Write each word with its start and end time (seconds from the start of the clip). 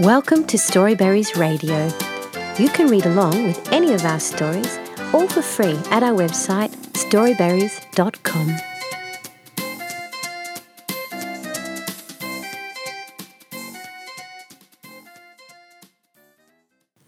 Welcome 0.00 0.46
to 0.46 0.56
Storyberries 0.56 1.36
Radio. 1.36 1.90
You 2.58 2.70
can 2.70 2.88
read 2.88 3.04
along 3.04 3.44
with 3.44 3.70
any 3.70 3.92
of 3.92 4.02
our 4.06 4.18
stories, 4.18 4.78
all 5.12 5.28
for 5.28 5.42
free, 5.42 5.78
at 5.90 6.02
our 6.02 6.14
website 6.14 6.70
storyberries.com. 6.94 8.56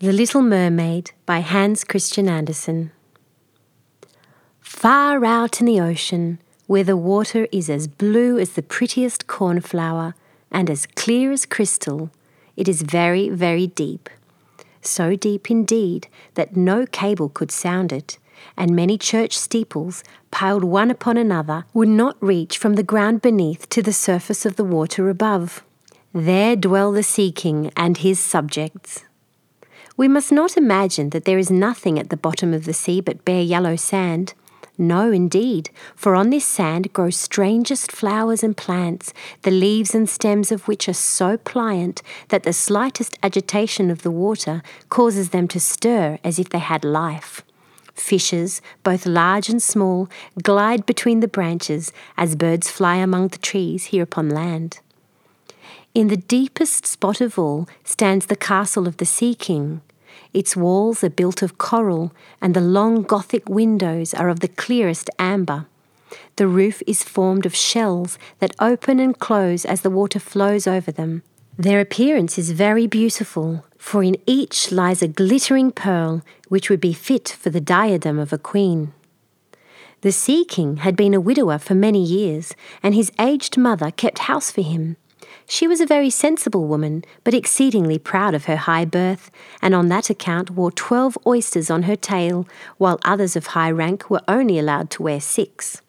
The 0.01 0.13
Little 0.13 0.43
Mermaid 0.43 1.13
by 1.25 1.41
Hans 1.41 1.85
Christian 1.85 2.29
Andersen. 2.29 2.93
Far 4.61 5.25
out 5.25 5.61
in 5.61 5.67
the 5.67 5.81
ocean, 5.81 6.43
where 6.67 6.85
the 6.85 6.99
water 6.99 7.49
is 7.51 7.71
as 7.71 7.89
blue 7.89 8.39
as 8.39 8.51
the 8.51 8.63
prettiest 8.63 9.27
cornflower 9.27 10.15
and 10.51 10.69
as 10.69 10.85
clear 10.85 11.33
as 11.33 11.47
crystal, 11.47 12.11
it 12.57 12.69
is 12.69 12.83
very, 12.83 13.29
very 13.29 13.67
deep. 13.67 14.09
So 14.81 15.17
deep 15.17 15.51
indeed 15.51 16.09
that 16.35 16.57
no 16.57 16.87
cable 16.87 17.29
could 17.29 17.51
sound 17.51 17.93
it, 17.93 18.19
and 18.57 18.75
many 18.75 18.99
church 18.99 19.37
steeples, 19.39 20.03
piled 20.31 20.65
one 20.65 20.91
upon 20.91 21.17
another, 21.17 21.65
would 21.73 21.89
not 21.89 22.17
reach 22.21 22.59
from 22.59 22.75
the 22.75 22.83
ground 22.83 23.23
beneath 23.23 23.69
to 23.71 23.83
the 23.83 23.93
surface 23.93 24.45
of 24.45 24.57
the 24.57 24.65
water 24.65 25.09
above. 25.09 25.63
There 26.13 26.57
dwell 26.57 26.93
the 26.93 27.03
Sea 27.03 27.33
King 27.33 27.71
and 27.77 27.99
his 27.99 28.19
subjects. 28.19 29.05
We 29.97 30.09
must 30.09 30.33
not 30.33 30.57
imagine 30.57 31.11
that 31.11 31.25
there 31.25 31.39
is 31.39 31.51
nothing 31.51 31.99
at 31.99 32.11
the 32.11 32.17
bottom 32.17 32.53
of 32.53 32.65
the 32.65 32.75
sea 32.75 33.01
but 33.01 33.25
bare 33.25 33.43
yellow 33.43 33.77
sand. 33.77 34.35
No, 34.83 35.13
indeed, 35.13 35.71
for 35.95 36.17
on 36.17 36.31
this 36.31 36.45
sand 36.45 36.93
grow 36.93 37.11
strangest 37.11 37.93
flowers 37.93 38.43
and 38.43 38.57
plants, 38.57 39.15
the 39.43 39.53
leaves 39.53 39.95
and 39.95 40.09
stems 40.09 40.51
of 40.51 40.67
which 40.67 40.89
are 40.89 40.93
so 40.93 41.37
pliant 41.37 42.03
that 42.31 42.43
the 42.43 42.53
slightest 42.53 43.17
agitation 43.23 43.93
of 43.93 44.03
the 44.03 44.11
water 44.11 44.61
causes 44.89 45.29
them 45.31 45.47
to 45.47 45.61
stir 45.61 46.19
as 46.25 46.41
if 46.41 46.49
they 46.49 46.59
had 46.59 46.85
life. 46.85 47.43
Fishes, 47.95 48.61
both 48.83 49.07
large 49.07 49.49
and 49.49 49.63
small, 49.63 50.09
glide 50.43 50.85
between 50.85 51.21
the 51.21 51.29
branches 51.29 51.93
as 52.17 52.35
birds 52.35 52.69
fly 52.69 52.97
among 52.97 53.29
the 53.29 53.39
trees 53.39 53.85
here 53.85 54.03
upon 54.03 54.31
land. 54.31 54.81
In 55.95 56.09
the 56.09 56.17
deepest 56.17 56.89
spot 56.89 57.21
of 57.21 57.39
all 57.39 57.69
stands 57.85 58.27
the 58.27 58.35
castle 58.35 58.89
of 58.89 58.97
the 58.97 59.07
Sea 59.07 59.37
King. 59.37 59.81
Its 60.33 60.57
walls 60.57 61.05
are 61.05 61.11
built 61.11 61.43
of 61.43 61.59
coral, 61.59 62.13
and 62.41 62.55
the 62.55 62.61
long 62.61 63.03
Gothic 63.03 63.49
windows 63.49 64.15
are 64.15 64.29
of 64.29 64.41
the 64.41 64.49
clearest 64.49 65.11
amber. 65.19 65.67
The 66.37 66.49
roof 66.49 66.83
is 66.87 67.03
formed 67.03 67.47
of 67.47 67.55
shells 67.55 68.19
that 68.39 68.57
open 68.59 68.99
and 68.99 69.19
close 69.19 69.65
as 69.65 69.83
the 69.83 69.91
water 69.91 70.19
flows 70.19 70.67
over 70.67 70.91
them. 70.91 71.23
Their 71.59 71.81
appearance 71.81 72.39
is 72.39 72.53
very 72.53 72.87
beautiful, 72.87 73.65
for 73.77 74.03
in 74.03 74.17
each 74.27 74.73
lies 74.73 75.03
a 75.03 75.09
glittering 75.09 75.71
pearl 75.71 76.23
which 76.49 76.71
would 76.71 76.81
be 76.81 76.95
fit 76.95 77.29
for 77.29 77.51
the 77.51 77.61
diadem 77.61 78.19
of 78.19 78.33
a 78.33 78.39
queen. 78.39 78.93
The 80.01 80.13
Sea 80.13 80.45
King 80.45 80.79
had 80.79 80.97
been 80.97 81.15
a 81.15 81.21
widower 81.21 81.59
for 81.59 81.75
many 81.75 82.03
years, 82.03 82.55
and 82.83 82.95
his 82.95 83.13
aged 83.21 83.57
mother 83.57 83.91
kept 83.91 84.21
house 84.21 84.51
for 84.51 84.63
him. 84.63 84.97
She 85.47 85.67
was 85.67 85.81
a 85.81 85.87
very 85.87 86.11
sensible 86.11 86.67
woman, 86.67 87.05
but 87.25 87.35
exceedingly 87.35 87.99
proud 87.99 88.35
of 88.35 88.47
her 88.47 88.57
high 88.57 88.85
birth, 88.85 89.31
and 89.61 89.75
on 89.75 89.89
that 89.89 90.11
account 90.11 90.51
wore 90.51 90.73
twelve 90.73 91.19
oysters 91.27 91.71
on 91.71 91.85
her 91.85 91.97
tail, 91.97 92.47
while 92.79 92.99
others 93.05 93.37
of 93.37 93.49
high 93.49 93.71
rank 93.71 94.09
were 94.09 94.23
only 94.27 94.59
allowed 94.59 94.91
to 94.91 95.03
wear 95.03 95.21
six. 95.21 95.83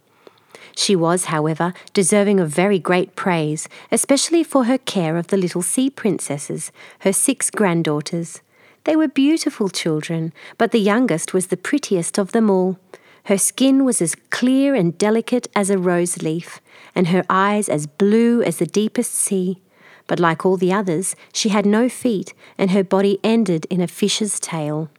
She 0.76 0.96
was, 0.96 1.26
however, 1.26 1.74
deserving 1.94 2.40
of 2.40 2.50
very 2.50 2.80
great 2.80 3.16
praise, 3.16 3.70
especially 3.92 4.44
for 4.44 4.66
her 4.66 4.80
care 4.80 5.18
of 5.18 5.28
the 5.28 5.38
little 5.38 5.62
sea 5.62 5.90
princesses, 5.90 6.72
her 7.00 7.14
six 7.14 7.52
granddaughters. 7.52 8.42
They 8.86 8.96
were 8.96 9.08
beautiful 9.08 9.70
children, 9.70 10.34
but 10.58 10.72
the 10.72 10.80
youngest 10.80 11.34
was 11.34 11.48
the 11.48 11.58
prettiest 11.58 12.18
of 12.18 12.32
them 12.32 12.50
all. 12.50 12.80
Her 13.26 13.38
skin 13.38 13.86
was 13.86 14.02
as 14.02 14.16
clear 14.32 14.76
and 14.76 14.98
delicate 14.98 15.48
as 15.56 15.70
a 15.70 15.78
rose 15.78 16.22
leaf, 16.22 16.60
and 16.94 17.08
her 17.08 17.24
eyes 17.30 17.70
as 17.70 17.88
blue 17.88 18.42
as 18.42 18.58
the 18.58 18.66
deepest 18.66 19.14
sea. 19.14 19.62
But 20.08 20.20
like 20.20 20.46
all 20.46 20.58
the 20.58 20.74
others, 20.74 21.16
she 21.32 21.50
had 21.50 21.66
no 21.66 21.88
feet, 21.88 22.34
and 22.58 22.72
her 22.72 22.84
body 22.84 23.20
ended 23.24 23.66
in 23.70 23.80
a 23.80 23.88
fish's 23.88 24.40
tail. 24.40 24.90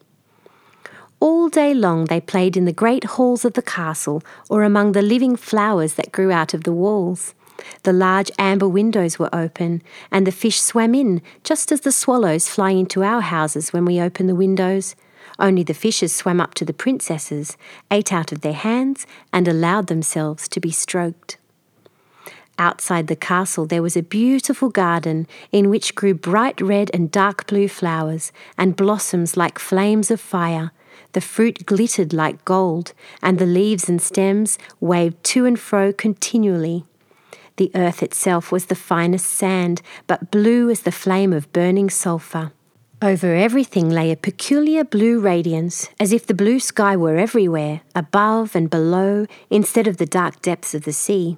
All 1.21 1.49
day 1.49 1.75
long 1.75 2.07
they 2.07 2.21
played 2.21 2.57
in 2.57 2.65
the 2.65 2.73
great 2.73 3.05
halls 3.05 3.45
of 3.45 3.53
the 3.53 3.63
castle 3.63 4.23
or 4.49 4.63
among 4.63 4.93
the 4.93 5.03
living 5.03 5.37
flowers 5.37 5.95
that 5.95 6.13
grew 6.13 6.33
out 6.33 6.55
of 6.55 6.65
the 6.65 6.73
walls. 6.73 7.35
The 7.83 7.93
large 7.93 8.31
amber 8.39 8.69
windows 8.69 9.19
were 9.19 9.35
open, 9.35 9.83
and 10.11 10.27
the 10.27 10.33
fish 10.33 10.61
swam 10.61 10.95
in, 10.95 11.23
just 11.43 11.71
as 11.71 11.83
the 11.83 11.93
swallows 11.93 12.49
fly 12.49 12.71
into 12.71 13.03
our 13.03 13.21
houses 13.21 13.73
when 13.73 13.85
we 13.85 14.01
open 14.01 14.27
the 14.27 14.35
windows. 14.35 14.97
Only 15.39 15.63
the 15.63 15.75
fishes 15.75 16.15
swam 16.15 16.41
up 16.41 16.55
to 16.55 16.65
the 16.65 16.73
princesses, 16.73 17.57
ate 17.91 18.13
out 18.13 18.33
of 18.33 18.43
their 18.43 18.53
hands, 18.53 19.07
and 19.33 19.49
allowed 19.49 19.89
themselves 19.89 20.49
to 20.49 20.61
be 20.61 20.71
stroked. 20.71 21.39
Outside 22.57 23.09
the 23.09 23.17
castle 23.17 23.67
there 23.67 23.83
was 23.83 23.97
a 23.97 24.03
beautiful 24.03 24.69
garden 24.69 25.27
in 25.51 25.71
which 25.71 25.97
grew 25.97 26.15
bright 26.15 26.61
red 26.61 26.89
and 26.95 27.11
dark 27.11 27.49
blue 27.49 27.69
flowers, 27.69 28.31
and 28.57 28.77
blossoms 28.77 29.37
like 29.37 29.59
flames 29.59 30.11
of 30.11 30.21
fire. 30.21 30.71
The 31.13 31.21
fruit 31.21 31.67
glittered 31.67 32.13
like 32.13 32.45
gold, 32.45 32.93
and 33.21 33.39
the 33.39 33.47
leaves 33.47 33.89
and 33.89 34.01
stems 34.01 34.57
waved 34.81 35.23
to 35.25 35.47
and 35.47 35.59
fro 35.59 35.93
continually. 35.93 36.85
The 37.57 37.73
earth 37.75 38.03
itself 38.03 38.53
was 38.53 38.67
the 38.67 38.75
finest 38.75 39.27
sand, 39.27 39.83
but 40.07 40.31
blue 40.31 40.71
as 40.71 40.81
the 40.81 40.93
flame 40.93 41.33
of 41.33 41.53
burning 41.53 41.91
sulphur. 41.91 42.53
Over 43.03 43.35
everything 43.35 43.91
lay 43.91 44.11
a 44.13 44.17
peculiar 44.17 44.85
blue 44.85 45.21
radiance, 45.21 45.89
as 46.01 46.13
if 46.13 46.27
the 46.27 46.33
blue 46.33 46.61
sky 46.61 46.97
were 46.97 47.19
everywhere, 47.19 47.83
above 47.95 48.55
and 48.55 48.71
below, 48.71 49.27
instead 49.51 49.87
of 49.87 49.99
the 49.99 50.07
dark 50.07 50.41
depths 50.41 50.75
of 50.75 50.85
the 50.85 50.93
sea. 50.93 51.37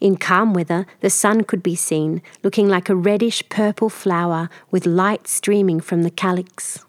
In 0.00 0.16
calm 0.16 0.54
weather, 0.54 0.86
the 1.00 1.10
sun 1.10 1.44
could 1.44 1.62
be 1.62 1.76
seen, 1.76 2.20
looking 2.42 2.68
like 2.68 2.88
a 2.88 2.96
reddish 2.96 3.48
purple 3.48 3.90
flower 3.90 4.48
with 4.70 4.86
light 4.86 5.28
streaming 5.28 5.78
from 5.78 6.02
the 6.02 6.10
calyx. 6.10 6.84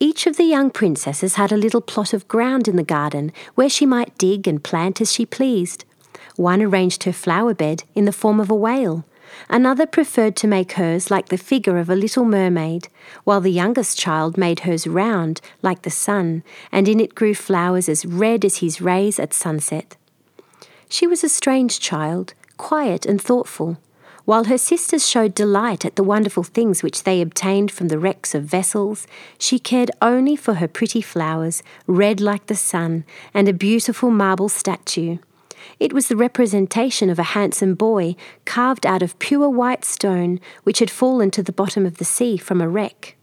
Each 0.00 0.26
of 0.26 0.36
the 0.36 0.44
young 0.44 0.70
princesses 0.70 1.34
had 1.34 1.52
a 1.52 1.56
little 1.56 1.80
plot 1.80 2.12
of 2.12 2.26
ground 2.28 2.66
in 2.66 2.76
the 2.76 2.82
garden 2.82 3.32
where 3.54 3.68
she 3.68 3.84
might 3.84 4.16
dig 4.16 4.48
and 4.48 4.64
plant 4.64 5.00
as 5.00 5.12
she 5.12 5.26
pleased. 5.26 5.84
One 6.36 6.62
arranged 6.62 7.04
her 7.04 7.12
flower 7.12 7.52
bed 7.52 7.84
in 7.94 8.04
the 8.04 8.12
form 8.12 8.40
of 8.40 8.50
a 8.50 8.54
whale, 8.54 9.04
Another 9.48 9.86
preferred 9.86 10.36
to 10.36 10.46
make 10.46 10.72
hers 10.72 11.10
like 11.10 11.28
the 11.28 11.38
figure 11.38 11.78
of 11.78 11.90
a 11.90 11.96
little 11.96 12.24
mermaid, 12.24 12.88
while 13.24 13.40
the 13.40 13.50
youngest 13.50 13.98
child 13.98 14.36
made 14.36 14.60
hers 14.60 14.86
round 14.86 15.40
like 15.62 15.82
the 15.82 15.90
sun, 15.90 16.42
and 16.70 16.88
in 16.88 17.00
it 17.00 17.14
grew 17.14 17.34
flowers 17.34 17.88
as 17.88 18.06
red 18.06 18.44
as 18.44 18.58
his 18.58 18.80
rays 18.80 19.18
at 19.18 19.34
sunset. 19.34 19.96
She 20.88 21.06
was 21.06 21.24
a 21.24 21.28
strange 21.28 21.80
child, 21.80 22.34
quiet 22.56 23.06
and 23.06 23.20
thoughtful, 23.20 23.78
while 24.24 24.44
her 24.44 24.58
sisters 24.58 25.08
showed 25.08 25.34
delight 25.34 25.84
at 25.84 25.96
the 25.96 26.04
wonderful 26.04 26.44
things 26.44 26.82
which 26.82 27.02
they 27.02 27.20
obtained 27.20 27.72
from 27.72 27.88
the 27.88 27.98
wrecks 27.98 28.34
of 28.34 28.44
vessels, 28.44 29.06
she 29.38 29.58
cared 29.58 29.90
only 30.00 30.36
for 30.36 30.54
her 30.54 30.68
pretty 30.68 31.00
flowers, 31.00 31.62
red 31.86 32.20
like 32.20 32.46
the 32.46 32.54
sun, 32.54 33.04
and 33.34 33.48
a 33.48 33.52
beautiful 33.52 34.10
marble 34.10 34.48
statue. 34.48 35.18
It 35.80 35.92
was 35.92 36.08
the 36.08 36.16
representation 36.16 37.10
of 37.10 37.18
a 37.18 37.34
handsome 37.34 37.74
boy 37.74 38.16
carved 38.44 38.86
out 38.86 39.02
of 39.02 39.18
pure 39.18 39.48
white 39.48 39.84
stone 39.84 40.40
which 40.62 40.78
had 40.78 40.90
fallen 40.90 41.30
to 41.32 41.42
the 41.42 41.52
bottom 41.52 41.86
of 41.86 41.98
the 41.98 42.04
sea 42.04 42.36
from 42.36 42.60
a 42.60 42.68
wreck. 42.68 43.16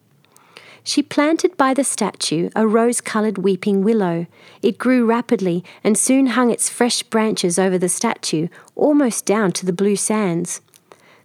She 0.83 1.03
planted 1.03 1.55
by 1.57 1.73
the 1.73 1.83
statue 1.83 2.49
a 2.55 2.65
rose 2.65 3.01
coloured 3.01 3.37
weeping 3.37 3.83
willow. 3.83 4.27
It 4.61 4.77
grew 4.77 5.05
rapidly 5.05 5.63
and 5.83 5.97
soon 5.97 6.27
hung 6.27 6.49
its 6.49 6.69
fresh 6.69 7.03
branches 7.03 7.59
over 7.59 7.77
the 7.77 7.89
statue, 7.89 8.47
almost 8.75 9.25
down 9.25 9.51
to 9.53 9.65
the 9.65 9.73
blue 9.73 9.95
sands. 9.95 10.61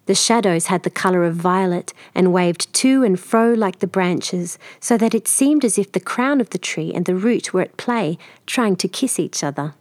The 0.07 0.15
shadows 0.15 0.67
had 0.67 0.83
the 0.83 0.91
colour 0.91 1.25
of 1.25 1.37
violet 1.37 1.95
and 2.15 2.33
waved 2.33 2.72
to 2.75 3.03
and 3.05 3.19
fro 3.19 3.55
like 3.55 3.78
the 3.78 3.87
branches, 3.87 4.59
so 4.81 4.99
that 4.99 5.15
it 5.15 5.27
seemed 5.27 5.65
as 5.65 5.78
if 5.78 5.93
the 5.93 6.01
crown 6.01 6.41
of 6.43 6.51
the 6.51 6.59
tree 6.59 6.93
and 6.95 7.07
the 7.07 7.15
root 7.15 7.55
were 7.55 7.63
at 7.63 7.78
play, 7.78 8.19
trying 8.47 8.77
to 8.77 8.89
kiss 8.89 9.19
each 9.19 9.43
other. 9.43 9.75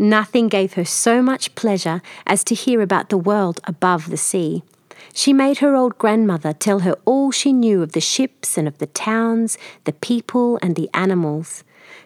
Nothing 0.00 0.48
gave 0.48 0.72
her 0.72 0.84
so 0.86 1.20
much 1.20 1.54
pleasure 1.54 2.00
as 2.26 2.42
to 2.44 2.54
hear 2.54 2.80
about 2.80 3.10
the 3.10 3.18
world 3.18 3.60
above 3.64 4.08
the 4.08 4.16
sea. 4.16 4.62
She 5.12 5.34
made 5.34 5.58
her 5.58 5.76
old 5.76 5.98
grandmother 5.98 6.54
tell 6.54 6.78
her 6.78 6.94
all 7.04 7.30
she 7.30 7.52
knew 7.52 7.82
of 7.82 7.92
the 7.92 8.00
ships 8.00 8.56
and 8.56 8.66
of 8.66 8.78
the 8.78 8.86
towns, 8.86 9.58
the 9.84 9.92
people 9.92 10.58
and 10.62 10.74
the 10.74 10.88
animals. 10.94 11.64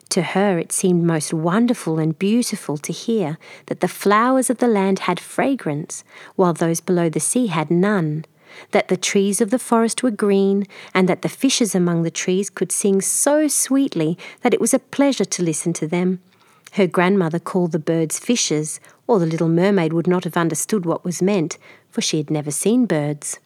To 0.09 0.23
her 0.23 0.59
it 0.59 0.73
seemed 0.73 1.05
most 1.05 1.33
wonderful 1.33 2.01
and 2.01 2.19
beautiful 2.19 2.79
to 2.79 2.93
hear 2.93 3.39
that 3.67 3.79
the 3.79 3.87
flowers 3.87 4.51
of 4.51 4.59
the 4.59 4.67
land 4.67 5.01
had 5.01 5.21
fragrance, 5.21 6.03
while 6.35 6.53
those 6.53 6.81
below 6.81 7.09
the 7.09 7.21
sea 7.21 7.47
had 7.47 7.71
none, 7.71 8.25
that 8.73 8.89
the 8.89 8.97
trees 8.97 9.41
of 9.41 9.51
the 9.51 9.59
forest 9.61 10.03
were 10.03 10.11
green, 10.11 10.67
and 10.95 11.09
that 11.09 11.23
the 11.23 11.29
fishes 11.29 11.77
among 11.77 12.03
the 12.03 12.11
trees 12.11 12.51
could 12.51 12.73
sing 12.73 13.01
so 13.01 13.47
sweetly 13.47 14.19
that 14.41 14.53
it 14.53 14.61
was 14.61 14.75
a 14.75 14.81
pleasure 14.81 15.25
to 15.25 15.45
listen 15.45 15.73
to 15.75 15.87
them. 15.87 16.19
Her 16.75 16.89
grandmother 16.89 17.39
called 17.39 17.71
the 17.71 17.79
birds 17.79 18.19
fishes, 18.19 18.81
or 19.07 19.21
the 19.21 19.27
little 19.27 19.49
mermaid 19.49 19.93
would 19.93 20.09
not 20.09 20.25
have 20.25 20.37
understood 20.37 20.85
what 20.85 21.05
was 21.05 21.23
meant, 21.23 21.57
for 21.89 22.01
she 22.01 22.17
had 22.17 22.31
never 22.31 22.51
seen 22.51 22.85
birds. 22.85 23.39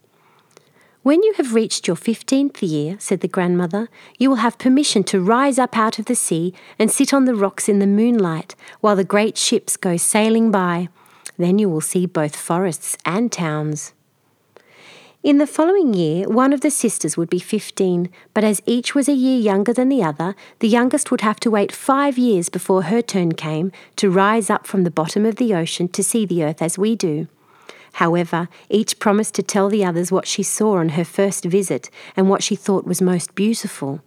When 1.02 1.22
you 1.22 1.34
have 1.34 1.54
reached 1.54 1.86
your 1.86 1.96
fifteenth 1.96 2.62
year, 2.62 2.96
said 2.98 3.20
the 3.20 3.28
grandmother, 3.28 3.90
you 4.18 4.30
will 4.30 4.36
have 4.36 4.58
permission 4.58 5.04
to 5.04 5.20
rise 5.20 5.58
up 5.58 5.76
out 5.76 5.98
of 5.98 6.06
the 6.06 6.14
sea 6.14 6.54
and 6.78 6.90
sit 6.90 7.12
on 7.12 7.26
the 7.26 7.34
rocks 7.34 7.68
in 7.68 7.80
the 7.80 7.86
moonlight 7.86 8.54
while 8.80 8.96
the 8.96 9.04
great 9.04 9.36
ships 9.36 9.76
go 9.76 9.98
sailing 9.98 10.50
by. 10.50 10.88
Then 11.36 11.58
you 11.58 11.68
will 11.68 11.82
see 11.82 12.06
both 12.06 12.34
forests 12.34 12.96
and 13.04 13.30
towns. 13.30 13.92
In 15.24 15.38
the 15.38 15.48
following 15.48 15.94
year, 15.94 16.28
one 16.28 16.52
of 16.52 16.60
the 16.60 16.70
sisters 16.70 17.16
would 17.16 17.28
be 17.28 17.40
15, 17.40 18.08
but 18.34 18.44
as 18.44 18.62
each 18.66 18.94
was 18.94 19.08
a 19.08 19.12
year 19.12 19.40
younger 19.40 19.72
than 19.72 19.88
the 19.88 20.00
other, 20.00 20.36
the 20.60 20.68
youngest 20.68 21.10
would 21.10 21.22
have 21.22 21.40
to 21.40 21.50
wait 21.50 21.72
five 21.72 22.16
years 22.16 22.48
before 22.48 22.82
her 22.82 23.02
turn 23.02 23.32
came 23.32 23.72
to 23.96 24.10
rise 24.10 24.48
up 24.48 24.64
from 24.64 24.84
the 24.84 24.92
bottom 24.92 25.26
of 25.26 25.34
the 25.34 25.52
ocean 25.52 25.88
to 25.88 26.04
see 26.04 26.24
the 26.24 26.44
earth 26.44 26.62
as 26.62 26.78
we 26.78 26.94
do. 26.94 27.26
However, 27.94 28.48
each 28.70 29.00
promised 29.00 29.34
to 29.34 29.42
tell 29.42 29.68
the 29.68 29.84
others 29.84 30.12
what 30.12 30.28
she 30.28 30.44
saw 30.44 30.76
on 30.76 30.90
her 30.90 31.04
first 31.04 31.44
visit 31.44 31.90
and 32.16 32.30
what 32.30 32.44
she 32.44 32.54
thought 32.54 32.86
was 32.86 33.02
most 33.02 33.34
beautiful. 33.34 34.00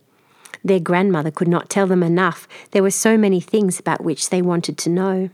Their 0.63 0.79
grandmother 0.79 1.29
could 1.29 1.49
not 1.49 1.69
tell 1.69 1.87
them 1.87 2.03
enough, 2.03 2.47
there 2.71 2.83
were 2.83 2.89
so 2.89 3.17
many 3.17 3.41
things 3.41 3.81
about 3.81 4.01
which 4.01 4.29
they 4.29 4.41
wanted 4.41 4.77
to 4.77 4.89
know. 4.89 5.29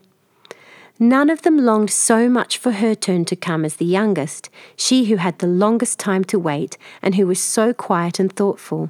None 0.99 1.29
of 1.29 1.43
them 1.43 1.57
longed 1.57 1.91
so 1.91 2.27
much 2.27 2.57
for 2.57 2.71
her 2.71 2.95
turn 2.95 3.23
to 3.25 3.35
come 3.35 3.63
as 3.63 3.75
the 3.75 3.85
youngest, 3.85 4.49
she 4.75 5.05
who 5.05 5.17
had 5.17 5.37
the 5.37 5.47
longest 5.47 5.99
time 5.99 6.23
to 6.25 6.39
wait 6.39 6.75
and 7.03 7.13
who 7.15 7.27
was 7.27 7.39
so 7.39 7.71
quiet 7.71 8.19
and 8.19 8.33
thoughtful. 8.33 8.89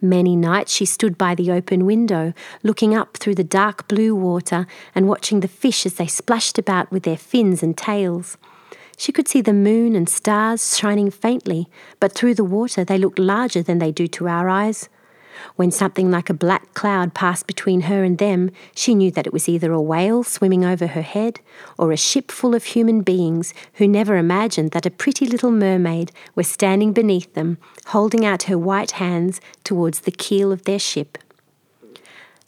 Many 0.00 0.36
nights 0.36 0.72
she 0.72 0.84
stood 0.84 1.18
by 1.18 1.34
the 1.34 1.50
open 1.50 1.84
window, 1.84 2.32
looking 2.62 2.94
up 2.94 3.16
through 3.16 3.34
the 3.34 3.42
dark 3.42 3.88
blue 3.88 4.14
water 4.14 4.66
and 4.94 5.08
watching 5.08 5.40
the 5.40 5.48
fish 5.48 5.84
as 5.84 5.94
they 5.94 6.06
splashed 6.06 6.58
about 6.58 6.92
with 6.92 7.02
their 7.02 7.16
fins 7.16 7.62
and 7.62 7.76
tails. 7.76 8.36
She 8.96 9.10
could 9.10 9.26
see 9.26 9.40
the 9.40 9.52
moon 9.52 9.96
and 9.96 10.08
stars 10.08 10.76
shining 10.76 11.10
faintly, 11.10 11.68
but 11.98 12.12
through 12.12 12.34
the 12.34 12.44
water 12.44 12.84
they 12.84 12.98
looked 12.98 13.18
larger 13.18 13.62
than 13.62 13.78
they 13.78 13.90
do 13.90 14.06
to 14.08 14.28
our 14.28 14.48
eyes. 14.48 14.88
When 15.56 15.70
something 15.70 16.10
like 16.10 16.30
a 16.30 16.34
black 16.34 16.74
cloud 16.74 17.14
passed 17.14 17.46
between 17.46 17.82
her 17.82 18.04
and 18.04 18.18
them, 18.18 18.50
she 18.74 18.94
knew 18.94 19.10
that 19.12 19.26
it 19.26 19.32
was 19.32 19.48
either 19.48 19.72
a 19.72 19.80
whale 19.80 20.22
swimming 20.22 20.64
over 20.64 20.88
her 20.88 21.02
head 21.02 21.40
or 21.78 21.92
a 21.92 21.96
ship 21.96 22.30
full 22.30 22.54
of 22.54 22.64
human 22.64 23.02
beings 23.02 23.54
who 23.74 23.88
never 23.88 24.16
imagined 24.16 24.70
that 24.72 24.86
a 24.86 24.90
pretty 24.90 25.26
little 25.26 25.50
mermaid 25.50 26.12
was 26.34 26.46
standing 26.46 26.92
beneath 26.92 27.32
them, 27.34 27.58
holding 27.86 28.24
out 28.24 28.44
her 28.44 28.58
white 28.58 28.92
hands 28.92 29.40
towards 29.64 30.00
the 30.00 30.10
keel 30.10 30.52
of 30.52 30.64
their 30.64 30.78
ship. 30.78 31.18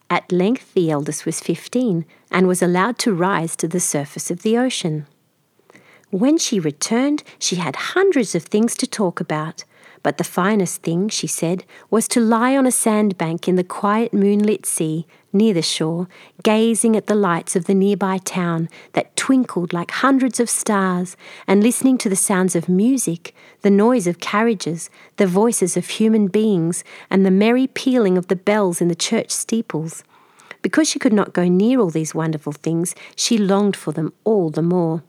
At 0.08 0.30
length, 0.30 0.74
the 0.74 0.90
eldest 0.90 1.26
was 1.26 1.40
fifteen 1.40 2.04
and 2.30 2.46
was 2.46 2.62
allowed 2.62 2.98
to 3.00 3.12
rise 3.12 3.56
to 3.56 3.66
the 3.66 3.80
surface 3.80 4.30
of 4.30 4.42
the 4.42 4.56
ocean. 4.56 5.06
When 6.10 6.38
she 6.38 6.60
returned, 6.60 7.24
she 7.38 7.56
had 7.56 7.76
hundreds 7.76 8.36
of 8.36 8.44
things 8.44 8.76
to 8.76 8.86
talk 8.86 9.20
about. 9.20 9.64
But 10.06 10.18
the 10.18 10.22
finest 10.22 10.82
thing, 10.82 11.08
she 11.08 11.26
said, 11.26 11.64
was 11.90 12.06
to 12.06 12.20
lie 12.20 12.56
on 12.56 12.64
a 12.64 12.70
sandbank 12.70 13.48
in 13.48 13.56
the 13.56 13.64
quiet 13.64 14.14
moonlit 14.14 14.64
sea 14.64 15.04
near 15.32 15.52
the 15.52 15.62
shore, 15.62 16.06
gazing 16.44 16.94
at 16.94 17.08
the 17.08 17.16
lights 17.16 17.56
of 17.56 17.64
the 17.64 17.74
nearby 17.74 18.18
town 18.18 18.68
that 18.92 19.16
twinkled 19.16 19.72
like 19.72 19.90
hundreds 19.90 20.38
of 20.38 20.48
stars, 20.48 21.16
and 21.48 21.60
listening 21.60 21.98
to 21.98 22.08
the 22.08 22.14
sounds 22.14 22.54
of 22.54 22.68
music, 22.68 23.34
the 23.62 23.68
noise 23.68 24.06
of 24.06 24.20
carriages, 24.20 24.90
the 25.16 25.26
voices 25.26 25.76
of 25.76 25.88
human 25.88 26.28
beings, 26.28 26.84
and 27.10 27.26
the 27.26 27.32
merry 27.32 27.66
pealing 27.66 28.16
of 28.16 28.28
the 28.28 28.36
bells 28.36 28.80
in 28.80 28.86
the 28.86 28.94
church 28.94 29.32
steeples. 29.32 30.04
Because 30.62 30.88
she 30.88 31.00
could 31.00 31.12
not 31.12 31.32
go 31.32 31.48
near 31.48 31.80
all 31.80 31.90
these 31.90 32.14
wonderful 32.14 32.52
things, 32.52 32.94
she 33.16 33.36
longed 33.36 33.74
for 33.74 33.90
them 33.90 34.12
all 34.22 34.50
the 34.50 34.62
more. 34.62 35.02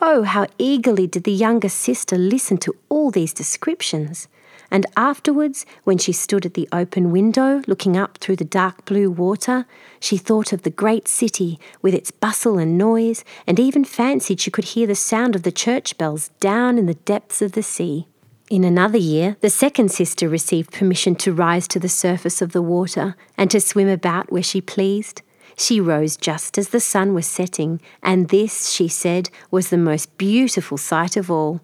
Oh, 0.00 0.24
how 0.24 0.46
eagerly 0.58 1.06
did 1.06 1.24
the 1.24 1.32
younger 1.32 1.68
sister 1.68 2.18
listen 2.18 2.58
to 2.58 2.74
all 2.88 3.10
these 3.10 3.32
descriptions. 3.32 4.28
And 4.70 4.86
afterwards, 4.96 5.66
when 5.84 5.98
she 5.98 6.12
stood 6.12 6.44
at 6.44 6.54
the 6.54 6.68
open 6.72 7.12
window 7.12 7.62
looking 7.66 7.96
up 7.96 8.18
through 8.18 8.36
the 8.36 8.44
dark 8.44 8.84
blue 8.84 9.10
water, 9.10 9.66
she 10.00 10.16
thought 10.16 10.52
of 10.52 10.62
the 10.62 10.70
great 10.70 11.06
city 11.06 11.60
with 11.80 11.94
its 11.94 12.10
bustle 12.10 12.58
and 12.58 12.76
noise, 12.76 13.24
and 13.46 13.60
even 13.60 13.84
fancied 13.84 14.40
she 14.40 14.50
could 14.50 14.64
hear 14.64 14.86
the 14.86 14.94
sound 14.96 15.36
of 15.36 15.44
the 15.44 15.52
church 15.52 15.96
bells 15.96 16.30
down 16.40 16.76
in 16.76 16.86
the 16.86 16.94
depths 16.94 17.40
of 17.40 17.52
the 17.52 17.62
sea. 17.62 18.08
In 18.50 18.64
another 18.64 18.98
year, 18.98 19.36
the 19.40 19.50
second 19.50 19.90
sister 19.90 20.28
received 20.28 20.72
permission 20.72 21.14
to 21.16 21.32
rise 21.32 21.68
to 21.68 21.78
the 21.78 21.88
surface 21.88 22.42
of 22.42 22.52
the 22.52 22.62
water 22.62 23.16
and 23.38 23.50
to 23.50 23.60
swim 23.60 23.88
about 23.88 24.32
where 24.32 24.42
she 24.42 24.60
pleased. 24.60 25.22
She 25.56 25.80
rose 25.80 26.16
just 26.16 26.58
as 26.58 26.70
the 26.70 26.80
sun 26.80 27.14
was 27.14 27.26
setting, 27.26 27.80
and 28.02 28.28
this, 28.28 28.70
she 28.70 28.88
said, 28.88 29.30
was 29.50 29.70
the 29.70 29.76
most 29.76 30.16
beautiful 30.18 30.78
sight 30.78 31.16
of 31.16 31.30
all. 31.30 31.60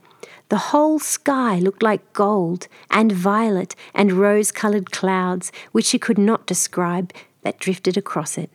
The 0.48 0.70
whole 0.72 0.98
sky 0.98 1.58
looked 1.58 1.82
like 1.82 2.12
gold 2.12 2.66
and 2.90 3.12
violet 3.12 3.76
and 3.94 4.12
rose 4.12 4.50
coloured 4.50 4.90
clouds, 4.90 5.52
which 5.72 5.87
she 5.87 5.98
could 5.98 6.19
not 6.19 6.46
describe, 6.46 7.12
that 7.42 7.58
drifted 7.58 7.96
across 7.96 8.37
it. 8.37 8.50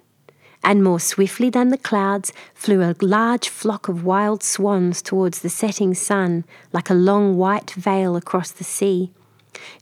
And 0.64 0.84
more 0.84 1.00
swiftly 1.00 1.50
than 1.50 1.70
the 1.70 1.78
clouds 1.78 2.34
flew 2.54 2.82
a 2.82 2.96
large 3.00 3.50
flock 3.50 3.88
of 3.88 4.04
wild 4.04 4.42
swans 4.44 5.02
towards 5.02 5.40
the 5.40 5.50
setting 5.50 5.94
sun, 5.94 6.44
like 6.74 6.90
a 6.90 6.96
long 6.96 7.38
white 7.38 7.72
veil 7.72 8.16
across 8.16 8.52
the 8.52 8.64
sea. 8.64 9.12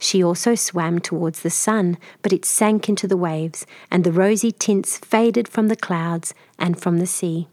She 0.00 0.22
also 0.22 0.54
swam 0.54 0.98
towards 0.98 1.40
the 1.40 1.50
sun, 1.50 1.98
but 2.22 2.32
it 2.32 2.44
sank 2.44 2.88
into 2.88 3.06
the 3.06 3.16
waves, 3.16 3.66
and 3.90 4.04
the 4.04 4.12
rosy 4.12 4.52
tints 4.52 4.98
faded 4.98 5.48
from 5.48 5.68
the 5.68 5.76
clouds 5.76 6.34
and 6.58 6.80
from 6.80 6.98
the 6.98 7.06
sea. 7.06 7.48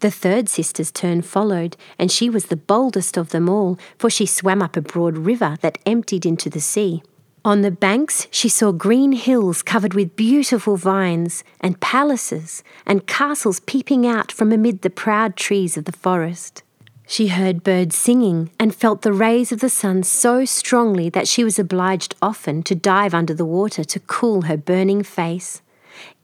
The 0.00 0.10
third 0.10 0.48
sister's 0.48 0.90
turn 0.90 1.22
followed, 1.22 1.76
and 1.98 2.10
she 2.10 2.28
was 2.28 2.46
the 2.46 2.56
boldest 2.56 3.16
of 3.16 3.30
them 3.30 3.48
all, 3.48 3.78
for 3.98 4.10
she 4.10 4.26
swam 4.26 4.60
up 4.60 4.76
a 4.76 4.80
broad 4.80 5.16
river 5.16 5.56
that 5.60 5.78
emptied 5.86 6.26
into 6.26 6.50
the 6.50 6.60
sea. 6.60 7.02
On 7.44 7.62
the 7.62 7.70
banks, 7.70 8.28
she 8.30 8.48
saw 8.48 8.72
green 8.72 9.12
hills 9.12 9.62
covered 9.62 9.94
with 9.94 10.16
beautiful 10.16 10.76
vines, 10.76 11.44
and 11.60 11.80
palaces, 11.80 12.62
and 12.86 13.06
castles 13.06 13.60
peeping 13.60 14.06
out 14.06 14.30
from 14.30 14.52
amid 14.52 14.82
the 14.82 14.90
proud 14.90 15.36
trees 15.36 15.76
of 15.76 15.84
the 15.84 15.92
forest. 15.92 16.62
She 17.06 17.28
heard 17.28 17.64
birds 17.64 17.96
singing 17.96 18.50
and 18.58 18.74
felt 18.74 19.02
the 19.02 19.12
rays 19.12 19.52
of 19.52 19.60
the 19.60 19.68
sun 19.68 20.02
so 20.02 20.44
strongly 20.44 21.08
that 21.10 21.28
she 21.28 21.44
was 21.44 21.58
obliged 21.58 22.14
often 22.22 22.62
to 22.64 22.74
dive 22.74 23.12
under 23.12 23.34
the 23.34 23.44
water 23.44 23.84
to 23.84 24.00
cool 24.00 24.42
her 24.42 24.56
burning 24.56 25.02
face. 25.02 25.60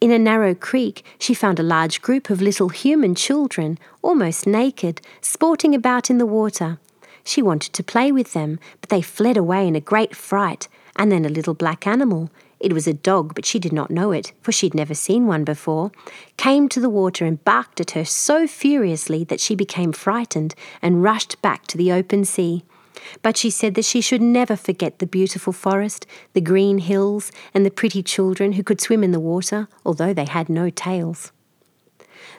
In 0.01 0.11
a 0.11 0.19
narrow 0.19 0.55
creek, 0.55 1.05
she 1.19 1.35
found 1.35 1.61
a 1.61 1.65
large 1.65 2.01
group 2.01 2.31
of 2.31 2.41
little 2.41 2.71
human 2.71 3.15
children, 3.15 3.79
almost 4.03 4.47
naked, 4.47 5.01
sporting 5.21 5.75
about 5.75 6.09
in 6.11 6.19
the 6.19 6.27
water. 6.27 6.79
She 7.23 7.43
wanted 7.43 7.75
to 7.75 7.83
play 7.83 8.11
with 8.11 8.33
them, 8.33 8.59
but 8.81 8.89
they 8.89 9.03
fled 9.03 9.37
away 9.37 9.69
in 9.69 9.77
a 9.77 9.81
great 9.81 10.17
fright, 10.17 10.69
and 10.97 11.13
then 11.13 11.27
a 11.27 11.29
little 11.29 11.55
black 11.55 11.87
animal, 11.87 12.31
it 12.61 12.73
was 12.73 12.87
a 12.87 12.93
dog, 12.93 13.35
but 13.35 13.47
she 13.47 13.59
did 13.59 13.73
not 13.73 13.91
know 13.91 14.11
it, 14.11 14.33
for 14.43 14.53
she'd 14.53 14.75
never 14.75 14.95
seen 14.95 15.27
one 15.27 15.45
before, 15.45 15.93
came 16.37 16.69
to 16.69 16.81
the 16.81 16.89
water 16.89 17.25
and 17.25 17.45
barked 17.45 17.81
at 17.81 17.93
her 17.93 18.05
so 18.05 18.47
furiously 18.47 19.25
that 19.25 19.41
she 19.41 19.55
became 19.55 19.93
frightened 19.93 20.55
and 20.83 21.03
rushed 21.03 21.41
back 21.41 21.67
to 21.69 21.77
the 21.77 21.93
open 21.93 22.25
sea. 22.25 22.65
But 23.23 23.37
she 23.37 23.49
said 23.51 23.75
that 23.75 23.85
she 23.85 24.01
should 24.01 24.21
never 24.21 24.57
forget 24.57 24.99
the 24.99 25.07
beautiful 25.07 25.53
forest, 25.53 26.07
the 26.33 26.41
green 26.41 26.79
hills, 26.79 27.31
and 27.55 27.65
the 27.65 27.71
pretty 27.71 28.03
children 28.03 28.53
who 28.53 28.65
could 28.65 28.81
swim 28.81 29.05
in 29.05 29.13
the 29.13 29.21
water, 29.21 29.69
although 29.87 30.13
they 30.13 30.27
had 30.27 30.49
no 30.49 30.69
tails. 30.69 31.31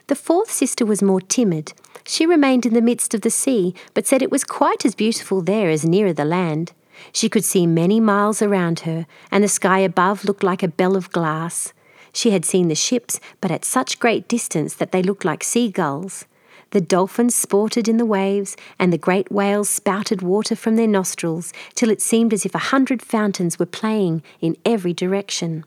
The 0.08 0.16
fourth 0.16 0.52
sister 0.52 0.86
was 0.86 1.02
more 1.02 1.22
timid. 1.22 1.74
She 2.06 2.26
remained 2.26 2.66
in 2.66 2.74
the 2.74 2.82
midst 2.82 3.14
of 3.14 3.22
the 3.22 3.30
sea, 3.30 3.74
but 3.94 4.08
said 4.08 4.22
it 4.22 4.32
was 4.32 4.44
quite 4.44 4.86
as 4.86 4.96
beautiful 4.96 5.42
there 5.42 5.70
as 5.70 5.86
nearer 5.86 6.14
the 6.14 6.26
land. 6.26 6.74
She 7.12 7.30
could 7.30 7.46
see 7.46 7.68
many 7.68 8.00
miles 8.00 8.42
around 8.42 8.82
her, 8.82 9.06
and 9.32 9.44
the 9.44 9.48
sky 9.48 9.80
above 9.80 10.26
looked 10.26 10.44
like 10.44 10.64
a 10.64 10.68
bell 10.68 10.96
of 10.96 11.12
glass. 11.12 11.74
She 12.14 12.32
had 12.32 12.46
seen 12.46 12.68
the 12.68 12.76
ships, 12.76 13.20
but 13.42 13.52
at 13.52 13.66
such 13.66 14.00
great 14.00 14.28
distance 14.28 14.74
that 14.76 14.92
they 14.92 15.04
looked 15.04 15.26
like 15.26 15.44
seagulls. 15.44 16.26
The 16.72 16.82
dolphins 16.82 17.36
sported 17.36 17.88
in 17.88 17.98
the 17.98 18.06
waves, 18.06 18.56
and 18.78 18.94
the 18.94 18.98
great 18.98 19.32
whales 19.32 19.70
spouted 19.70 20.22
water 20.22 20.56
from 20.56 20.76
their 20.76 20.88
nostrils, 20.88 21.52
till 21.74 21.90
it 21.90 22.02
seemed 22.02 22.34
as 22.34 22.46
if 22.46 22.54
a 22.54 22.70
hundred 22.70 23.02
fountains 23.02 23.58
were 23.58 23.66
playing 23.66 24.22
in 24.40 24.56
every 24.66 24.94
direction. 24.94 25.66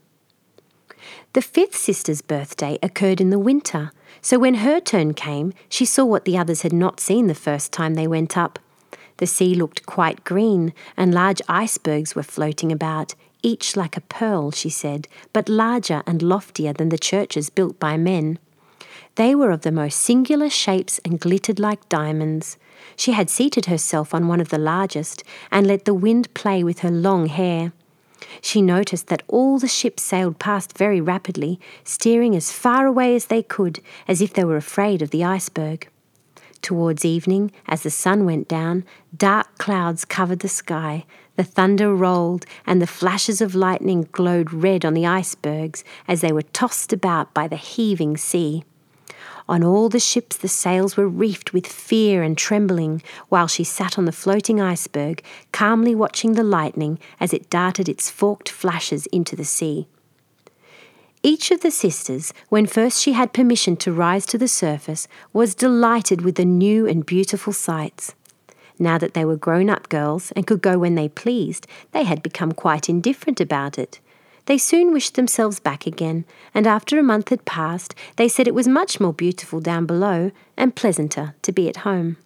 The 1.33 1.41
fifth 1.41 1.75
sister's 1.75 2.21
birthday 2.21 2.79
occurred 2.81 3.19
in 3.19 3.31
the 3.31 3.39
winter, 3.39 3.91
so 4.21 4.39
when 4.39 4.55
her 4.55 4.79
turn 4.79 5.13
came, 5.13 5.53
she 5.67 5.85
saw 5.85 6.05
what 6.05 6.23
the 6.23 6.37
others 6.37 6.61
had 6.61 6.71
not 6.71 7.01
seen 7.01 7.27
the 7.27 7.35
first 7.35 7.73
time 7.73 7.95
they 7.95 8.07
went 8.07 8.37
up 8.37 8.59
the 9.23 9.27
sea 9.27 9.55
looked 9.55 9.85
quite 9.85 10.25
green, 10.25 10.73
and 10.97 11.13
large 11.13 11.41
icebergs 11.47 12.13
were 12.13 12.23
floating 12.23 12.73
about, 12.73 13.15
each 13.41 13.77
like 13.77 13.95
a 13.95 14.01
pearl, 14.01 14.51
she 14.51 14.69
said, 14.69 15.07
but 15.31 15.47
larger 15.47 16.03
and 16.05 16.21
loftier 16.21 16.73
than 16.73 16.89
the 16.89 16.97
churches 16.97 17.49
built 17.49 17.79
by 17.79 17.95
men. 17.95 18.37
They 19.15 19.33
were 19.33 19.51
of 19.51 19.61
the 19.61 19.71
most 19.71 20.01
singular 20.01 20.49
shapes 20.49 20.99
and 21.05 21.21
glittered 21.21 21.57
like 21.57 21.87
diamonds. 21.87 22.57
She 22.97 23.13
had 23.13 23.29
seated 23.29 23.67
herself 23.67 24.13
on 24.13 24.27
one 24.27 24.41
of 24.41 24.49
the 24.49 24.57
largest 24.57 25.23
and 25.49 25.65
let 25.65 25.85
the 25.85 25.93
wind 25.93 26.33
play 26.33 26.61
with 26.61 26.79
her 26.79 26.91
long 26.91 27.27
hair. 27.27 27.71
She 28.41 28.61
noticed 28.61 29.07
that 29.07 29.23
all 29.29 29.57
the 29.57 29.69
ships 29.69 30.03
sailed 30.03 30.37
past 30.37 30.77
very 30.77 30.99
rapidly, 30.99 31.61
steering 31.85 32.35
as 32.35 32.51
far 32.51 32.85
away 32.85 33.15
as 33.15 33.27
they 33.27 33.41
could, 33.41 33.79
as 34.05 34.21
if 34.21 34.33
they 34.33 34.43
were 34.43 34.57
afraid 34.57 35.01
of 35.01 35.11
the 35.11 35.23
iceberg. 35.23 35.87
Towards 36.63 37.03
evening, 37.03 37.51
as 37.67 37.83
the 37.83 37.89
sun 37.89 38.23
went 38.23 38.47
down, 38.47 38.85
dark 39.15 39.57
clouds 39.57 40.05
covered 40.05 40.39
the 40.39 40.47
sky, 40.47 41.05
the 41.35 41.43
thunder 41.43 41.93
rolled, 41.93 42.45
and 42.65 42.81
the 42.81 42.87
flashes 42.87 43.41
of 43.41 43.53
lightning 43.53 44.07
glowed 44.13 44.53
red 44.53 44.85
on 44.85 44.93
the 44.93 45.05
icebergs 45.05 45.83
as 46.07 46.21
they 46.21 46.31
were 46.31 46.41
tossed 46.41 46.93
about 46.93 47.33
by 47.33 47.49
the 47.49 47.57
heaving 47.57 48.15
sea. 48.15 48.63
On 49.49 49.61
all 49.61 49.89
the 49.89 49.99
ships 49.99 50.37
the 50.37 50.47
sails 50.47 50.95
were 50.95 51.09
reefed 51.09 51.51
with 51.51 51.67
fear 51.67 52.23
and 52.23 52.37
trembling, 52.37 53.03
while 53.27 53.47
she 53.47 53.65
sat 53.65 53.97
on 53.97 54.05
the 54.05 54.13
floating 54.13 54.61
iceberg, 54.61 55.21
calmly 55.51 55.93
watching 55.93 56.33
the 56.33 56.45
lightning 56.45 56.97
as 57.19 57.33
it 57.33 57.49
darted 57.49 57.89
its 57.89 58.09
forked 58.09 58.47
flashes 58.47 59.05
into 59.07 59.35
the 59.35 59.43
sea. 59.43 59.85
Each 61.25 61.51
of 61.51 61.61
the 61.61 61.71
sisters, 61.71 62.33
when 62.49 62.65
first 62.65 63.01
she 63.01 63.13
had 63.13 63.31
permission 63.31 63.77
to 63.77 63.93
rise 63.93 64.25
to 64.25 64.37
the 64.37 64.49
surface, 64.49 65.07
was 65.31 65.55
delighted 65.55 66.21
with 66.21 66.35
the 66.35 66.43
new 66.43 66.85
and 66.85 67.05
beautiful 67.05 67.53
sights. 67.53 68.13
Now 68.77 68.97
that 68.97 69.13
they 69.13 69.23
were 69.23 69.37
grown 69.37 69.69
up 69.69 69.87
girls 69.87 70.33
and 70.33 70.45
could 70.45 70.61
go 70.61 70.77
when 70.77 70.95
they 70.95 71.07
pleased, 71.07 71.65
they 71.93 72.03
had 72.03 72.21
become 72.21 72.51
quite 72.51 72.89
indifferent 72.89 73.39
about 73.39 73.79
it. 73.79 74.01
They 74.47 74.57
soon 74.57 74.91
wished 74.91 75.15
themselves 75.15 75.61
back 75.61 75.87
again, 75.87 76.25
and 76.53 76.67
after 76.67 76.99
a 76.99 77.03
month 77.03 77.29
had 77.29 77.45
passed, 77.45 77.95
they 78.17 78.27
said 78.27 78.45
it 78.45 78.53
was 78.53 78.67
much 78.67 78.99
more 78.99 79.13
beautiful 79.13 79.61
down 79.61 79.85
below 79.85 80.31
and 80.57 80.75
pleasanter 80.75 81.35
to 81.43 81.53
be 81.53 81.69
at 81.69 81.77
home. 81.87 82.17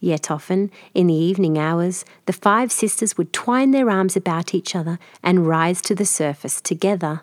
Yet 0.00 0.30
often, 0.30 0.70
in 0.92 1.06
the 1.06 1.14
evening 1.14 1.56
hours, 1.56 2.04
the 2.26 2.34
five 2.34 2.72
sisters 2.72 3.16
would 3.16 3.32
twine 3.32 3.70
their 3.70 3.88
arms 3.88 4.16
about 4.16 4.54
each 4.54 4.76
other 4.76 4.98
and 5.22 5.46
rise 5.46 5.80
to 5.82 5.94
the 5.94 6.04
surface 6.04 6.60
together. 6.60 7.22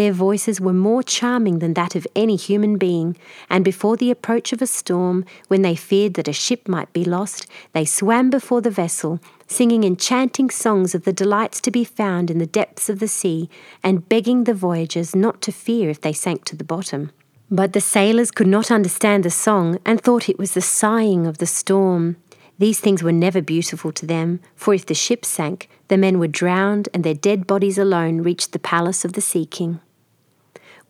Their 0.00 0.12
voices 0.14 0.62
were 0.62 0.72
more 0.72 1.02
charming 1.02 1.58
than 1.58 1.74
that 1.74 1.94
of 1.94 2.06
any 2.16 2.34
human 2.34 2.78
being, 2.78 3.18
and 3.50 3.62
before 3.62 3.98
the 3.98 4.10
approach 4.10 4.50
of 4.50 4.62
a 4.62 4.66
storm, 4.66 5.26
when 5.48 5.60
they 5.60 5.76
feared 5.76 6.14
that 6.14 6.26
a 6.26 6.32
ship 6.32 6.66
might 6.66 6.90
be 6.94 7.04
lost, 7.04 7.46
they 7.74 7.84
swam 7.84 8.30
before 8.30 8.62
the 8.62 8.70
vessel, 8.70 9.20
singing 9.46 9.84
enchanting 9.84 10.48
songs 10.48 10.94
of 10.94 11.04
the 11.04 11.12
delights 11.12 11.60
to 11.60 11.70
be 11.70 11.84
found 11.84 12.30
in 12.30 12.38
the 12.38 12.46
depths 12.46 12.88
of 12.88 12.98
the 12.98 13.06
sea, 13.06 13.50
and 13.84 14.08
begging 14.08 14.44
the 14.44 14.54
voyagers 14.54 15.14
not 15.14 15.42
to 15.42 15.52
fear 15.52 15.90
if 15.90 16.00
they 16.00 16.14
sank 16.14 16.46
to 16.46 16.56
the 16.56 16.64
bottom. 16.64 17.10
But 17.50 17.74
the 17.74 17.82
sailors 17.82 18.30
could 18.30 18.46
not 18.46 18.70
understand 18.70 19.22
the 19.22 19.28
song 19.28 19.80
and 19.84 20.00
thought 20.00 20.30
it 20.30 20.38
was 20.38 20.54
the 20.54 20.62
sighing 20.62 21.26
of 21.26 21.36
the 21.36 21.46
storm. 21.46 22.16
These 22.58 22.80
things 22.80 23.02
were 23.02 23.12
never 23.12 23.42
beautiful 23.42 23.92
to 23.92 24.06
them, 24.06 24.40
for 24.56 24.72
if 24.72 24.86
the 24.86 24.94
ship 24.94 25.26
sank, 25.26 25.68
the 25.88 25.98
men 25.98 26.18
were 26.18 26.26
drowned 26.26 26.88
and 26.94 27.04
their 27.04 27.12
dead 27.12 27.46
bodies 27.46 27.76
alone 27.76 28.22
reached 28.22 28.52
the 28.52 28.58
palace 28.58 29.04
of 29.04 29.12
the 29.12 29.20
Sea 29.20 29.44
King. 29.44 29.78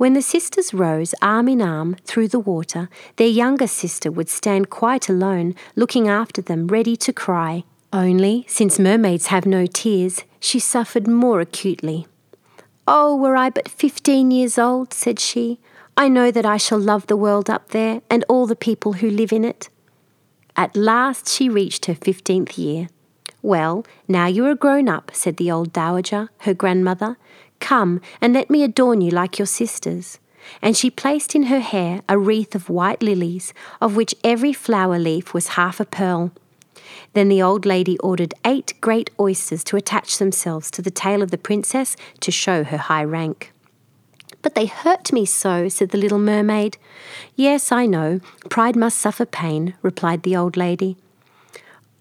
When 0.00 0.14
the 0.14 0.22
sisters 0.22 0.72
rose 0.72 1.14
arm 1.20 1.46
in 1.46 1.60
arm 1.60 1.94
through 2.06 2.28
the 2.28 2.38
water, 2.38 2.88
their 3.16 3.28
younger 3.28 3.66
sister 3.66 4.10
would 4.10 4.30
stand 4.30 4.70
quite 4.70 5.10
alone, 5.10 5.54
looking 5.76 6.08
after 6.08 6.40
them, 6.40 6.68
ready 6.68 6.96
to 6.96 7.12
cry. 7.12 7.64
Only, 7.92 8.46
since 8.48 8.78
mermaids 8.78 9.26
have 9.26 9.44
no 9.44 9.66
tears, 9.66 10.24
she 10.38 10.58
suffered 10.58 11.06
more 11.06 11.42
acutely. 11.42 12.06
Oh, 12.88 13.14
were 13.14 13.36
I 13.36 13.50
but 13.50 13.68
fifteen 13.68 14.30
years 14.30 14.56
old, 14.56 14.94
said 14.94 15.20
she, 15.20 15.60
I 15.98 16.08
know 16.08 16.30
that 16.30 16.46
I 16.46 16.56
shall 16.56 16.80
love 16.80 17.06
the 17.06 17.14
world 17.14 17.50
up 17.50 17.68
there 17.68 18.00
and 18.08 18.24
all 18.26 18.46
the 18.46 18.56
people 18.56 18.94
who 18.94 19.10
live 19.10 19.34
in 19.34 19.44
it. 19.44 19.68
At 20.56 20.74
last 20.74 21.28
she 21.28 21.50
reached 21.50 21.84
her 21.84 21.94
fifteenth 21.94 22.56
year. 22.56 22.88
Well, 23.42 23.84
now 24.08 24.28
you 24.28 24.46
are 24.46 24.54
grown 24.54 24.88
up, 24.88 25.10
said 25.12 25.36
the 25.36 25.50
old 25.50 25.74
dowager, 25.74 26.30
her 26.38 26.54
grandmother. 26.54 27.18
Come 27.60 28.00
and 28.20 28.32
let 28.32 28.50
me 28.50 28.62
adorn 28.62 29.00
you 29.00 29.10
like 29.10 29.38
your 29.38 29.46
sisters. 29.46 30.18
And 30.60 30.76
she 30.76 30.90
placed 30.90 31.34
in 31.34 31.44
her 31.44 31.60
hair 31.60 32.02
a 32.08 32.18
wreath 32.18 32.54
of 32.54 32.68
white 32.68 33.02
lilies, 33.02 33.54
of 33.80 33.94
which 33.94 34.14
every 34.24 34.52
flower 34.52 34.98
leaf 34.98 35.32
was 35.32 35.48
half 35.48 35.78
a 35.78 35.84
pearl. 35.84 36.32
Then 37.12 37.28
the 37.28 37.42
old 37.42 37.66
lady 37.66 37.98
ordered 37.98 38.34
eight 38.44 38.74
great 38.80 39.10
oysters 39.20 39.62
to 39.64 39.76
attach 39.76 40.18
themselves 40.18 40.70
to 40.72 40.82
the 40.82 40.90
tail 40.90 41.22
of 41.22 41.30
the 41.30 41.38
princess 41.38 41.96
to 42.20 42.30
show 42.30 42.64
her 42.64 42.78
high 42.78 43.04
rank. 43.04 43.52
But 44.42 44.54
they 44.54 44.66
hurt 44.66 45.12
me 45.12 45.26
so, 45.26 45.68
said 45.68 45.90
the 45.90 45.98
little 45.98 46.18
mermaid. 46.18 46.78
Yes, 47.36 47.70
I 47.70 47.86
know. 47.86 48.20
Pride 48.48 48.76
must 48.76 48.98
suffer 48.98 49.26
pain, 49.26 49.74
replied 49.82 50.22
the 50.22 50.36
old 50.36 50.56
lady. 50.56 50.96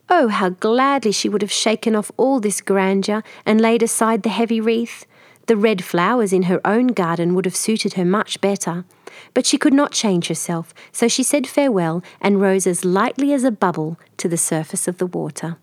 Oh, 0.09 0.29
how 0.29 0.49
gladly 0.49 1.11
she 1.11 1.29
would 1.29 1.41
have 1.41 1.51
shaken 1.51 1.95
off 1.95 2.11
all 2.17 2.39
this 2.39 2.61
grandeur 2.61 3.23
and 3.45 3.61
laid 3.61 3.83
aside 3.83 4.23
the 4.23 4.29
heavy 4.29 4.61
wreath. 4.61 5.05
The 5.49 5.57
red 5.57 5.83
flowers 5.83 6.31
in 6.31 6.43
her 6.43 6.61
own 6.63 6.89
garden 6.89 7.33
would 7.33 7.45
have 7.45 7.55
suited 7.55 7.93
her 7.93 8.05
much 8.05 8.39
better. 8.39 8.85
But 9.33 9.47
she 9.47 9.57
could 9.57 9.73
not 9.73 9.91
change 9.91 10.27
herself, 10.27 10.75
so 10.91 11.07
she 11.07 11.23
said 11.23 11.47
farewell 11.47 12.03
and 12.21 12.39
rose 12.39 12.67
as 12.67 12.85
lightly 12.85 13.33
as 13.33 13.43
a 13.43 13.49
bubble 13.49 13.97
to 14.17 14.27
the 14.27 14.37
surface 14.37 14.87
of 14.87 14.99
the 14.99 15.07
water. 15.07 15.57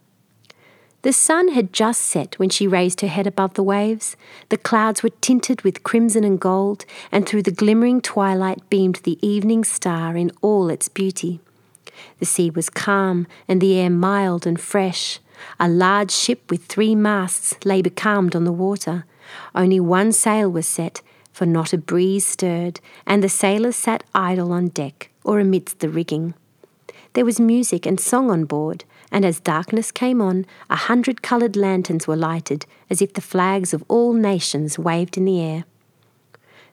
The 1.02 1.12
sun 1.12 1.52
had 1.52 1.72
just 1.72 2.02
set 2.02 2.36
when 2.36 2.48
she 2.48 2.66
raised 2.66 3.00
her 3.00 3.06
head 3.06 3.28
above 3.28 3.54
the 3.54 3.62
waves. 3.62 4.16
The 4.48 4.56
clouds 4.56 5.04
were 5.04 5.10
tinted 5.20 5.62
with 5.62 5.84
crimson 5.84 6.24
and 6.24 6.40
gold, 6.40 6.84
and 7.12 7.24
through 7.24 7.44
the 7.44 7.52
glimmering 7.52 8.00
twilight 8.00 8.68
beamed 8.68 8.96
the 9.04 9.24
evening 9.24 9.62
star 9.62 10.16
in 10.16 10.32
all 10.42 10.68
its 10.68 10.88
beauty. 10.88 11.38
The 12.18 12.26
sea 12.26 12.50
was 12.50 12.68
calm, 12.70 13.28
and 13.46 13.60
the 13.60 13.78
air 13.78 13.90
mild 13.90 14.48
and 14.48 14.60
fresh. 14.60 15.20
A 15.60 15.68
large 15.68 16.10
ship 16.10 16.50
with 16.50 16.64
three 16.64 16.96
masts 16.96 17.54
lay 17.64 17.82
becalmed 17.82 18.34
on 18.34 18.42
the 18.42 18.50
water. 18.50 19.04
Only 19.54 19.80
one 19.80 20.12
sail 20.12 20.50
was 20.50 20.66
set, 20.66 21.02
for 21.33 21.47
not 21.47 21.73
a 21.73 21.78
breeze 21.78 22.26
stirred, 22.26 22.80
and 23.06 23.23
the 23.23 23.28
sailors 23.28 23.76
sat 23.76 24.04
idle 24.14 24.52
on 24.52 24.68
deck 24.68 25.11
or 25.25 25.38
amidst 25.38 25.80
the 25.80 25.88
rigging. 25.88 26.35
There 27.12 27.25
was 27.25 27.40
music 27.40 27.87
and 27.87 27.99
song 27.99 28.30
on 28.30 28.45
board, 28.45 28.85
and 29.11 29.25
as 29.25 29.40
darkness 29.40 29.90
came 29.90 30.21
on, 30.21 30.47
a 30.68 30.76
hundred 30.76 31.23
coloured 31.23 31.56
lanterns 31.56 32.06
were 32.06 32.16
lighted, 32.16 32.66
as 32.90 33.00
if 33.00 33.14
the 33.14 33.21
flags 33.21 33.73
of 33.73 33.85
all 33.88 34.12
nations 34.12 34.78
waved 34.78 35.16
in 35.16 35.25
the 35.25 35.40
air. 35.40 35.64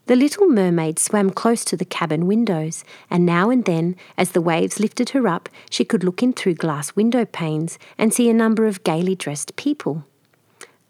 The 0.06 0.18
little 0.18 0.48
mermaid 0.48 1.00
swam 1.00 1.30
close 1.30 1.64
to 1.64 1.78
the 1.78 1.86
cabin 1.86 2.28
windows, 2.28 2.84
and 3.10 3.26
now 3.26 3.50
and 3.50 3.64
then, 3.64 3.96
as 4.18 4.32
the 4.32 4.42
waves 4.42 4.80
lifted 4.80 5.12
her 5.12 5.30
up, 5.30 5.48
she 5.70 5.86
could 5.86 6.04
look 6.04 6.22
in 6.22 6.34
through 6.34 6.56
glass 6.56 6.94
window 6.94 7.24
panes 7.24 7.80
and 7.98 8.14
see 8.14 8.30
a 8.30 8.34
number 8.34 8.66
of 8.66 8.84
gaily 8.84 9.16
dressed 9.16 9.56
people. 9.56 10.04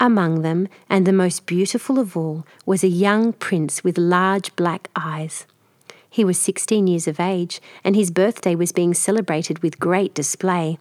Among 0.03 0.41
them, 0.41 0.67
and 0.89 1.07
the 1.07 1.13
most 1.13 1.45
beautiful 1.45 1.98
of 1.98 2.17
all, 2.17 2.45
was 2.65 2.83
a 2.83 2.89
young 2.89 3.31
prince 3.31 3.86
with 3.86 3.98
large 3.98 4.53
black 4.57 4.89
eyes. 4.98 5.45
He 6.10 6.25
was 6.25 6.38
sixteen 6.38 6.88
years 6.88 7.07
of 7.07 7.22
age, 7.22 7.62
and 7.86 7.95
his 7.95 8.12
birthday 8.12 8.53
was 8.53 8.74
being 8.74 8.93
celebrated 8.93 9.63
with 9.63 9.79
great 9.79 10.13
display. 10.13 10.77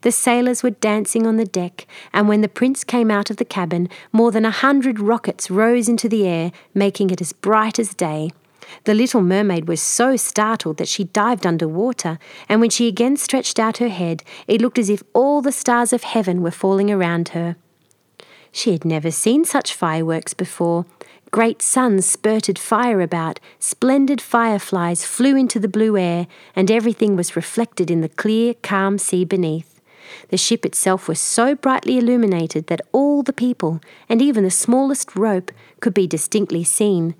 The 0.00 0.10
sailors 0.10 0.64
were 0.64 0.70
dancing 0.70 1.24
on 1.24 1.36
the 1.36 1.44
deck, 1.44 1.86
and 2.12 2.26
when 2.26 2.40
the 2.40 2.48
prince 2.48 2.82
came 2.82 3.12
out 3.12 3.30
of 3.30 3.36
the 3.36 3.44
cabin, 3.44 3.88
more 4.10 4.32
than 4.32 4.44
a 4.44 4.50
hundred 4.50 4.98
rockets 4.98 5.52
rose 5.52 5.88
into 5.88 6.08
the 6.08 6.26
air, 6.26 6.50
making 6.74 7.10
it 7.10 7.20
as 7.20 7.32
bright 7.32 7.78
as 7.78 7.94
day. 7.94 8.32
The 8.86 8.94
little 8.94 9.22
mermaid 9.22 9.68
was 9.68 9.80
so 9.80 10.16
startled 10.16 10.78
that 10.78 10.88
she 10.88 11.04
dived 11.04 11.46
under 11.46 11.68
water, 11.68 12.18
and 12.48 12.60
when 12.60 12.70
she 12.70 12.88
again 12.88 13.16
stretched 13.18 13.60
out 13.60 13.76
her 13.76 13.88
head, 13.88 14.24
it 14.48 14.60
looked 14.60 14.80
as 14.80 14.90
if 14.90 15.04
all 15.12 15.42
the 15.42 15.52
stars 15.52 15.92
of 15.92 16.02
heaven 16.02 16.42
were 16.42 16.50
falling 16.50 16.90
around 16.90 17.28
her. 17.28 17.54
She 18.56 18.70
had 18.70 18.84
never 18.84 19.10
seen 19.10 19.44
such 19.44 19.74
fireworks 19.74 20.32
before. 20.32 20.86
Great 21.32 21.60
suns 21.60 22.06
spurted 22.06 22.56
fire 22.56 23.00
about, 23.00 23.40
splendid 23.58 24.20
fireflies 24.20 25.04
flew 25.04 25.34
into 25.34 25.58
the 25.58 25.66
blue 25.66 25.96
air, 25.96 26.28
and 26.54 26.70
everything 26.70 27.16
was 27.16 27.34
reflected 27.34 27.90
in 27.90 28.00
the 28.00 28.08
clear, 28.08 28.54
calm 28.62 28.96
sea 28.96 29.24
beneath. 29.24 29.80
The 30.28 30.36
ship 30.36 30.64
itself 30.64 31.08
was 31.08 31.18
so 31.18 31.56
brightly 31.56 31.98
illuminated 31.98 32.68
that 32.68 32.80
all 32.92 33.24
the 33.24 33.32
people, 33.32 33.80
and 34.08 34.22
even 34.22 34.44
the 34.44 34.52
smallest 34.52 35.16
rope, 35.16 35.50
could 35.80 35.92
be 35.92 36.06
distinctly 36.06 36.62
seen. 36.62 37.16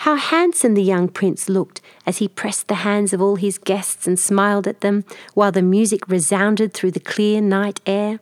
How 0.00 0.16
handsome 0.16 0.74
the 0.74 0.82
young 0.82 1.08
prince 1.08 1.48
looked 1.48 1.80
as 2.04 2.18
he 2.18 2.28
pressed 2.28 2.68
the 2.68 2.84
hands 2.84 3.14
of 3.14 3.22
all 3.22 3.36
his 3.36 3.56
guests 3.56 4.06
and 4.06 4.18
smiled 4.18 4.68
at 4.68 4.82
them, 4.82 5.06
while 5.32 5.52
the 5.52 5.62
music 5.62 6.06
resounded 6.06 6.74
through 6.74 6.90
the 6.90 7.00
clear 7.00 7.40
night 7.40 7.80
air. 7.86 8.20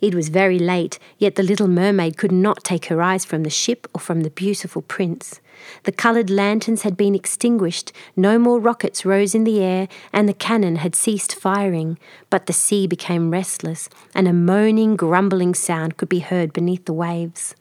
It 0.00 0.14
was 0.14 0.30
very 0.30 0.58
late, 0.58 0.98
yet 1.18 1.34
the 1.34 1.42
little 1.42 1.68
mermaid 1.68 2.16
could 2.16 2.32
not 2.32 2.64
take 2.64 2.86
her 2.86 3.02
eyes 3.02 3.26
from 3.26 3.42
the 3.42 3.50
ship 3.50 3.86
or 3.94 4.00
from 4.00 4.22
the 4.22 4.30
beautiful 4.30 4.80
prince. 4.80 5.40
The 5.82 5.92
coloured 5.92 6.30
lanterns 6.30 6.82
had 6.82 6.96
been 6.96 7.14
extinguished, 7.14 7.92
no 8.16 8.38
more 8.38 8.58
rockets 8.58 9.04
rose 9.04 9.34
in 9.34 9.44
the 9.44 9.60
air, 9.60 9.88
and 10.10 10.26
the 10.26 10.32
cannon 10.32 10.76
had 10.76 10.94
ceased 10.94 11.34
firing. 11.34 11.98
But 12.30 12.46
the 12.46 12.54
sea 12.54 12.86
became 12.86 13.30
restless, 13.30 13.90
and 14.14 14.26
a 14.26 14.32
moaning, 14.32 14.96
grumbling 14.96 15.54
sound 15.54 15.98
could 15.98 16.08
be 16.08 16.20
heard 16.20 16.54
beneath 16.54 16.86
the 16.86 16.94
waves. 16.94 17.54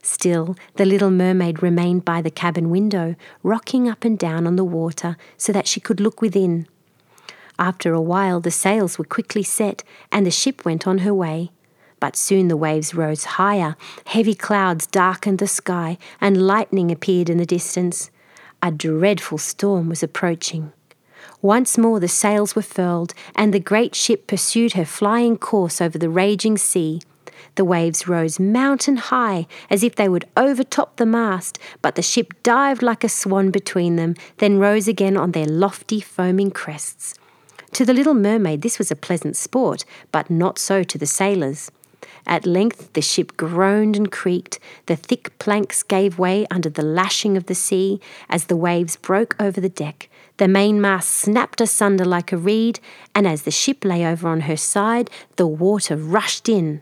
Still, 0.00 0.56
the 0.76 0.86
little 0.86 1.10
mermaid 1.10 1.62
remained 1.62 2.04
by 2.04 2.22
the 2.22 2.30
cabin 2.30 2.70
window, 2.70 3.14
rocking 3.42 3.90
up 3.90 4.04
and 4.04 4.18
down 4.18 4.46
on 4.46 4.56
the 4.56 4.64
water 4.64 5.18
so 5.36 5.52
that 5.52 5.66
she 5.66 5.80
could 5.80 6.00
look 6.00 6.22
within. 6.22 6.66
After 7.58 7.92
a 7.92 8.00
while, 8.00 8.40
the 8.40 8.50
sails 8.50 8.98
were 8.98 9.04
quickly 9.04 9.42
set, 9.42 9.84
and 10.10 10.26
the 10.26 10.30
ship 10.30 10.64
went 10.64 10.86
on 10.86 10.98
her 10.98 11.14
way. 11.14 11.50
But 12.04 12.16
soon 12.16 12.48
the 12.48 12.56
waves 12.58 12.94
rose 12.94 13.24
higher, 13.40 13.76
heavy 14.04 14.34
clouds 14.34 14.86
darkened 14.86 15.38
the 15.38 15.46
sky, 15.46 15.96
and 16.20 16.46
lightning 16.46 16.90
appeared 16.90 17.30
in 17.30 17.38
the 17.38 17.46
distance. 17.46 18.10
A 18.62 18.70
dreadful 18.70 19.38
storm 19.38 19.88
was 19.88 20.02
approaching. 20.02 20.74
Once 21.40 21.78
more 21.78 21.98
the 21.98 22.06
sails 22.06 22.54
were 22.54 22.60
furled, 22.60 23.14
and 23.34 23.54
the 23.54 23.58
great 23.58 23.94
ship 23.94 24.26
pursued 24.26 24.74
her 24.74 24.84
flying 24.84 25.38
course 25.38 25.80
over 25.80 25.96
the 25.96 26.10
raging 26.10 26.58
sea. 26.58 27.00
The 27.54 27.64
waves 27.64 28.06
rose 28.06 28.38
mountain 28.38 28.96
high, 28.98 29.46
as 29.70 29.82
if 29.82 29.96
they 29.96 30.10
would 30.10 30.28
overtop 30.36 30.96
the 30.96 31.06
mast, 31.06 31.58
but 31.80 31.94
the 31.94 32.02
ship 32.02 32.34
dived 32.42 32.82
like 32.82 33.02
a 33.02 33.08
swan 33.08 33.50
between 33.50 33.96
them, 33.96 34.14
then 34.36 34.58
rose 34.58 34.88
again 34.88 35.16
on 35.16 35.32
their 35.32 35.46
lofty, 35.46 36.00
foaming 36.00 36.50
crests. 36.50 37.14
To 37.72 37.86
the 37.86 37.94
little 37.94 38.12
mermaid, 38.12 38.60
this 38.60 38.78
was 38.78 38.90
a 38.90 38.94
pleasant 38.94 39.38
sport, 39.38 39.86
but 40.12 40.28
not 40.28 40.58
so 40.58 40.82
to 40.82 40.98
the 40.98 41.06
sailors. 41.06 41.70
At 42.26 42.46
length 42.46 42.92
the 42.94 43.02
ship 43.02 43.36
groaned 43.36 43.96
and 43.96 44.10
creaked, 44.10 44.58
the 44.86 44.96
thick 44.96 45.38
planks 45.38 45.82
gave 45.82 46.18
way 46.18 46.46
under 46.50 46.70
the 46.70 46.82
lashing 46.82 47.36
of 47.36 47.46
the 47.46 47.54
sea 47.54 48.00
as 48.28 48.46
the 48.46 48.56
waves 48.56 48.96
broke 48.96 49.36
over 49.38 49.60
the 49.60 49.68
deck. 49.68 50.08
The 50.38 50.48
mainmast 50.48 51.10
snapped 51.10 51.60
asunder 51.60 52.04
like 52.04 52.32
a 52.32 52.36
reed, 52.36 52.80
and 53.14 53.26
as 53.26 53.42
the 53.42 53.50
ship 53.50 53.84
lay 53.84 54.04
over 54.04 54.26
on 54.26 54.42
her 54.42 54.56
side, 54.56 55.10
the 55.36 55.46
water 55.46 55.96
rushed 55.96 56.48
in. 56.48 56.80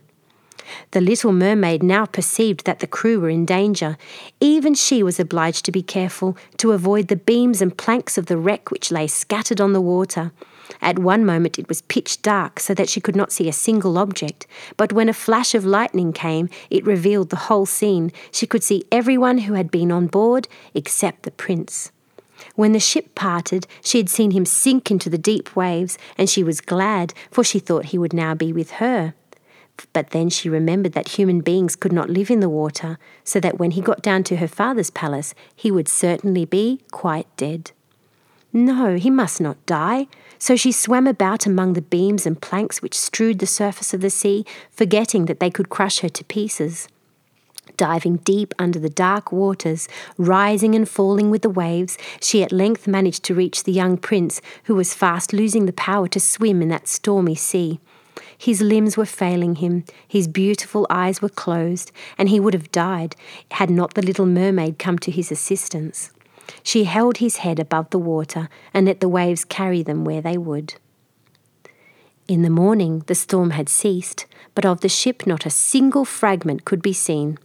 The 0.92 1.00
little 1.00 1.32
mermaid 1.32 1.82
now 1.82 2.06
perceived 2.06 2.64
that 2.64 2.78
the 2.78 2.86
crew 2.86 3.20
were 3.20 3.28
in 3.28 3.44
danger. 3.44 3.98
Even 4.40 4.74
she 4.74 5.02
was 5.02 5.20
obliged 5.20 5.64
to 5.66 5.72
be 5.72 5.82
careful 5.82 6.36
to 6.58 6.72
avoid 6.72 7.08
the 7.08 7.16
beams 7.16 7.60
and 7.60 7.76
planks 7.76 8.16
of 8.16 8.26
the 8.26 8.38
wreck 8.38 8.70
which 8.70 8.90
lay 8.90 9.06
scattered 9.06 9.60
on 9.60 9.72
the 9.72 9.80
water. 9.80 10.32
At 10.80 10.98
one 10.98 11.24
moment 11.24 11.58
it 11.58 11.68
was 11.68 11.82
pitch 11.82 12.22
dark, 12.22 12.60
so 12.60 12.74
that 12.74 12.88
she 12.88 13.00
could 13.00 13.16
not 13.16 13.32
see 13.32 13.48
a 13.48 13.52
single 13.52 13.98
object, 13.98 14.46
but 14.76 14.92
when 14.92 15.08
a 15.08 15.14
flash 15.14 15.54
of 15.54 15.64
lightning 15.64 16.12
came, 16.12 16.48
it 16.70 16.86
revealed 16.86 17.30
the 17.30 17.36
whole 17.36 17.66
scene. 17.66 18.12
She 18.30 18.46
could 18.46 18.62
see 18.62 18.84
everyone 18.90 19.38
who 19.38 19.54
had 19.54 19.70
been 19.70 19.92
on 19.92 20.06
board, 20.06 20.48
except 20.74 21.22
the 21.22 21.30
prince. 21.30 21.92
When 22.54 22.72
the 22.72 22.80
ship 22.80 23.14
parted, 23.14 23.66
she 23.82 23.98
had 23.98 24.08
seen 24.08 24.32
him 24.32 24.44
sink 24.44 24.90
into 24.90 25.08
the 25.08 25.18
deep 25.18 25.54
waves, 25.54 25.98
and 26.18 26.28
she 26.28 26.42
was 26.42 26.60
glad, 26.60 27.14
for 27.30 27.44
she 27.44 27.58
thought 27.58 27.86
he 27.86 27.98
would 27.98 28.12
now 28.12 28.34
be 28.34 28.52
with 28.52 28.72
her. 28.72 29.14
But 29.92 30.10
then 30.10 30.28
she 30.28 30.48
remembered 30.48 30.92
that 30.92 31.16
human 31.16 31.40
beings 31.40 31.76
could 31.76 31.92
not 31.92 32.10
live 32.10 32.30
in 32.30 32.40
the 32.40 32.48
water, 32.48 32.98
so 33.24 33.40
that 33.40 33.58
when 33.58 33.72
he 33.72 33.80
got 33.80 34.02
down 34.02 34.22
to 34.24 34.36
her 34.36 34.48
father's 34.48 34.90
palace, 34.90 35.34
he 35.54 35.70
would 35.70 35.88
certainly 35.88 36.44
be 36.44 36.80
quite 36.90 37.26
dead. 37.36 37.72
No, 38.52 38.96
he 38.96 39.08
must 39.08 39.40
not 39.40 39.64
die. 39.64 40.08
So 40.42 40.56
she 40.56 40.72
swam 40.72 41.06
about 41.06 41.46
among 41.46 41.74
the 41.74 41.80
beams 41.80 42.26
and 42.26 42.42
planks 42.42 42.82
which 42.82 42.98
strewed 42.98 43.38
the 43.38 43.46
surface 43.46 43.94
of 43.94 44.00
the 44.00 44.10
sea, 44.10 44.44
forgetting 44.72 45.26
that 45.26 45.38
they 45.38 45.50
could 45.50 45.68
crush 45.68 46.00
her 46.00 46.08
to 46.08 46.24
pieces. 46.24 46.88
Diving 47.76 48.16
deep 48.16 48.52
under 48.58 48.80
the 48.80 48.90
dark 48.90 49.30
waters, 49.30 49.88
rising 50.18 50.74
and 50.74 50.88
falling 50.88 51.30
with 51.30 51.42
the 51.42 51.48
waves, 51.48 51.96
she 52.20 52.42
at 52.42 52.50
length 52.50 52.88
managed 52.88 53.22
to 53.26 53.36
reach 53.36 53.62
the 53.62 53.70
young 53.70 53.96
prince, 53.96 54.40
who 54.64 54.74
was 54.74 54.94
fast 54.94 55.32
losing 55.32 55.66
the 55.66 55.72
power 55.72 56.08
to 56.08 56.18
swim 56.18 56.60
in 56.60 56.70
that 56.70 56.88
stormy 56.88 57.36
sea. 57.36 57.78
His 58.36 58.60
limbs 58.60 58.96
were 58.96 59.06
failing 59.06 59.54
him, 59.54 59.84
his 60.08 60.26
beautiful 60.26 60.88
eyes 60.90 61.22
were 61.22 61.28
closed, 61.28 61.92
and 62.18 62.28
he 62.28 62.40
would 62.40 62.54
have 62.54 62.72
died 62.72 63.14
had 63.52 63.70
not 63.70 63.94
the 63.94 64.02
little 64.02 64.26
mermaid 64.26 64.80
come 64.80 64.98
to 64.98 65.12
his 65.12 65.30
assistance. 65.30 66.10
She 66.62 66.84
held 66.84 67.18
his 67.18 67.38
head 67.38 67.58
above 67.58 67.90
the 67.90 67.98
water 67.98 68.48
and 68.72 68.86
let 68.86 69.00
the 69.00 69.08
waves 69.08 69.44
carry 69.44 69.82
them 69.82 70.04
where 70.04 70.20
they 70.20 70.36
would. 70.38 70.74
In 72.28 72.42
the 72.42 72.50
morning 72.50 73.02
the 73.06 73.14
storm 73.14 73.50
had 73.50 73.68
ceased, 73.68 74.26
but 74.54 74.64
of 74.64 74.80
the 74.80 74.88
ship 74.88 75.26
not 75.26 75.44
a 75.46 75.50
single 75.50 76.04
fragment 76.04 76.64
could 76.64 76.82
be 76.82 76.92
seen. 76.92 77.38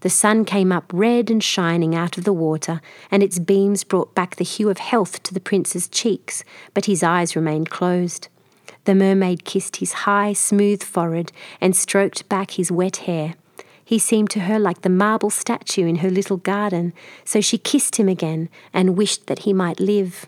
The 0.00 0.10
sun 0.10 0.44
came 0.44 0.70
up 0.70 0.90
red 0.92 1.30
and 1.30 1.42
shining 1.42 1.94
out 1.94 2.18
of 2.18 2.24
the 2.24 2.32
water, 2.32 2.82
and 3.10 3.22
its 3.22 3.38
beams 3.38 3.84
brought 3.84 4.14
back 4.14 4.36
the 4.36 4.44
hue 4.44 4.68
of 4.68 4.78
health 4.78 5.22
to 5.22 5.32
the 5.32 5.40
prince's 5.40 5.88
cheeks, 5.88 6.44
but 6.74 6.84
his 6.84 7.02
eyes 7.02 7.34
remained 7.34 7.70
closed. 7.70 8.28
The 8.84 8.94
mermaid 8.94 9.44
kissed 9.44 9.76
his 9.76 9.92
high, 10.04 10.34
smooth 10.34 10.82
forehead 10.82 11.32
and 11.60 11.74
stroked 11.74 12.28
back 12.28 12.50
his 12.52 12.70
wet 12.70 12.98
hair. 13.08 13.34
He 13.84 13.98
seemed 13.98 14.30
to 14.30 14.40
her 14.40 14.58
like 14.58 14.82
the 14.82 14.88
marble 14.88 15.30
statue 15.30 15.86
in 15.86 15.96
her 15.96 16.10
little 16.10 16.38
garden, 16.38 16.92
so 17.24 17.40
she 17.40 17.58
kissed 17.58 17.96
him 17.96 18.08
again 18.08 18.48
and 18.72 18.96
wished 18.96 19.26
that 19.26 19.40
he 19.40 19.52
might 19.52 19.78
live. 19.78 20.26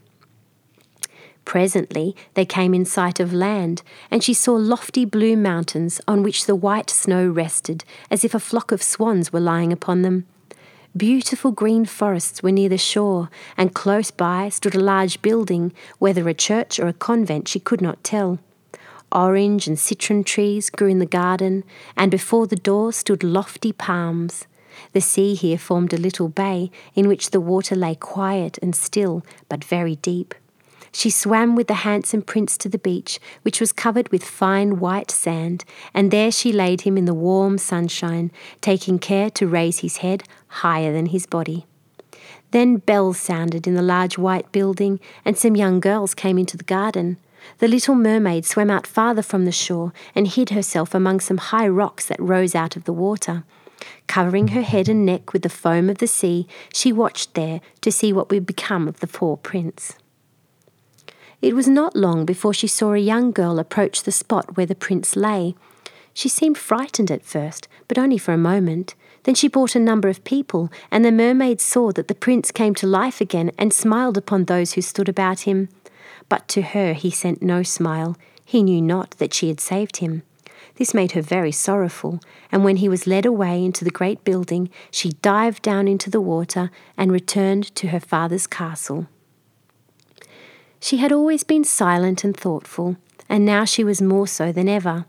Presently 1.46 2.14
they 2.34 2.44
came 2.44 2.74
in 2.74 2.84
sight 2.84 3.20
of 3.20 3.32
land, 3.32 3.82
and 4.10 4.22
she 4.22 4.34
saw 4.34 4.54
lofty 4.54 5.04
blue 5.04 5.36
mountains 5.36 6.00
on 6.06 6.22
which 6.22 6.44
the 6.44 6.56
white 6.56 6.90
snow 6.90 7.28
rested, 7.28 7.84
as 8.10 8.24
if 8.24 8.34
a 8.34 8.40
flock 8.40 8.72
of 8.72 8.82
swans 8.82 9.32
were 9.32 9.40
lying 9.40 9.72
upon 9.72 10.02
them. 10.02 10.26
Beautiful 10.96 11.52
green 11.52 11.84
forests 11.84 12.42
were 12.42 12.50
near 12.50 12.68
the 12.68 12.78
shore, 12.78 13.30
and 13.56 13.74
close 13.74 14.10
by 14.10 14.48
stood 14.48 14.74
a 14.74 14.80
large 14.80 15.22
building, 15.22 15.72
whether 15.98 16.28
a 16.28 16.34
church 16.34 16.80
or 16.80 16.88
a 16.88 16.92
convent 16.92 17.48
she 17.48 17.60
could 17.60 17.80
not 17.80 18.02
tell. 18.02 18.38
Orange 19.12 19.66
and 19.66 19.78
citron 19.78 20.24
trees 20.24 20.70
grew 20.70 20.88
in 20.88 20.98
the 20.98 21.06
garden, 21.06 21.64
and 21.96 22.10
before 22.10 22.46
the 22.46 22.56
door 22.56 22.92
stood 22.92 23.22
lofty 23.22 23.72
palms. 23.72 24.46
The 24.92 25.00
sea 25.00 25.34
here 25.34 25.58
formed 25.58 25.92
a 25.92 25.98
little 25.98 26.28
bay 26.28 26.70
in 26.94 27.08
which 27.08 27.30
the 27.30 27.40
water 27.40 27.74
lay 27.74 27.94
quiet 27.94 28.58
and 28.60 28.74
still, 28.74 29.24
but 29.48 29.64
very 29.64 29.96
deep. 29.96 30.34
She 30.92 31.10
swam 31.10 31.56
with 31.56 31.66
the 31.66 31.74
handsome 31.74 32.22
prince 32.22 32.56
to 32.58 32.68
the 32.68 32.78
beach, 32.78 33.20
which 33.42 33.60
was 33.60 33.72
covered 33.72 34.08
with 34.10 34.24
fine 34.24 34.80
white 34.80 35.10
sand, 35.10 35.64
and 35.92 36.10
there 36.10 36.32
she 36.32 36.52
laid 36.52 36.82
him 36.82 36.96
in 36.96 37.04
the 37.04 37.14
warm 37.14 37.58
sunshine, 37.58 38.32
taking 38.60 38.98
care 38.98 39.28
to 39.30 39.46
raise 39.46 39.80
his 39.80 39.98
head 39.98 40.24
higher 40.48 40.92
than 40.92 41.06
his 41.06 41.26
body. 41.26 41.66
Then 42.50 42.78
bells 42.78 43.18
sounded 43.18 43.66
in 43.66 43.74
the 43.74 43.82
large 43.82 44.16
white 44.16 44.50
building, 44.52 44.98
and 45.24 45.36
some 45.36 45.54
young 45.54 45.80
girls 45.80 46.14
came 46.14 46.38
into 46.38 46.56
the 46.56 46.64
garden. 46.64 47.18
The 47.58 47.68
little 47.68 47.94
mermaid 47.94 48.44
swam 48.44 48.70
out 48.70 48.86
farther 48.86 49.22
from 49.22 49.44
the 49.44 49.52
shore 49.52 49.92
and 50.14 50.26
hid 50.26 50.50
herself 50.50 50.94
among 50.94 51.20
some 51.20 51.38
high 51.38 51.68
rocks 51.68 52.06
that 52.06 52.20
rose 52.20 52.54
out 52.54 52.76
of 52.76 52.84
the 52.84 52.92
water. 52.92 53.44
Covering 54.06 54.48
her 54.48 54.62
head 54.62 54.88
and 54.88 55.04
neck 55.04 55.32
with 55.32 55.42
the 55.42 55.48
foam 55.48 55.90
of 55.90 55.98
the 55.98 56.06
sea, 56.06 56.46
she 56.72 56.92
watched 56.92 57.34
there 57.34 57.60
to 57.80 57.92
see 57.92 58.12
what 58.12 58.30
would 58.30 58.46
become 58.46 58.88
of 58.88 59.00
the 59.00 59.06
poor 59.06 59.36
prince. 59.36 59.94
It 61.42 61.54
was 61.54 61.68
not 61.68 61.94
long 61.94 62.24
before 62.24 62.54
she 62.54 62.66
saw 62.66 62.94
a 62.94 62.98
young 62.98 63.30
girl 63.30 63.58
approach 63.58 64.02
the 64.02 64.12
spot 64.12 64.56
where 64.56 64.66
the 64.66 64.74
prince 64.74 65.16
lay. 65.16 65.54
She 66.14 66.28
seemed 66.28 66.56
frightened 66.56 67.10
at 67.10 67.24
first, 67.24 67.68
but 67.88 67.98
only 67.98 68.16
for 68.16 68.32
a 68.32 68.38
moment. 68.38 68.94
Then 69.24 69.34
she 69.34 69.48
brought 69.48 69.74
a 69.74 69.80
number 69.80 70.08
of 70.08 70.24
people, 70.24 70.70
and 70.90 71.04
the 71.04 71.12
mermaid 71.12 71.60
saw 71.60 71.92
that 71.92 72.08
the 72.08 72.14
prince 72.14 72.50
came 72.50 72.74
to 72.76 72.86
life 72.86 73.20
again 73.20 73.50
and 73.58 73.72
smiled 73.72 74.16
upon 74.16 74.44
those 74.44 74.72
who 74.72 74.80
stood 74.80 75.08
about 75.08 75.40
him. 75.40 75.68
But 76.28 76.48
to 76.48 76.62
her 76.62 76.92
he 76.92 77.10
sent 77.10 77.42
no 77.42 77.62
smile. 77.62 78.16
He 78.44 78.62
knew 78.62 78.80
not 78.80 79.12
that 79.18 79.34
she 79.34 79.48
had 79.48 79.60
saved 79.60 79.98
him. 79.98 80.22
This 80.76 80.92
made 80.92 81.12
her 81.12 81.22
very 81.22 81.52
sorrowful, 81.52 82.20
and 82.52 82.62
when 82.62 82.76
he 82.76 82.88
was 82.88 83.06
led 83.06 83.24
away 83.24 83.64
into 83.64 83.84
the 83.84 83.90
great 83.90 84.24
building, 84.24 84.68
she 84.90 85.12
dived 85.22 85.62
down 85.62 85.88
into 85.88 86.10
the 86.10 86.20
water 86.20 86.70
and 86.96 87.10
returned 87.10 87.74
to 87.76 87.88
her 87.88 88.00
father's 88.00 88.46
castle. 88.46 89.06
She 90.80 90.98
had 90.98 91.12
always 91.12 91.44
been 91.44 91.64
silent 91.64 92.24
and 92.24 92.36
thoughtful, 92.36 92.96
and 93.28 93.44
now 93.44 93.64
she 93.64 93.84
was 93.84 94.02
more 94.02 94.26
so 94.26 94.52
than 94.52 94.68
ever. 94.68 95.06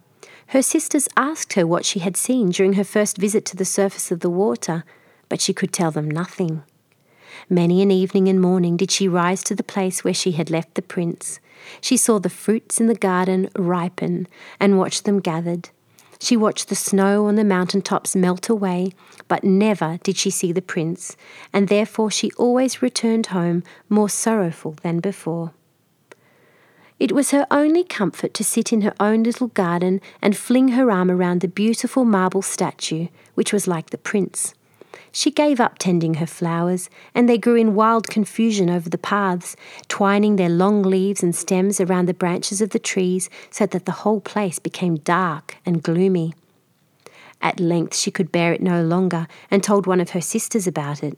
Her 0.48 0.62
sisters 0.62 1.10
asked 1.18 1.54
her 1.54 1.68
what 1.68 1.84
she 1.84 2.00
had 2.00 2.16
seen 2.16 2.50
during 2.52 2.74
her 2.74 2.86
first 2.86 3.18
visit 3.18 3.44
to 3.46 3.58
the 3.58 3.66
surface 3.66 4.12
of 4.12 4.22
the 4.22 4.30
water, 4.30 4.86
but 5.28 5.42
she 5.42 5.54
could 5.54 5.74
tell 5.74 5.92
them 5.92 6.10
nothing. 6.10 6.64
Many 7.50 7.82
an 7.82 7.92
evening 7.92 8.28
and 8.28 8.42
morning 8.42 8.78
did 8.78 8.92
she 8.92 9.08
rise 9.08 9.44
to 9.44 9.56
the 9.56 9.64
place 9.64 10.04
where 10.04 10.14
she 10.14 10.34
had 10.34 10.50
left 10.50 10.76
the 10.76 10.82
prince. 10.82 11.40
She 11.82 11.98
saw 11.98 12.20
the 12.20 12.30
fruits 12.30 12.80
in 12.80 12.88
the 12.88 12.96
garden 12.96 13.50
ripen 13.56 14.28
and 14.60 14.78
watched 14.78 15.06
them 15.06 15.20
gathered. 15.20 15.70
She 16.20 16.36
watched 16.36 16.70
the 16.70 16.76
snow 16.76 17.26
on 17.28 17.36
the 17.36 17.44
mountain 17.44 17.82
tops 17.82 18.16
melt 18.16 18.50
away, 18.50 18.92
but 19.28 19.44
never 19.44 20.00
did 20.04 20.18
she 20.18 20.32
see 20.32 20.52
the 20.52 20.62
prince, 20.62 21.16
and 21.54 21.68
therefore 21.68 22.10
she 22.10 22.32
always 22.38 22.82
returned 22.82 23.28
home 23.28 23.64
more 23.90 24.10
sorrowful 24.10 24.76
than 24.82 25.00
before. 25.00 25.52
It 27.00 27.12
was 27.12 27.30
her 27.30 27.46
only 27.52 27.84
comfort 27.84 28.34
to 28.34 28.44
sit 28.44 28.74
in 28.74 28.82
her 28.82 28.96
own 29.00 29.22
little 29.22 29.50
garden 29.50 30.02
and 30.20 30.36
fling 30.36 30.70
her 30.70 30.90
arm 30.90 31.12
around 31.12 31.42
the 31.42 31.48
beautiful 31.48 32.04
marble 32.04 32.42
statue, 32.42 33.08
which 33.36 33.54
was 33.54 33.68
like 33.68 33.92
the 33.92 34.00
prince. 34.00 34.56
She 35.12 35.32
gave 35.32 35.60
up 35.60 35.78
tending 35.80 36.16
her 36.16 36.26
flowers, 36.26 36.90
and 37.16 37.28
they 37.28 37.38
grew 37.38 37.56
in 37.56 37.76
wild 37.76 38.08
confusion 38.08 38.70
over 38.70 38.90
the 38.90 38.98
paths, 38.98 39.56
twining 39.88 40.36
their 40.36 40.50
long 40.50 40.84
leaves 40.84 41.24
and 41.24 41.36
stems 41.36 41.80
around 41.80 42.08
the 42.08 42.14
branches 42.14 42.62
of 42.62 42.70
the 42.70 42.80
trees 42.80 43.30
so 43.50 43.66
that 43.66 43.86
the 43.86 44.04
whole 44.04 44.22
place 44.22 44.60
became 44.60 44.98
dark 44.98 45.58
and 45.66 45.84
gloomy. 45.84 46.34
At 47.42 47.60
length 47.60 47.96
she 47.96 48.12
could 48.12 48.32
bear 48.32 48.54
it 48.54 48.62
no 48.62 48.84
longer 48.84 49.28
and 49.52 49.64
told 49.64 49.88
one 49.88 50.02
of 50.02 50.12
her 50.12 50.22
sisters 50.22 50.68
about 50.68 51.04
it. 51.04 51.18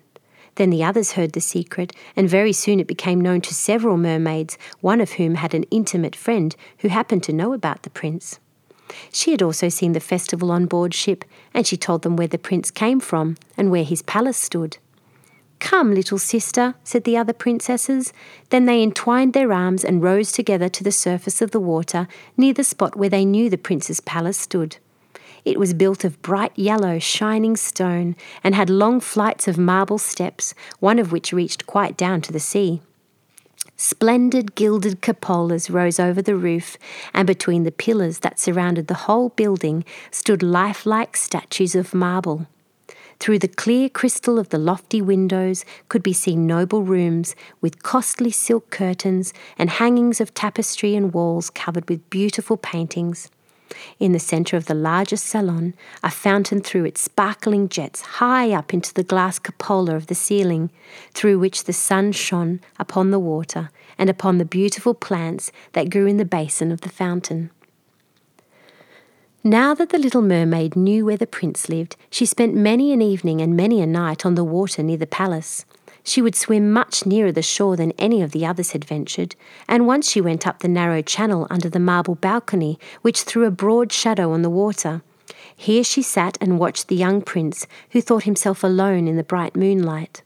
Then 0.55 0.69
the 0.69 0.83
others 0.83 1.13
heard 1.13 1.33
the 1.33 1.41
secret, 1.41 1.93
and 2.15 2.29
very 2.29 2.51
soon 2.51 2.79
it 2.79 2.87
became 2.87 3.21
known 3.21 3.39
to 3.41 3.53
several 3.53 3.95
mermaids, 3.95 4.57
one 4.81 4.99
of 4.99 5.13
whom 5.13 5.35
had 5.35 5.53
an 5.53 5.63
intimate 5.71 6.15
friend 6.15 6.55
who 6.79 6.89
happened 6.89 7.23
to 7.23 7.33
know 7.33 7.53
about 7.53 7.83
the 7.83 7.89
prince. 7.89 8.39
She 9.11 9.31
had 9.31 9.41
also 9.41 9.69
seen 9.69 9.93
the 9.93 9.99
festival 9.99 10.51
on 10.51 10.65
board 10.65 10.93
ship, 10.93 11.25
and 11.53 11.65
she 11.65 11.77
told 11.77 12.01
them 12.01 12.15
where 12.15 12.27
the 12.27 12.37
prince 12.37 12.71
came 12.71 12.99
from 12.99 13.37
and 13.57 13.71
where 13.71 13.83
his 13.83 14.01
palace 14.01 14.37
stood. 14.37 14.77
Come, 15.59 15.93
little 15.93 16.17
sister, 16.17 16.75
said 16.83 17.03
the 17.03 17.17
other 17.17 17.33
princesses. 17.33 18.13
Then 18.49 18.65
they 18.65 18.81
entwined 18.81 19.33
their 19.33 19.51
arms 19.51 19.83
and 19.83 20.01
rose 20.01 20.31
together 20.31 20.69
to 20.69 20.83
the 20.83 20.91
surface 20.91 21.41
of 21.41 21.51
the 21.51 21.59
water 21.59 22.07
near 22.37 22.53
the 22.53 22.63
spot 22.63 22.95
where 22.95 23.09
they 23.09 23.25
knew 23.25 23.49
the 23.49 23.57
prince's 23.57 23.99
palace 23.99 24.37
stood. 24.37 24.77
It 25.45 25.59
was 25.59 25.73
built 25.73 26.03
of 26.03 26.21
bright 26.21 26.51
yellow, 26.57 26.99
shining 26.99 27.55
stone 27.55 28.15
and 28.43 28.55
had 28.55 28.69
long 28.69 28.99
flights 28.99 29.47
of 29.47 29.57
marble 29.57 29.97
steps, 29.97 30.53
one 30.79 30.99
of 30.99 31.11
which 31.11 31.33
reached 31.33 31.65
quite 31.65 31.97
down 31.97 32.21
to 32.21 32.31
the 32.31 32.39
sea. 32.39 32.81
Splendid 33.81 34.55
gilded 34.55 35.01
cupolas 35.01 35.69
rose 35.69 36.01
over 36.01 36.21
the 36.21 36.35
roof, 36.35 36.77
and 37.13 37.25
between 37.25 37.63
the 37.63 37.71
pillars 37.71 38.19
that 38.19 38.37
surrounded 38.37 38.87
the 38.87 39.05
whole 39.05 39.29
building 39.29 39.85
stood 40.11 40.43
lifelike 40.43 41.15
statues 41.15 41.75
of 41.75 41.93
marble. 41.93 42.45
Through 43.21 43.39
the 43.39 43.47
clear 43.47 43.87
crystal 43.87 44.37
of 44.37 44.49
the 44.49 44.57
lofty 44.57 45.01
windows 45.01 45.63
could 45.87 46.03
be 46.03 46.11
seen 46.11 46.45
noble 46.45 46.83
rooms 46.83 47.37
with 47.61 47.81
costly 47.81 48.31
silk 48.31 48.69
curtains 48.69 49.33
and 49.57 49.69
hangings 49.69 50.19
of 50.19 50.33
tapestry 50.33 50.93
and 50.93 51.13
walls 51.13 51.49
covered 51.49 51.87
with 51.87 52.09
beautiful 52.09 52.57
paintings. 52.57 53.29
In 53.99 54.11
the 54.11 54.19
centre 54.19 54.57
of 54.57 54.65
the 54.65 54.73
largest 54.73 55.25
salon, 55.25 55.73
a 56.03 56.09
fountain 56.09 56.61
threw 56.61 56.85
its 56.85 57.01
sparkling 57.01 57.69
jets 57.69 58.01
high 58.01 58.51
up 58.51 58.73
into 58.73 58.93
the 58.93 59.03
glass 59.03 59.39
cupola 59.39 59.95
of 59.95 60.07
the 60.07 60.15
ceiling, 60.15 60.71
through 61.13 61.39
which 61.39 61.65
the 61.65 61.73
sun 61.73 62.11
shone 62.11 62.61
upon 62.79 63.11
the 63.11 63.19
water 63.19 63.69
and 63.97 64.09
upon 64.09 64.37
the 64.37 64.45
beautiful 64.45 64.93
plants 64.93 65.51
that 65.73 65.89
grew 65.89 66.05
in 66.05 66.17
the 66.17 66.25
basin 66.25 66.71
of 66.71 66.81
the 66.81 66.89
fountain. 66.89 67.51
Now 69.43 69.73
that 69.73 69.89
the 69.89 69.97
little 69.97 70.21
mermaid 70.21 70.75
knew 70.75 71.05
where 71.05 71.15
the 71.15 71.25
prince 71.25 71.69
lived, 71.69 71.95
she 72.09 72.25
spent 72.25 72.55
many 72.55 72.91
an 72.91 73.01
evening 73.01 73.39
and 73.39 73.55
many 73.55 73.79
a 73.79 73.87
night 73.87 74.25
on 74.25 74.35
the 74.35 74.43
water 74.43 74.83
near 74.83 74.97
the 74.97 75.07
palace. 75.07 75.65
She 76.03 76.21
would 76.21 76.35
swim 76.35 76.71
much 76.71 77.05
nearer 77.05 77.31
the 77.31 77.41
shore 77.41 77.75
than 77.75 77.91
any 77.93 78.21
of 78.21 78.31
the 78.31 78.45
others 78.45 78.71
had 78.71 78.85
ventured, 78.85 79.35
and 79.67 79.85
once 79.85 80.09
she 80.09 80.21
went 80.21 80.47
up 80.47 80.59
the 80.59 80.67
narrow 80.67 81.01
channel 81.01 81.47
under 81.49 81.69
the 81.69 81.79
marble 81.79 82.15
balcony, 82.15 82.79
which 83.01 83.21
threw 83.21 83.45
a 83.45 83.51
broad 83.51 83.91
shadow 83.91 84.31
on 84.31 84.41
the 84.41 84.49
water. 84.49 85.01
Here 85.55 85.83
she 85.83 86.01
sat 86.01 86.37
and 86.39 86.57
watched 86.57 86.87
the 86.87 86.95
young 86.95 87.21
prince, 87.21 87.67
who 87.91 88.01
thought 88.01 88.23
himself 88.23 88.63
alone 88.63 89.07
in 89.07 89.17
the 89.17 89.23
bright 89.23 89.55
moonlight. 89.55 90.23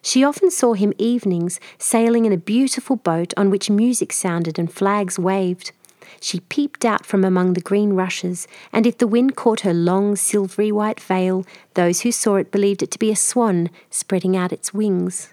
She 0.00 0.22
often 0.22 0.50
saw 0.50 0.74
him 0.74 0.92
evenings 0.96 1.58
sailing 1.76 2.24
in 2.24 2.32
a 2.32 2.38
beautiful 2.38 2.96
boat 2.96 3.34
on 3.36 3.50
which 3.50 3.68
music 3.68 4.12
sounded 4.12 4.58
and 4.58 4.72
flags 4.72 5.18
waved. 5.18 5.72
She 6.20 6.40
peeped 6.40 6.84
out 6.84 7.06
from 7.06 7.24
among 7.24 7.52
the 7.52 7.60
green 7.60 7.92
rushes, 7.92 8.48
and 8.72 8.86
if 8.86 8.98
the 8.98 9.06
wind 9.06 9.36
caught 9.36 9.60
her 9.60 9.74
long, 9.74 10.16
silvery 10.16 10.72
white 10.72 11.00
veil, 11.00 11.44
those 11.74 12.00
who 12.00 12.12
saw 12.12 12.36
it 12.36 12.50
believed 12.50 12.82
it 12.82 12.90
to 12.92 12.98
be 12.98 13.10
a 13.10 13.16
swan 13.16 13.70
spreading 13.90 14.36
out 14.36 14.52
its 14.52 14.74
wings. 14.74 15.32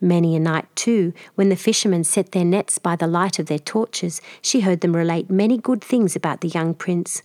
Many 0.00 0.34
a 0.34 0.40
night, 0.40 0.66
too, 0.74 1.12
when 1.36 1.48
the 1.48 1.56
fishermen 1.56 2.04
set 2.04 2.32
their 2.32 2.44
nets 2.44 2.78
by 2.78 2.96
the 2.96 3.06
light 3.06 3.38
of 3.38 3.46
their 3.46 3.58
torches, 3.58 4.20
she 4.40 4.60
heard 4.60 4.80
them 4.80 4.96
relate 4.96 5.30
many 5.30 5.58
good 5.58 5.82
things 5.82 6.16
about 6.16 6.40
the 6.40 6.48
young 6.48 6.74
prince, 6.74 7.22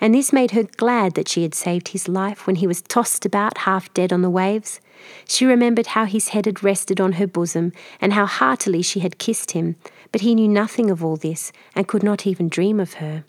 and 0.00 0.14
this 0.14 0.32
made 0.32 0.52
her 0.52 0.62
glad 0.62 1.14
that 1.14 1.28
she 1.28 1.42
had 1.42 1.54
saved 1.54 1.88
his 1.88 2.06
life 2.06 2.46
when 2.46 2.56
he 2.56 2.66
was 2.66 2.82
tossed 2.82 3.26
about 3.26 3.58
half 3.58 3.92
dead 3.94 4.12
on 4.12 4.22
the 4.22 4.30
waves. 4.30 4.80
She 5.26 5.46
remembered 5.46 5.88
how 5.88 6.04
his 6.04 6.28
head 6.28 6.46
had 6.46 6.62
rested 6.62 7.00
on 7.00 7.12
her 7.12 7.26
bosom, 7.26 7.72
and 8.00 8.12
how 8.12 8.26
heartily 8.26 8.82
she 8.82 9.00
had 9.00 9.18
kissed 9.18 9.52
him, 9.52 9.76
but 10.12 10.20
he 10.20 10.34
knew 10.34 10.48
nothing 10.48 10.90
of 10.90 11.04
all 11.04 11.16
this, 11.16 11.52
and 11.74 11.88
could 11.88 12.02
not 12.02 12.26
even 12.26 12.48
dream 12.48 12.80
of 12.80 12.94
her. 12.94 13.24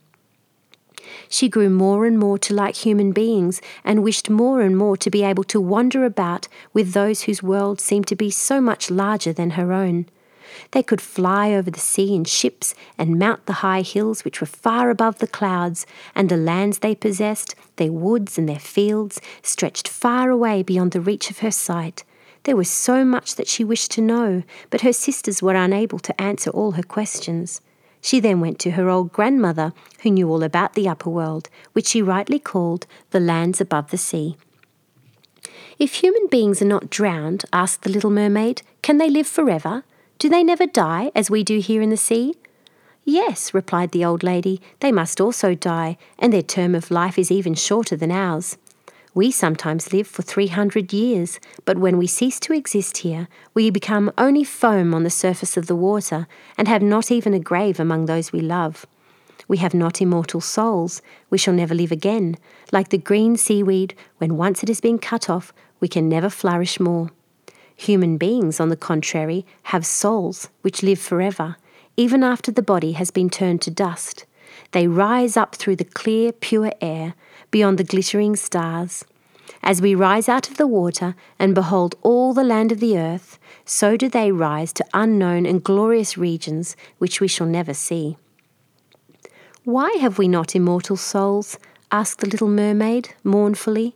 She 1.29 1.49
grew 1.49 1.69
more 1.69 2.05
and 2.05 2.19
more 2.19 2.37
to 2.39 2.53
like 2.53 2.75
human 2.75 3.11
beings, 3.11 3.61
and 3.83 4.03
wished 4.03 4.29
more 4.29 4.61
and 4.61 4.77
more 4.77 4.97
to 4.97 5.09
be 5.09 5.23
able 5.23 5.43
to 5.45 5.61
wander 5.61 6.05
about 6.05 6.47
with 6.73 6.93
those 6.93 7.23
whose 7.23 7.43
world 7.43 7.79
seemed 7.79 8.07
to 8.07 8.15
be 8.15 8.29
so 8.29 8.61
much 8.61 8.91
larger 8.91 9.33
than 9.33 9.51
her 9.51 9.73
own. 9.73 10.07
They 10.71 10.83
could 10.83 11.01
fly 11.01 11.51
over 11.51 11.71
the 11.71 11.79
sea 11.79 12.15
in 12.15 12.25
ships 12.25 12.73
and 12.97 13.19
mount 13.19 13.45
the 13.45 13.61
high 13.61 13.81
hills 13.81 14.23
which 14.23 14.41
were 14.41 14.47
far 14.47 14.89
above 14.89 15.19
the 15.19 15.27
clouds, 15.27 15.85
and 16.15 16.29
the 16.29 16.37
lands 16.37 16.79
they 16.79 16.95
possessed, 16.95 17.55
their 17.75 17.91
woods 17.91 18.37
and 18.37 18.47
their 18.47 18.59
fields, 18.59 19.21
stretched 19.41 19.87
far 19.87 20.29
away 20.29 20.63
beyond 20.63 20.91
the 20.91 21.01
reach 21.01 21.29
of 21.29 21.39
her 21.39 21.51
sight. 21.51 22.03
There 22.43 22.55
was 22.55 22.69
so 22.69 23.05
much 23.05 23.35
that 23.35 23.47
she 23.47 23.63
wished 23.63 23.91
to 23.91 24.01
know, 24.01 24.43
but 24.69 24.81
her 24.81 24.93
sisters 24.93 25.41
were 25.41 25.55
unable 25.55 25.99
to 25.99 26.21
answer 26.21 26.49
all 26.49 26.71
her 26.71 26.83
questions. 26.83 27.61
She 28.01 28.19
then 28.19 28.39
went 28.39 28.57
to 28.59 28.71
her 28.71 28.89
old 28.89 29.11
grandmother, 29.11 29.73
who 30.01 30.09
knew 30.09 30.29
all 30.29 30.41
about 30.41 30.73
the 30.73 30.89
upper 30.89 31.09
world, 31.09 31.49
which 31.73 31.87
she 31.87 32.01
rightly 32.01 32.39
called 32.39 32.87
the 33.11 33.19
lands 33.19 33.61
above 33.61 33.91
the 33.91 33.97
sea. 33.97 34.37
If 35.77 35.95
human 35.95 36.27
beings 36.27 36.61
are 36.61 36.65
not 36.65 36.89
drowned, 36.89 37.45
asked 37.53 37.83
the 37.83 37.91
little 37.91 38.09
mermaid, 38.09 38.63
can 38.81 38.97
they 38.97 39.09
live 39.09 39.27
forever? 39.27 39.83
Do 40.21 40.29
they 40.29 40.43
never 40.43 40.67
die, 40.67 41.11
as 41.15 41.31
we 41.31 41.43
do 41.43 41.57
here 41.57 41.81
in 41.81 41.89
the 41.89 41.97
sea? 41.97 42.35
Yes, 43.03 43.55
replied 43.55 43.89
the 43.89 44.05
old 44.05 44.21
lady, 44.21 44.61
they 44.79 44.91
must 44.91 45.19
also 45.19 45.55
die, 45.55 45.97
and 46.19 46.31
their 46.31 46.43
term 46.43 46.75
of 46.75 46.91
life 46.91 47.17
is 47.17 47.31
even 47.31 47.55
shorter 47.55 47.95
than 47.95 48.11
ours. 48.11 48.55
We 49.15 49.31
sometimes 49.31 49.91
live 49.91 50.05
for 50.05 50.21
300 50.21 50.93
years, 50.93 51.39
but 51.65 51.79
when 51.79 51.97
we 51.97 52.05
cease 52.05 52.39
to 52.41 52.53
exist 52.53 52.97
here, 52.97 53.29
we 53.55 53.71
become 53.71 54.11
only 54.15 54.43
foam 54.43 54.93
on 54.93 55.01
the 55.01 55.09
surface 55.09 55.57
of 55.57 55.65
the 55.65 55.75
water 55.75 56.27
and 56.55 56.67
have 56.67 56.83
not 56.83 57.09
even 57.09 57.33
a 57.33 57.39
grave 57.39 57.79
among 57.79 58.05
those 58.05 58.31
we 58.31 58.41
love. 58.41 58.85
We 59.47 59.57
have 59.57 59.73
not 59.73 60.03
immortal 60.03 60.39
souls, 60.39 61.01
we 61.31 61.39
shall 61.39 61.55
never 61.55 61.73
live 61.73 61.91
again. 61.91 62.37
Like 62.71 62.89
the 62.89 62.99
green 62.99 63.37
seaweed, 63.37 63.95
when 64.19 64.37
once 64.37 64.61
it 64.61 64.69
has 64.69 64.81
been 64.81 64.99
cut 64.99 65.31
off, 65.31 65.51
we 65.79 65.87
can 65.87 66.07
never 66.07 66.29
flourish 66.29 66.79
more. 66.79 67.09
Human 67.81 68.17
beings, 68.17 68.59
on 68.59 68.69
the 68.69 68.75
contrary, 68.75 69.43
have 69.63 69.87
souls 69.87 70.49
which 70.61 70.83
live 70.83 70.99
forever, 70.99 71.55
even 71.97 72.23
after 72.23 72.51
the 72.51 72.61
body 72.61 72.91
has 72.91 73.09
been 73.09 73.27
turned 73.27 73.59
to 73.63 73.71
dust. 73.71 74.25
They 74.71 74.87
rise 74.87 75.35
up 75.35 75.55
through 75.55 75.77
the 75.77 75.85
clear, 75.85 76.31
pure 76.31 76.71
air, 76.79 77.15
beyond 77.49 77.79
the 77.79 77.83
glittering 77.83 78.35
stars. 78.35 79.03
As 79.63 79.81
we 79.81 79.95
rise 79.95 80.29
out 80.29 80.47
of 80.47 80.57
the 80.57 80.67
water 80.67 81.15
and 81.39 81.55
behold 81.55 81.95
all 82.03 82.35
the 82.35 82.43
land 82.43 82.71
of 82.71 82.81
the 82.81 82.99
earth, 82.99 83.39
so 83.65 83.97
do 83.97 84.07
they 84.07 84.31
rise 84.31 84.71
to 84.73 84.85
unknown 84.93 85.47
and 85.47 85.63
glorious 85.63 86.19
regions 86.19 86.75
which 86.99 87.19
we 87.19 87.27
shall 87.27 87.47
never 87.47 87.73
see. 87.73 88.15
Why 89.63 89.89
have 89.99 90.19
we 90.19 90.27
not 90.27 90.55
immortal 90.55 90.97
souls? 90.97 91.57
asked 91.91 92.19
the 92.19 92.29
little 92.29 92.47
mermaid 92.47 93.15
mournfully. 93.23 93.95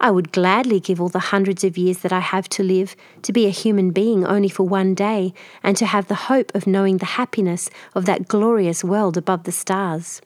I 0.00 0.10
would 0.12 0.30
gladly 0.30 0.78
give 0.78 1.00
all 1.00 1.08
the 1.08 1.18
hundreds 1.18 1.64
of 1.64 1.76
years 1.76 1.98
that 1.98 2.12
I 2.12 2.20
have 2.20 2.48
to 2.50 2.62
live 2.62 2.94
to 3.22 3.32
be 3.32 3.46
a 3.46 3.50
human 3.50 3.90
being 3.90 4.24
only 4.24 4.48
for 4.48 4.62
one 4.62 4.94
day, 4.94 5.34
and 5.62 5.76
to 5.76 5.86
have 5.86 6.06
the 6.06 6.28
hope 6.30 6.54
of 6.54 6.68
knowing 6.68 6.98
the 6.98 7.16
happiness 7.20 7.68
of 7.94 8.04
that 8.04 8.28
glorious 8.28 8.84
world 8.84 9.16
above 9.16 9.42
the 9.42 9.52
stars. 9.52 10.22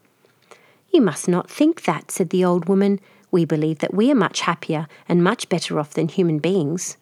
You 0.90 1.00
must 1.00 1.26
not 1.26 1.50
think 1.50 1.84
that, 1.84 2.10
said 2.10 2.30
the 2.30 2.44
old 2.44 2.68
woman. 2.68 3.00
We 3.30 3.46
believe 3.46 3.78
that 3.78 3.94
we 3.94 4.10
are 4.12 4.14
much 4.14 4.42
happier 4.42 4.86
and 5.08 5.24
much 5.24 5.48
better 5.48 5.80
off 5.80 5.94
than 5.94 6.08
human 6.08 6.38
beings. 6.38 6.98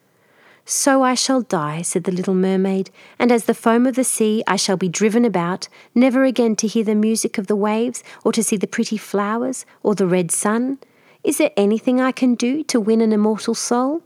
So 0.64 1.02
I 1.02 1.14
shall 1.14 1.40
die, 1.40 1.82
said 1.82 2.04
the 2.04 2.12
little 2.12 2.34
mermaid, 2.34 2.90
and 3.18 3.32
as 3.32 3.46
the 3.46 3.54
foam 3.54 3.86
of 3.86 3.96
the 3.96 4.04
sea 4.04 4.44
I 4.46 4.54
shall 4.54 4.76
be 4.76 4.88
driven 4.88 5.24
about, 5.24 5.66
never 5.92 6.22
again 6.22 6.54
to 6.56 6.68
hear 6.68 6.84
the 6.84 6.94
music 6.94 7.36
of 7.36 7.48
the 7.48 7.56
waves, 7.56 8.04
or 8.24 8.30
to 8.30 8.44
see 8.44 8.56
the 8.56 8.68
pretty 8.68 8.96
flowers, 8.96 9.66
or 9.82 9.96
the 9.96 10.06
red 10.06 10.30
sun. 10.30 10.78
Is 11.22 11.36
there 11.36 11.50
anything 11.56 12.00
I 12.00 12.12
can 12.12 12.34
do 12.34 12.62
to 12.64 12.80
win 12.80 13.02
an 13.02 13.12
immortal 13.12 13.54
soul? 13.54 14.02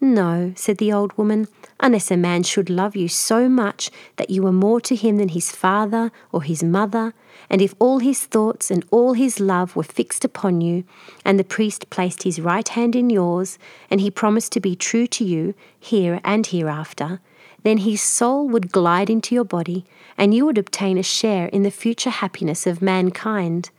No, 0.00 0.52
said 0.54 0.78
the 0.78 0.92
old 0.92 1.16
woman, 1.18 1.48
unless 1.80 2.12
a 2.12 2.16
man 2.16 2.44
should 2.44 2.70
love 2.70 2.94
you 2.94 3.08
so 3.08 3.48
much 3.48 3.90
that 4.16 4.30
you 4.30 4.42
were 4.44 4.52
more 4.52 4.80
to 4.82 4.94
him 4.94 5.16
than 5.16 5.30
his 5.30 5.50
father 5.50 6.12
or 6.30 6.44
his 6.44 6.62
mother, 6.62 7.12
and 7.50 7.60
if 7.60 7.74
all 7.80 7.98
his 7.98 8.24
thoughts 8.24 8.70
and 8.70 8.84
all 8.92 9.14
his 9.14 9.40
love 9.40 9.74
were 9.74 9.82
fixed 9.82 10.24
upon 10.24 10.60
you, 10.60 10.84
and 11.24 11.36
the 11.40 11.44
priest 11.44 11.90
placed 11.90 12.22
his 12.22 12.40
right 12.40 12.68
hand 12.68 12.94
in 12.94 13.10
yours, 13.10 13.58
and 13.90 14.00
he 14.00 14.10
promised 14.10 14.52
to 14.52 14.60
be 14.60 14.76
true 14.76 15.08
to 15.08 15.24
you 15.24 15.54
here 15.80 16.20
and 16.22 16.46
hereafter, 16.46 17.20
then 17.64 17.78
his 17.78 18.00
soul 18.00 18.48
would 18.48 18.70
glide 18.70 19.10
into 19.10 19.34
your 19.34 19.44
body, 19.44 19.84
and 20.16 20.32
you 20.32 20.46
would 20.46 20.58
obtain 20.58 20.96
a 20.96 21.02
share 21.02 21.48
in 21.48 21.64
the 21.64 21.72
future 21.72 22.10
happiness 22.10 22.68
of 22.68 22.80
mankind. 22.80 23.70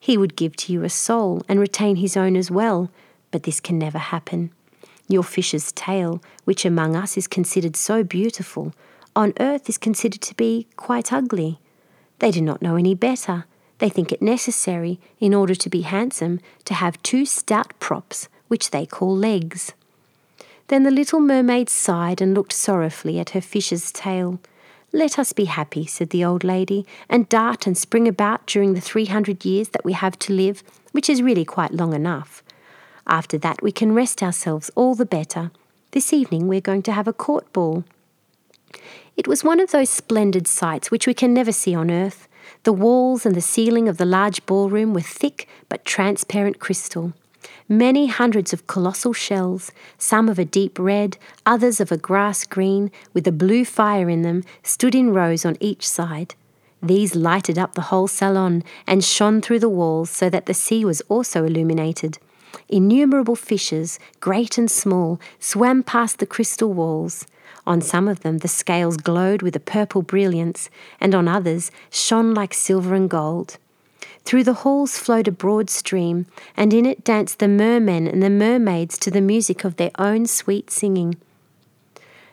He 0.00 0.16
would 0.16 0.34
give 0.34 0.56
to 0.56 0.72
you 0.72 0.82
a 0.82 0.88
soul 0.88 1.42
and 1.46 1.60
retain 1.60 1.96
his 1.96 2.16
own 2.16 2.34
as 2.34 2.50
well, 2.50 2.90
but 3.30 3.42
this 3.42 3.60
can 3.60 3.78
never 3.78 3.98
happen. 3.98 4.50
Your 5.06 5.22
fish's 5.22 5.72
tail, 5.72 6.22
which 6.44 6.64
among 6.64 6.96
us 6.96 7.18
is 7.18 7.28
considered 7.28 7.76
so 7.76 8.02
beautiful, 8.02 8.72
on 9.14 9.34
earth 9.38 9.68
is 9.68 9.76
considered 9.76 10.22
to 10.22 10.34
be 10.34 10.66
quite 10.76 11.12
ugly. 11.12 11.58
They 12.18 12.30
do 12.30 12.40
not 12.40 12.62
know 12.62 12.76
any 12.76 12.94
better. 12.94 13.44
They 13.78 13.88
think 13.88 14.10
it 14.10 14.22
necessary, 14.22 14.98
in 15.18 15.34
order 15.34 15.54
to 15.54 15.68
be 15.68 15.82
handsome, 15.82 16.40
to 16.64 16.74
have 16.74 17.02
two 17.02 17.26
stout 17.26 17.78
props, 17.80 18.28
which 18.48 18.70
they 18.70 18.86
call 18.86 19.14
legs. 19.14 19.72
Then 20.68 20.84
the 20.84 20.90
little 20.90 21.20
mermaid 21.20 21.68
sighed 21.68 22.22
and 22.22 22.32
looked 22.32 22.52
sorrowfully 22.52 23.18
at 23.18 23.30
her 23.30 23.40
fish's 23.40 23.90
tail. 23.90 24.38
Let 24.92 25.20
us 25.20 25.32
be 25.32 25.44
happy, 25.44 25.86
said 25.86 26.10
the 26.10 26.24
old 26.24 26.42
lady, 26.42 26.84
and 27.08 27.28
dart 27.28 27.66
and 27.66 27.78
spring 27.78 28.08
about 28.08 28.46
during 28.46 28.74
the 28.74 28.80
three 28.80 29.06
hundred 29.06 29.44
years 29.44 29.68
that 29.68 29.84
we 29.84 29.92
have 29.92 30.18
to 30.20 30.32
live, 30.32 30.64
which 30.90 31.08
is 31.08 31.22
really 31.22 31.44
quite 31.44 31.72
long 31.72 31.94
enough. 31.94 32.42
After 33.06 33.38
that, 33.38 33.62
we 33.62 33.70
can 33.70 33.94
rest 33.94 34.20
ourselves 34.20 34.70
all 34.74 34.96
the 34.96 35.06
better. 35.06 35.52
This 35.92 36.12
evening 36.12 36.48
we're 36.48 36.60
going 36.60 36.82
to 36.82 36.92
have 36.92 37.06
a 37.06 37.12
court 37.12 37.52
ball. 37.52 37.84
It 39.16 39.28
was 39.28 39.44
one 39.44 39.60
of 39.60 39.70
those 39.70 39.90
splendid 39.90 40.48
sights 40.48 40.90
which 40.90 41.06
we 41.06 41.14
can 41.14 41.32
never 41.32 41.52
see 41.52 41.74
on 41.74 41.90
earth. 41.90 42.26
The 42.64 42.72
walls 42.72 43.24
and 43.24 43.34
the 43.34 43.40
ceiling 43.40 43.88
of 43.88 43.96
the 43.96 44.04
large 44.04 44.44
ballroom 44.44 44.92
were 44.92 45.00
thick 45.00 45.48
but 45.68 45.84
transparent 45.84 46.58
crystal. 46.58 47.12
Many 47.72 48.08
hundreds 48.08 48.52
of 48.52 48.66
colossal 48.66 49.12
shells, 49.12 49.70
some 49.96 50.28
of 50.28 50.40
a 50.40 50.44
deep 50.44 50.76
red, 50.76 51.16
others 51.46 51.78
of 51.78 51.92
a 51.92 51.96
grass 51.96 52.44
green, 52.44 52.90
with 53.14 53.28
a 53.28 53.32
blue 53.32 53.64
fire 53.64 54.10
in 54.10 54.22
them, 54.22 54.42
stood 54.64 54.92
in 54.92 55.14
rows 55.14 55.44
on 55.44 55.56
each 55.60 55.88
side. 55.88 56.34
These 56.82 57.14
lighted 57.14 57.58
up 57.60 57.74
the 57.74 57.92
whole 57.92 58.08
salon 58.08 58.64
and 58.88 59.04
shone 59.04 59.40
through 59.40 59.60
the 59.60 59.68
walls 59.68 60.10
so 60.10 60.28
that 60.30 60.46
the 60.46 60.52
sea 60.52 60.84
was 60.84 61.00
also 61.02 61.44
illuminated. 61.44 62.18
Innumerable 62.68 63.36
fishes, 63.36 64.00
great 64.18 64.58
and 64.58 64.68
small, 64.68 65.20
swam 65.38 65.84
past 65.84 66.18
the 66.18 66.26
crystal 66.26 66.72
walls. 66.72 67.24
On 67.68 67.80
some 67.80 68.08
of 68.08 68.22
them 68.22 68.38
the 68.38 68.48
scales 68.48 68.96
glowed 68.96 69.42
with 69.42 69.54
a 69.54 69.60
purple 69.60 70.02
brilliance, 70.02 70.70
and 71.00 71.14
on 71.14 71.28
others 71.28 71.70
shone 71.88 72.34
like 72.34 72.52
silver 72.52 72.96
and 72.96 73.08
gold. 73.08 73.58
Through 74.24 74.44
the 74.44 74.54
halls 74.54 74.98
flowed 74.98 75.28
a 75.28 75.32
broad 75.32 75.70
stream, 75.70 76.26
and 76.56 76.72
in 76.72 76.86
it 76.86 77.04
danced 77.04 77.38
the 77.38 77.48
mermen 77.48 78.06
and 78.06 78.22
the 78.22 78.30
mermaids 78.30 78.98
to 78.98 79.10
the 79.10 79.20
music 79.20 79.64
of 79.64 79.76
their 79.76 79.90
own 79.98 80.26
sweet 80.26 80.70
singing. 80.70 81.16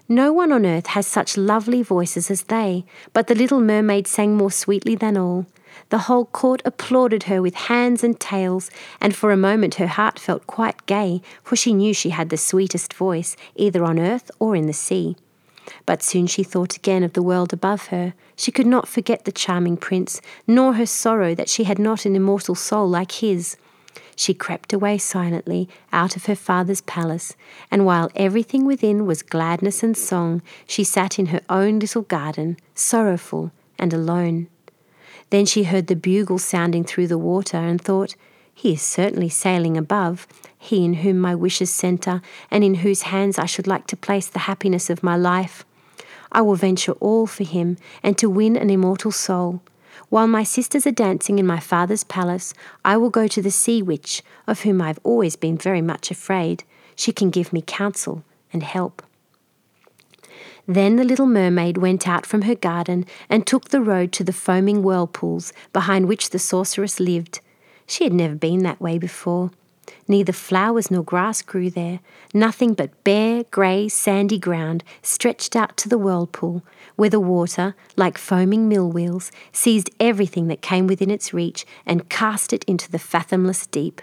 No 0.10 0.32
one 0.32 0.52
on 0.52 0.65
earth 0.65 0.88
has 0.88 1.06
such 1.06 1.38
lovely 1.38 1.84
voices 1.84 2.32
as 2.32 2.43
they, 2.43 2.86
but 3.12 3.28
the 3.28 3.36
little 3.36 3.60
mermaid 3.60 4.08
sang 4.08 4.38
more 4.38 4.52
sweetly 4.52 4.95
than 4.95 5.17
all. 5.17 5.45
The 5.89 6.00
whole 6.00 6.26
court 6.26 6.62
applauded 6.65 7.23
her 7.23 7.41
with 7.41 7.56
hands 7.56 8.04
and 8.04 8.19
tails, 8.19 8.69
and 9.02 9.15
for 9.15 9.32
a 9.32 9.38
moment 9.38 9.76
her 9.76 9.88
heart 9.88 10.17
felt 10.17 10.47
quite 10.47 10.86
gay, 10.86 11.21
for 11.43 11.56
she 11.56 11.73
knew 11.73 11.93
she 11.93 12.12
had 12.12 12.30
the 12.30 12.38
sweetest 12.38 12.93
voice, 12.93 13.36
either 13.56 13.84
on 13.84 14.00
earth 14.00 14.32
or 14.39 14.56
in 14.56 14.67
the 14.67 14.73
sea. 14.73 15.17
But 15.86 16.03
soon 16.03 16.27
she 16.27 16.43
thought 16.43 16.75
again 16.75 17.03
of 17.03 17.13
the 17.13 17.23
world 17.23 17.53
above 17.53 17.88
her. 17.88 18.13
She 18.36 18.51
could 18.51 18.67
not 18.67 18.88
forget 18.88 19.25
the 19.25 19.32
charming 19.32 19.77
prince, 19.77 20.21
nor 20.45 20.73
her 20.73 20.86
sorrow 20.86 21.36
that 21.36 21.49
she 21.49 21.63
had 21.65 21.80
not 21.80 22.06
an 22.06 22.15
immortal 22.15 22.56
soul 22.56 22.88
like 22.88 23.13
his. 23.13 23.58
She 24.15 24.34
crept 24.34 24.73
away 24.73 24.97
silently 24.97 25.69
out 25.93 26.15
of 26.15 26.25
her 26.25 26.36
father's 26.36 26.82
palace, 26.82 27.36
and 27.69 27.86
while 27.86 28.10
everything 28.15 28.65
within 28.65 29.06
was 29.06 29.21
gladness 29.21 29.84
and 29.84 29.95
song, 29.95 30.41
she 30.65 30.84
sat 30.84 31.19
in 31.19 31.27
her 31.27 31.41
own 31.49 31.80
little 31.80 32.01
garden, 32.01 32.58
sorrowful 32.73 33.51
and 33.77 33.93
alone. 33.93 34.47
Then 35.30 35.45
she 35.45 35.63
heard 35.63 35.88
the 35.88 35.95
bugle 35.95 36.39
sounding 36.39 36.84
through 36.84 37.08
the 37.08 37.17
water 37.17 37.58
and 37.58 37.82
thought, 37.82 38.15
He 38.58 38.74
is 38.74 38.82
certainly 38.82 39.30
sailing 39.30 39.78
above, 39.78 40.26
he 40.58 40.84
in 40.84 40.96
whom 40.96 41.20
my 41.20 41.36
wishes 41.36 41.70
centre, 41.70 42.24
and 42.50 42.63
in 42.63 42.74
whose 42.74 43.04
hands 43.04 43.38
I 43.38 43.46
should 43.46 43.67
like 43.67 43.86
to 43.86 43.96
place 43.96 44.26
the 44.26 44.48
happiness 44.50 44.89
of 44.89 45.04
my 45.04 45.15
life. 45.15 45.63
I 46.32 46.41
will 46.41 46.56
venture 46.56 46.93
all 46.93 47.28
for 47.28 47.43
him, 47.43 47.78
and 48.02 48.17
to 48.17 48.28
win 48.28 48.58
an 48.58 48.72
immortal 48.72 49.12
soul. 49.12 49.62
While 50.10 50.26
my 50.26 50.41
sisters 50.41 50.88
are 50.88 50.91
dancing 50.91 51.38
in 51.38 51.46
my 51.46 51.60
father's 51.60 52.04
palace, 52.04 52.56
I 52.84 52.98
will 52.98 53.12
go 53.12 53.28
to 53.28 53.43
the 53.43 53.52
sea 53.52 53.84
witch, 53.84 54.24
of 54.48 54.62
whom 54.62 54.82
I 54.82 54.88
have 54.88 55.00
always 55.04 55.36
been 55.36 55.60
very 55.60 55.84
much 55.84 56.10
afraid. 56.10 56.63
She 56.96 57.12
can 57.12 57.30
give 57.30 57.54
me 57.54 57.62
counsel 57.62 58.24
and 58.52 58.63
help. 58.63 59.04
Then 60.65 60.96
the 60.96 61.04
little 61.04 61.28
mermaid 61.28 61.78
went 61.78 62.08
out 62.08 62.26
from 62.26 62.41
her 62.41 62.56
garden 62.56 63.06
and 63.30 63.46
took 63.46 63.70
the 63.70 63.82
road 63.82 64.12
to 64.13 64.24
the 64.24 64.34
foaming 64.34 64.82
whirlpools 64.82 65.54
behind 65.74 66.08
which 66.08 66.32
the 66.32 66.39
sorceress 66.39 67.00
lived. 67.00 67.39
She 67.88 68.04
had 68.04 68.13
never 68.13 68.36
been 68.36 68.60
that 68.63 68.82
way 68.82 68.97
before. 68.97 69.50
Neither 70.08 70.34
flowers 70.34 70.91
nor 70.91 71.04
grass 71.04 71.41
grew 71.41 71.69
there, 71.69 72.02
nothing 72.34 72.73
but 72.73 73.04
bare, 73.04 73.45
grey, 73.45 73.88
sandy 73.88 74.38
ground 74.38 74.84
stretched 75.02 75.56
out 75.56 75.78
to 75.78 75.89
the 75.89 75.97
whirlpool, 75.97 76.63
where 76.97 77.10
the 77.10 77.19
water, 77.19 77.76
like 77.95 78.17
foaming 78.17 78.67
mill 78.67 78.89
wheels, 78.89 79.32
seized 79.52 79.89
everything 80.00 80.47
that 80.47 80.62
came 80.62 80.88
within 80.88 81.10
its 81.10 81.34
reach 81.34 81.65
and 81.86 82.10
cast 82.10 82.52
it 82.52 82.65
into 82.65 82.91
the 82.91 83.00
fathomless 83.00 83.65
deep. 83.67 84.02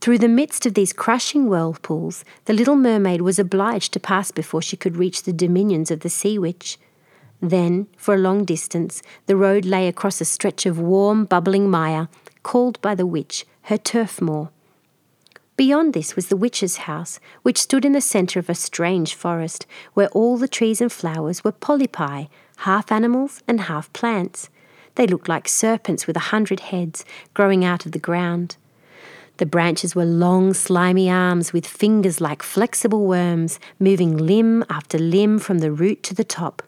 Through 0.00 0.18
the 0.18 0.28
midst 0.28 0.66
of 0.66 0.74
these 0.74 0.92
crushing 0.92 1.48
whirlpools, 1.48 2.24
the 2.44 2.52
little 2.52 2.76
mermaid 2.76 3.22
was 3.22 3.38
obliged 3.38 3.92
to 3.94 4.00
pass 4.00 4.30
before 4.30 4.60
she 4.60 4.76
could 4.76 4.96
reach 4.96 5.22
the 5.22 5.32
dominions 5.32 5.90
of 5.90 6.00
the 6.00 6.10
sea 6.10 6.38
witch. 6.38 6.78
Then, 7.40 7.86
for 7.96 8.14
a 8.14 8.18
long 8.18 8.44
distance, 8.44 9.02
the 9.26 9.36
road 9.36 9.64
lay 9.64 9.88
across 9.88 10.20
a 10.20 10.24
stretch 10.24 10.64
of 10.64 10.78
warm, 10.78 11.24
bubbling 11.24 11.68
mire, 11.68 12.08
called 12.46 12.80
by 12.80 12.94
the 12.94 13.04
witch 13.04 13.44
her 13.62 13.76
turf 13.76 14.20
moor. 14.20 14.50
Beyond 15.56 15.94
this 15.94 16.14
was 16.14 16.28
the 16.28 16.36
witch's 16.36 16.76
house, 16.90 17.18
which 17.42 17.58
stood 17.58 17.84
in 17.84 17.90
the 17.90 18.00
centre 18.00 18.38
of 18.38 18.48
a 18.48 18.54
strange 18.54 19.16
forest, 19.16 19.66
where 19.94 20.06
all 20.10 20.36
the 20.36 20.46
trees 20.46 20.80
and 20.80 20.92
flowers 20.92 21.42
were 21.42 21.50
polypi, 21.50 22.28
half 22.58 22.92
animals 22.92 23.42
and 23.48 23.62
half 23.62 23.92
plants. 23.92 24.48
They 24.94 25.08
looked 25.08 25.28
like 25.28 25.48
serpents 25.48 26.06
with 26.06 26.16
a 26.16 26.30
hundred 26.30 26.60
heads 26.60 27.04
growing 27.34 27.64
out 27.64 27.84
of 27.84 27.90
the 27.90 28.06
ground. 28.08 28.56
The 29.38 29.52
branches 29.54 29.96
were 29.96 30.04
long, 30.04 30.54
slimy 30.54 31.10
arms 31.10 31.52
with 31.52 31.66
fingers 31.66 32.20
like 32.20 32.44
flexible 32.44 33.06
worms, 33.06 33.58
moving 33.80 34.16
limb 34.16 34.64
after 34.70 34.98
limb 34.98 35.40
from 35.40 35.58
the 35.58 35.72
root 35.72 36.04
to 36.04 36.14
the 36.14 36.30
top. 36.40 36.62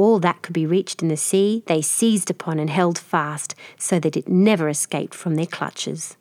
All 0.00 0.18
that 0.20 0.40
could 0.40 0.54
be 0.54 0.64
reached 0.64 1.02
in 1.02 1.08
the 1.08 1.16
sea 1.18 1.62
they 1.66 1.82
seized 1.82 2.30
upon 2.30 2.58
and 2.58 2.70
held 2.70 2.98
fast, 2.98 3.54
so 3.76 4.00
that 4.00 4.16
it 4.16 4.28
never 4.28 4.66
escaped 4.70 5.14
from 5.14 5.34
their 5.34 5.44
clutches. 5.44 6.16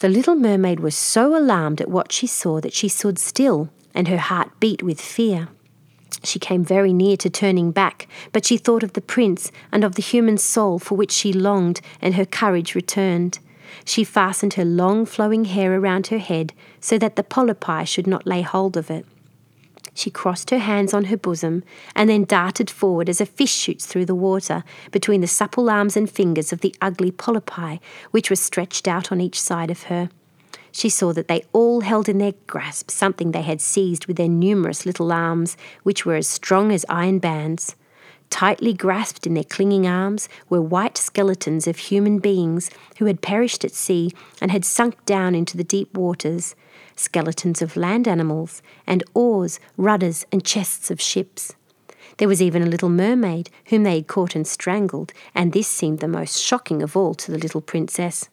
The 0.00 0.10
little 0.10 0.34
mermaid 0.34 0.80
was 0.80 0.94
so 0.94 1.34
alarmed 1.34 1.80
at 1.80 1.88
what 1.88 2.12
she 2.12 2.26
saw 2.26 2.60
that 2.60 2.74
she 2.74 2.86
stood 2.86 3.18
still, 3.18 3.70
and 3.94 4.08
her 4.08 4.18
heart 4.18 4.60
beat 4.60 4.82
with 4.82 5.00
fear. 5.00 5.48
She 6.22 6.38
came 6.38 6.62
very 6.62 6.92
near 6.92 7.16
to 7.16 7.30
turning 7.30 7.70
back, 7.70 8.06
but 8.32 8.44
she 8.44 8.58
thought 8.58 8.82
of 8.82 8.92
the 8.92 9.00
prince 9.00 9.50
and 9.72 9.82
of 9.82 9.94
the 9.94 10.02
human 10.02 10.36
soul 10.36 10.78
for 10.78 10.96
which 10.96 11.12
she 11.12 11.32
longed, 11.32 11.80
and 12.02 12.14
her 12.14 12.26
courage 12.26 12.74
returned. 12.74 13.38
She 13.86 14.04
fastened 14.04 14.52
her 14.54 14.66
long 14.66 15.06
flowing 15.06 15.46
hair 15.46 15.72
around 15.72 16.08
her 16.08 16.18
head 16.18 16.52
so 16.78 16.98
that 16.98 17.16
the 17.16 17.24
polypi 17.24 17.86
should 17.86 18.06
not 18.06 18.26
lay 18.26 18.42
hold 18.42 18.76
of 18.76 18.90
it. 18.90 19.06
She 19.98 20.10
crossed 20.10 20.50
her 20.50 20.60
hands 20.60 20.94
on 20.94 21.06
her 21.06 21.16
bosom 21.16 21.64
and 21.96 22.08
then 22.08 22.22
darted 22.22 22.70
forward 22.70 23.08
as 23.08 23.20
a 23.20 23.26
fish 23.26 23.52
shoots 23.52 23.84
through 23.84 24.04
the 24.04 24.14
water 24.14 24.62
between 24.92 25.22
the 25.22 25.26
supple 25.26 25.68
arms 25.68 25.96
and 25.96 26.08
fingers 26.08 26.52
of 26.52 26.60
the 26.60 26.72
ugly 26.80 27.10
polypi 27.10 27.80
which 28.12 28.30
were 28.30 28.36
stretched 28.36 28.86
out 28.86 29.10
on 29.10 29.20
each 29.20 29.40
side 29.40 29.72
of 29.72 29.84
her. 29.84 30.08
She 30.70 30.88
saw 30.88 31.12
that 31.14 31.26
they 31.26 31.42
all 31.52 31.80
held 31.80 32.08
in 32.08 32.18
their 32.18 32.34
grasp 32.46 32.92
something 32.92 33.32
they 33.32 33.42
had 33.42 33.60
seized 33.60 34.06
with 34.06 34.16
their 34.18 34.28
numerous 34.28 34.86
little 34.86 35.10
arms, 35.10 35.56
which 35.82 36.06
were 36.06 36.14
as 36.14 36.28
strong 36.28 36.70
as 36.70 36.86
iron 36.88 37.18
bands. 37.18 37.74
Tightly 38.30 38.74
grasped 38.74 39.26
in 39.26 39.34
their 39.34 39.42
clinging 39.42 39.88
arms 39.88 40.28
were 40.48 40.62
white 40.62 40.96
skeletons 40.96 41.66
of 41.66 41.76
human 41.76 42.20
beings 42.20 42.70
who 42.98 43.06
had 43.06 43.20
perished 43.20 43.64
at 43.64 43.72
sea 43.72 44.12
and 44.40 44.52
had 44.52 44.64
sunk 44.64 45.04
down 45.06 45.34
into 45.34 45.56
the 45.56 45.64
deep 45.64 45.96
waters, 45.96 46.54
skeletons 46.98 47.62
of 47.62 47.76
land 47.76 48.08
animals, 48.08 48.62
and 48.86 49.04
oars, 49.14 49.60
rudders, 49.76 50.26
and 50.32 50.44
chests 50.44 50.90
of 50.90 51.00
ships. 51.00 51.54
There 52.18 52.28
was 52.28 52.42
even 52.42 52.62
a 52.62 52.66
little 52.66 52.88
mermaid 52.88 53.50
whom 53.66 53.84
they 53.84 53.96
had 53.96 54.08
caught 54.08 54.34
and 54.34 54.46
strangled, 54.46 55.12
and 55.34 55.52
this 55.52 55.68
seemed 55.68 56.00
the 56.00 56.08
most 56.08 56.42
shocking 56.42 56.82
of 56.82 56.96
all 56.96 57.14
to 57.14 57.30
the 57.30 57.38
little 57.38 57.60
princess. 57.60 58.28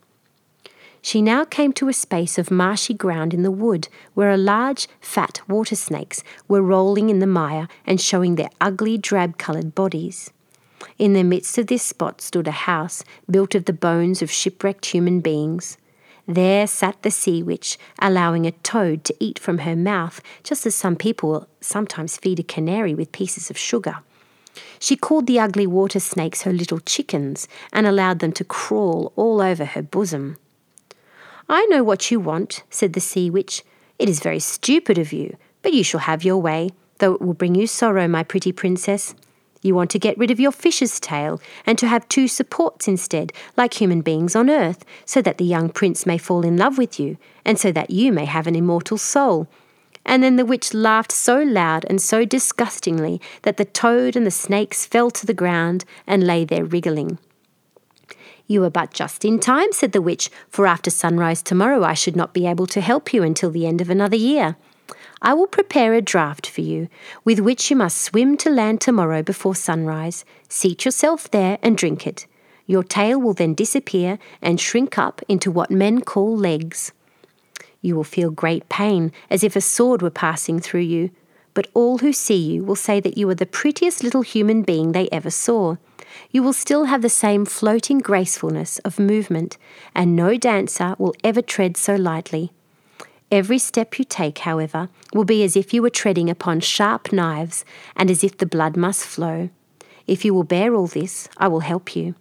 She 1.01 1.21
now 1.21 1.45
came 1.45 1.71
to 1.73 1.88
a 1.88 1.93
space 1.93 2.39
of 2.39 2.49
marshy 2.49 2.95
ground 2.95 3.32
in 3.32 3.43
the 3.43 3.51
wood 3.51 3.89
where 4.15 4.32
a 4.32 4.38
large, 4.38 4.88
fat 4.99 5.39
water 5.47 5.75
snakes 5.75 6.23
were 6.47 6.63
rolling 6.63 7.12
in 7.12 7.19
the 7.19 7.28
mire 7.28 7.67
and 7.86 8.01
showing 8.01 8.36
their 8.36 8.49
ugly, 8.60 8.97
drab 8.97 9.38
coloured 9.38 9.75
bodies. 9.75 10.32
In 10.97 11.13
the 11.13 11.23
midst 11.23 11.60
of 11.60 11.67
this 11.67 11.84
spot 11.84 12.21
stood 12.21 12.47
a 12.47 12.65
house 12.65 13.04
built 13.30 13.54
of 13.54 13.65
the 13.65 13.73
bones 13.73 14.23
of 14.23 14.32
shipwrecked 14.32 14.88
human 14.88 15.19
beings. 15.19 15.78
There 16.27 16.65
sat 16.65 17.01
the 17.03 17.11
sea 17.11 17.43
witch, 17.43 17.77
allowing 17.99 18.47
a 18.47 18.51
toad 18.51 19.03
to 19.03 19.15
eat 19.19 19.38
from 19.38 19.59
her 19.59 19.75
mouth, 19.75 20.21
just 20.43 20.65
as 20.65 20.73
some 20.75 20.95
people 20.95 21.47
sometimes 21.61 22.17
feed 22.17 22.39
a 22.39 22.43
canary 22.43 22.95
with 22.95 23.11
pieces 23.11 23.49
of 23.49 23.57
sugar. 23.57 23.99
She 24.79 24.95
called 24.95 25.27
the 25.27 25.39
ugly 25.39 25.67
water 25.67 25.99
snakes 25.99 26.43
her 26.43 26.53
little 26.53 26.79
chickens 26.79 27.47
and 27.71 27.85
allowed 27.85 28.19
them 28.19 28.31
to 28.33 28.43
crawl 28.43 29.13
all 29.15 29.41
over 29.41 29.65
her 29.65 29.81
bosom. 29.81 30.38
I 31.47 31.65
know 31.67 31.83
what 31.83 32.09
you 32.09 32.19
want, 32.19 32.63
said 32.69 32.93
the 32.93 33.01
sea 33.01 33.29
witch. 33.29 33.63
It 33.99 34.09
is 34.09 34.19
very 34.19 34.39
stupid 34.39 34.97
of 34.97 35.13
you, 35.13 35.38
but 35.61 35.73
you 35.73 35.83
shall 35.83 36.01
have 36.01 36.23
your 36.23 36.38
way, 36.38 36.71
though 36.97 37.13
it 37.13 37.21
will 37.21 37.33
bring 37.33 37.55
you 37.55 37.67
sorrow, 37.67 38.07
my 38.07 38.23
pretty 38.23 38.51
princess. 38.51 39.13
You 39.65 39.73
want 39.73 39.89
to 39.91 39.99
get 39.99 40.15
rid 40.19 40.30
of 40.30 40.39
your 40.39 40.51
fish's 40.51 40.99
tail 40.99 41.41
and 41.65 41.75
to 41.80 41.88
have 41.88 42.08
two 42.08 42.28
supports 42.28 42.88
instead, 42.88 43.34
like 43.58 43.73
human 43.73 44.01
beings 44.01 44.36
on 44.36 44.47
earth, 44.47 44.86
so 45.06 45.23
that 45.23 45.39
the 45.39 45.43
young 45.43 45.69
prince 45.69 46.06
may 46.06 46.19
fall 46.19 46.45
in 46.45 46.56
love 46.56 46.78
with 46.78 46.99
you, 46.99 47.17
and 47.43 47.58
so 47.58 47.71
that 47.71 47.89
you 47.89 48.13
may 48.13 48.25
have 48.25 48.45
an 48.45 48.56
immortal 48.56 48.99
soul. 48.99 49.47
And 50.06 50.21
then 50.21 50.36
the 50.36 50.45
witch 50.45 50.75
laughed 50.75 51.12
so 51.12 51.41
loud 51.41 51.84
and 51.89 51.99
so 51.99 52.25
disgustingly 52.25 53.19
that 53.41 53.58
the 53.58 53.65
toad 53.65 54.15
and 54.15 54.23
the 54.23 54.30
snakes 54.30 54.86
fell 54.86 55.10
to 55.10 55.25
the 55.25 55.34
ground 55.34 55.84
and 56.06 56.28
lay 56.28 56.45
there 56.45 56.63
wriggling. 56.63 57.17
You 58.45 58.63
are 58.65 58.69
but 58.69 58.93
just 58.93 59.25
in 59.25 59.39
time, 59.39 59.71
said 59.71 59.93
the 59.93 60.01
witch, 60.01 60.30
for 60.47 60.67
after 60.67 60.91
sunrise 60.91 61.41
tomorrow 61.41 61.84
I 61.84 61.95
should 61.95 62.15
not 62.15 62.36
be 62.36 62.45
able 62.45 62.67
to 62.67 62.82
help 62.82 63.12
you 63.15 63.23
until 63.23 63.49
the 63.49 63.65
end 63.65 63.82
of 63.82 63.89
another 63.89 64.15
year. 64.15 64.58
I 65.25 65.33
will 65.33 65.47
prepare 65.47 65.95
a 65.95 66.03
draught 66.03 66.45
for 66.45 66.61
you, 66.61 66.88
with 67.23 67.39
which 67.39 67.71
you 67.71 67.75
must 67.75 67.99
swim 67.99 68.38
to 68.38 68.49
land 68.51 68.79
tomorrow 68.79 69.23
before 69.23 69.55
sunrise. 69.55 70.23
Seat 70.49 70.85
yourself 70.85 71.31
there 71.31 71.57
and 71.63 71.75
drink 71.75 72.05
it. 72.05 72.27
Your 72.67 72.83
tail 72.83 73.19
will 73.19 73.33
then 73.33 73.55
disappear 73.55 74.19
and 74.39 74.61
shrink 74.61 74.99
up 74.99 75.23
into 75.27 75.49
what 75.49 75.71
men 75.71 76.01
call 76.01 76.38
legs. 76.38 76.91
You 77.81 77.95
will 77.95 78.03
feel 78.03 78.29
great 78.29 78.69
pain, 78.69 79.11
as 79.31 79.43
if 79.43 79.55
a 79.55 79.61
sword 79.61 80.03
were 80.03 80.11
passing 80.11 80.59
through 80.59 80.81
you, 80.81 81.09
but 81.55 81.71
all 81.73 81.97
who 81.97 82.13
see 82.13 82.38
you 82.38 82.63
will 82.63 82.75
say 82.75 82.99
that 82.99 83.17
you 83.17 83.27
are 83.27 83.35
the 83.35 83.47
prettiest 83.47 84.03
little 84.03 84.21
human 84.21 84.61
being 84.61 84.91
they 84.91 85.09
ever 85.11 85.31
saw. 85.31 85.77
You 86.29 86.43
will 86.43 86.53
still 86.53 86.85
have 86.85 87.01
the 87.01 87.09
same 87.09 87.45
floating 87.45 87.97
gracefulness 87.97 88.77
of 88.79 88.99
movement, 88.99 89.57
and 89.95 90.15
no 90.15 90.38
dancer 90.38 90.95
will 90.99 91.15
ever 91.23 91.41
tread 91.41 91.77
so 91.77 91.95
lightly. 91.95 92.51
Every 93.36 93.58
step 93.58 94.00
you 94.00 94.06
take, 94.06 94.38
however, 94.38 94.88
will 95.13 95.26
be 95.26 95.43
as 95.43 95.58
if 95.58 95.74
you 95.74 95.82
were 95.82 95.89
treading 95.89 96.30
upon 96.30 96.62
sharp 96.62 97.12
knives, 97.12 97.65
and 97.93 98.10
as 98.10 98.24
if 98.24 98.38
the 98.38 98.45
blood 98.45 98.78
must 98.78 99.04
flow. 99.04 99.50
If 100.08 100.24
you 100.24 100.34
will 100.34 100.45
bear 100.45 100.74
all 100.74 100.88
this, 100.88 101.28
I 101.36 101.50
will 101.50 101.60
help 101.60 101.98
you. 101.98 102.15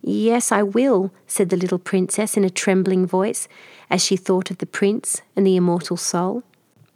Yes, 0.00 0.50
I 0.50 0.62
will, 0.62 1.12
said 1.26 1.50
the 1.50 1.58
little 1.58 1.78
princess 1.78 2.38
in 2.38 2.44
a 2.44 2.48
trembling 2.48 3.06
voice, 3.06 3.48
as 3.90 4.02
she 4.02 4.16
thought 4.16 4.50
of 4.50 4.56
the 4.56 4.72
prince 4.80 5.20
and 5.36 5.46
the 5.46 5.56
immortal 5.56 5.98
soul. 5.98 6.42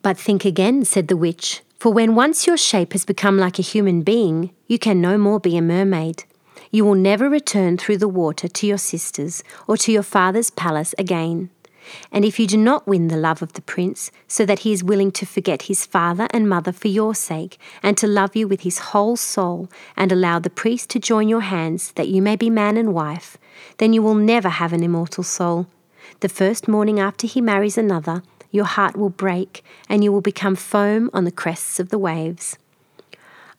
But 0.01 0.17
think 0.17 0.47
again, 0.47 0.87
said 0.87 1.09
the 1.09 1.15
witch, 1.15 1.61
for 1.79 1.93
when 1.93 2.15
once 2.15 2.47
your 2.47 2.57
shape 2.57 2.95
has 2.95 3.05
become 3.05 3.37
like 3.37 3.59
a 3.59 3.69
human 3.75 4.01
being, 4.01 4.53
you 4.69 4.79
can 4.79 5.03
no 5.03 5.19
more 5.19 5.39
be 5.39 5.59
a 5.59 5.61
mermaid. 5.61 6.25
You 6.71 6.87
will 6.87 6.95
never 6.95 7.29
return 7.29 7.77
through 7.77 7.99
the 7.99 8.09
water 8.09 8.49
to 8.49 8.67
your 8.67 8.79
sisters 8.79 9.45
or 9.69 9.77
to 9.77 9.93
your 9.93 10.03
father's 10.03 10.49
palace 10.49 10.95
again. 10.97 11.51
And 12.13 12.25
if 12.25 12.39
you 12.39 12.47
do 12.47 12.57
not 12.57 12.87
win 12.87 13.09
the 13.09 13.17
love 13.17 13.43
of 13.43 13.55
the 13.55 13.63
prince, 13.63 14.11
so 14.29 14.45
that 14.47 14.61
he 14.61 14.73
is 14.73 14.85
willing 14.85 15.11
to 15.13 15.27
forget 15.27 15.63
his 15.63 15.87
father 15.87 16.27
and 16.31 16.49
mother 16.49 16.73
for 16.73 16.89
your 16.89 17.15
sake, 17.15 17.59
and 17.83 17.97
to 17.99 18.07
love 18.07 18.35
you 18.37 18.49
with 18.49 18.63
his 18.63 18.79
whole 18.79 19.17
soul, 19.17 19.69
and 19.97 20.11
allow 20.11 20.39
the 20.39 20.51
priest 20.51 20.91
to 20.91 20.99
join 20.99 21.29
your 21.29 21.43
hands, 21.43 21.93
that 21.93 22.09
you 22.09 22.21
may 22.23 22.37
be 22.37 22.51
man 22.51 22.77
and 22.77 22.95
wife, 22.95 23.37
then 23.79 23.93
you 23.93 24.03
will 24.03 24.15
never 24.15 24.49
have 24.49 24.73
an 24.73 24.83
immortal 24.83 25.25
soul. 25.25 25.67
The 26.21 26.29
first 26.29 26.69
morning 26.69 27.01
after 27.01 27.27
he 27.27 27.41
marries 27.41 27.79
another, 27.79 28.23
your 28.51 28.65
heart 28.65 28.97
will 28.97 29.11
break, 29.11 29.65
and 29.89 30.05
you 30.05 30.13
will 30.13 30.21
become 30.21 30.55
foam 30.55 31.11
on 31.13 31.25
the 31.25 31.33
crests 31.33 31.81
of 31.81 31.89
the 31.89 31.99
waves. 31.99 32.57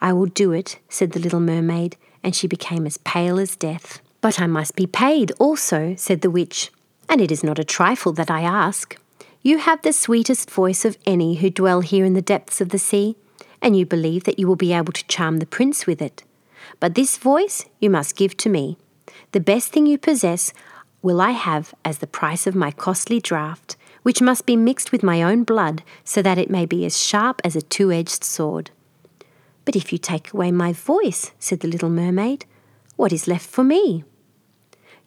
I 0.01 0.13
will 0.13 0.27
do 0.27 0.51
it, 0.51 0.79
said 0.87 1.11
the 1.11 1.19
little 1.19 1.39
mermaid, 1.39 1.97
and 2.23 2.35
she 2.35 2.47
became 2.47 2.85
as 2.85 2.97
pale 2.99 3.39
as 3.39 3.55
death. 3.55 4.01
But 4.21 4.39
I 4.39 4.47
must 4.47 4.75
be 4.75 4.87
paid 4.87 5.31
also, 5.39 5.95
said 5.97 6.21
the 6.21 6.31
witch 6.31 6.71
and 7.09 7.21
it 7.21 7.31
is 7.31 7.43
not 7.43 7.59
a 7.59 7.63
trifle 7.63 8.11
that 8.13 8.31
I 8.31 8.41
ask. 8.41 8.97
You 9.41 9.59
have 9.59 9.81
the 9.81 9.93
sweetest 9.93 10.49
voice 10.49 10.85
of 10.85 10.97
any 11.05 11.35
who 11.35 11.49
dwell 11.49 11.81
here 11.81 12.05
in 12.05 12.13
the 12.13 12.21
depths 12.21 12.61
of 12.61 12.69
the 12.69 12.79
sea, 12.79 13.15
and 13.61 13.77
you 13.77 13.85
believe 13.85 14.23
that 14.23 14.39
you 14.39 14.47
will 14.47 14.55
be 14.55 14.73
able 14.73 14.93
to 14.93 15.07
charm 15.07 15.37
the 15.37 15.45
prince 15.45 15.85
with 15.85 16.01
it. 16.01 16.23
But 16.79 16.95
this 16.95 17.17
voice 17.17 17.65
you 17.79 17.89
must 17.89 18.15
give 18.15 18.35
to 18.37 18.49
me. 18.49 18.77
The 19.31 19.39
best 19.39 19.71
thing 19.71 19.85
you 19.85 19.97
possess 19.97 20.53
will 21.01 21.21
I 21.21 21.31
have 21.31 21.73
as 21.83 21.99
the 21.99 22.07
price 22.07 22.47
of 22.47 22.55
my 22.55 22.71
costly 22.71 23.21
draught, 23.21 23.75
which 24.01 24.21
must 24.21 24.45
be 24.45 24.55
mixed 24.55 24.91
with 24.91 25.03
my 25.03 25.21
own 25.21 25.43
blood, 25.43 25.83
so 26.03 26.21
that 26.21 26.37
it 26.37 26.49
may 26.49 26.65
be 26.65 26.85
as 26.85 26.99
sharp 26.99 27.41
as 27.43 27.55
a 27.55 27.61
two 27.61 27.91
edged 27.91 28.23
sword. 28.23 28.71
But 29.63 29.75
if 29.75 29.91
you 29.91 29.97
take 29.97 30.33
away 30.33 30.51
my 30.51 30.73
voice, 30.73 31.31
said 31.39 31.59
the 31.59 31.67
little 31.67 31.89
mermaid, 31.89 32.45
what 32.95 33.13
is 33.13 33.27
left 33.27 33.47
for 33.49 33.63
me? 33.63 34.03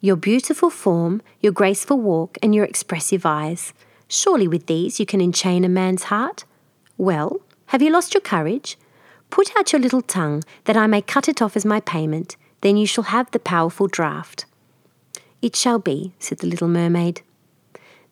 Your 0.01 0.17
beautiful 0.17 0.71
form, 0.71 1.23
your 1.41 1.53
graceful 1.53 2.01
walk, 2.01 2.39
and 2.43 2.55
your 2.55 2.65
expressive 2.65 3.27
eyes. 3.27 3.73
Surely 4.07 4.47
with 4.47 4.67
these 4.67 5.01
you 5.01 5.07
can 5.07 5.21
enchain 5.21 5.65
a 5.65 5.69
man's 5.69 6.05
heart? 6.05 6.45
Well, 6.97 7.41
have 7.67 7.83
you 7.83 7.91
lost 7.91 8.15
your 8.15 8.21
courage? 8.21 8.79
Put 9.31 9.57
out 9.57 9.73
your 9.73 9.81
little 9.81 10.03
tongue, 10.03 10.43
that 10.65 10.77
I 10.77 10.87
may 10.87 11.03
cut 11.03 11.29
it 11.29 11.43
off 11.43 11.57
as 11.57 11.65
my 11.65 11.81
payment, 11.81 12.37
then 12.61 12.77
you 12.77 12.87
shall 12.87 13.05
have 13.05 13.31
the 13.31 13.39
powerful 13.39 13.87
draught. 13.87 14.45
It 15.43 15.55
shall 15.55 15.79
be, 15.79 16.13
said 16.19 16.39
the 16.39 16.47
little 16.47 16.69
mermaid. 16.69 17.23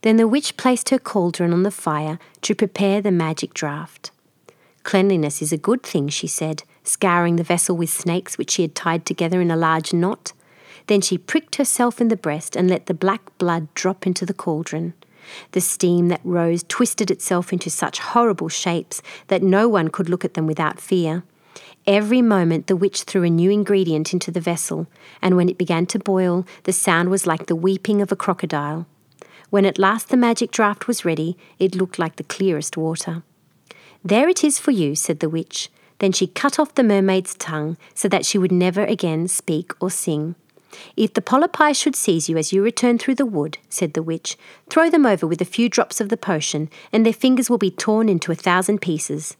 Then 0.02 0.16
the 0.16 0.28
witch 0.28 0.56
placed 0.56 0.90
her 0.90 0.98
cauldron 0.98 1.52
on 1.52 1.62
the 1.62 1.70
fire 1.70 2.18
to 2.42 2.54
prepare 2.54 3.00
the 3.00 3.10
magic 3.10 3.54
draught. 3.54 4.10
Cleanliness 4.82 5.42
is 5.42 5.52
a 5.52 5.58
good 5.58 5.82
thing, 5.82 6.08
she 6.08 6.28
said, 6.28 6.62
scouring 6.84 7.36
the 7.36 7.42
vessel 7.42 7.76
with 7.76 7.90
snakes 7.90 8.38
which 8.38 8.52
she 8.52 8.62
had 8.62 8.74
tied 8.74 9.04
together 9.04 9.40
in 9.40 9.50
a 9.50 9.56
large 9.56 9.92
knot. 9.92 10.32
Then 10.86 11.00
she 11.00 11.18
pricked 11.18 11.56
herself 11.56 12.00
in 12.00 12.08
the 12.08 12.16
breast 12.16 12.56
and 12.56 12.70
let 12.70 12.86
the 12.86 12.94
black 12.94 13.36
blood 13.38 13.72
drop 13.74 14.06
into 14.06 14.24
the 14.24 14.34
cauldron. 14.34 14.94
The 15.52 15.60
steam 15.60 16.08
that 16.08 16.20
rose 16.22 16.64
twisted 16.68 17.10
itself 17.10 17.52
into 17.52 17.70
such 17.70 17.98
horrible 17.98 18.48
shapes 18.48 19.02
that 19.26 19.42
no 19.42 19.68
one 19.68 19.88
could 19.88 20.08
look 20.08 20.24
at 20.24 20.34
them 20.34 20.46
without 20.46 20.80
fear. 20.80 21.24
Every 21.86 22.22
moment 22.22 22.66
the 22.66 22.76
witch 22.76 23.02
threw 23.02 23.22
a 23.22 23.30
new 23.30 23.50
ingredient 23.50 24.12
into 24.12 24.30
the 24.30 24.40
vessel, 24.40 24.86
and 25.22 25.36
when 25.36 25.48
it 25.48 25.58
began 25.58 25.86
to 25.86 25.98
boil, 25.98 26.46
the 26.64 26.72
sound 26.72 27.10
was 27.10 27.26
like 27.26 27.46
the 27.46 27.56
weeping 27.56 28.02
of 28.02 28.10
a 28.10 28.16
crocodile. 28.16 28.86
When 29.50 29.64
at 29.64 29.78
last 29.78 30.08
the 30.08 30.16
magic 30.16 30.50
draught 30.50 30.88
was 30.88 31.04
ready, 31.04 31.36
it 31.58 31.76
looked 31.76 31.98
like 31.98 32.16
the 32.16 32.24
clearest 32.24 32.76
water. 32.76 33.22
There 34.04 34.28
it 34.28 34.42
is 34.42 34.58
for 34.58 34.72
you, 34.72 34.94
said 34.94 35.20
the 35.20 35.28
witch. 35.28 35.70
Then 35.98 36.12
she 36.12 36.26
cut 36.26 36.58
off 36.58 36.74
the 36.74 36.82
mermaid's 36.82 37.34
tongue 37.34 37.76
so 37.94 38.08
that 38.08 38.26
she 38.26 38.38
would 38.38 38.52
never 38.52 38.84
again 38.84 39.28
speak 39.28 39.72
or 39.80 39.90
sing. 39.90 40.34
If 40.96 41.14
the 41.14 41.22
polypi 41.22 41.74
should 41.74 41.96
seize 41.96 42.28
you 42.28 42.36
as 42.36 42.52
you 42.52 42.62
return 42.62 42.98
through 42.98 43.16
the 43.16 43.26
wood, 43.26 43.58
said 43.68 43.94
the 43.94 44.02
witch, 44.02 44.36
throw 44.68 44.90
them 44.90 45.06
over 45.06 45.26
with 45.26 45.40
a 45.40 45.44
few 45.46 45.68
drops 45.68 46.00
of 46.00 46.08
the 46.08 46.16
potion, 46.16 46.68
and 46.92 47.04
their 47.04 47.12
fingers 47.12 47.50
will 47.50 47.58
be 47.58 47.70
torn 47.70 48.08
into 48.08 48.32
a 48.32 48.36
thousand 48.36 48.80
pieces. 48.80 49.36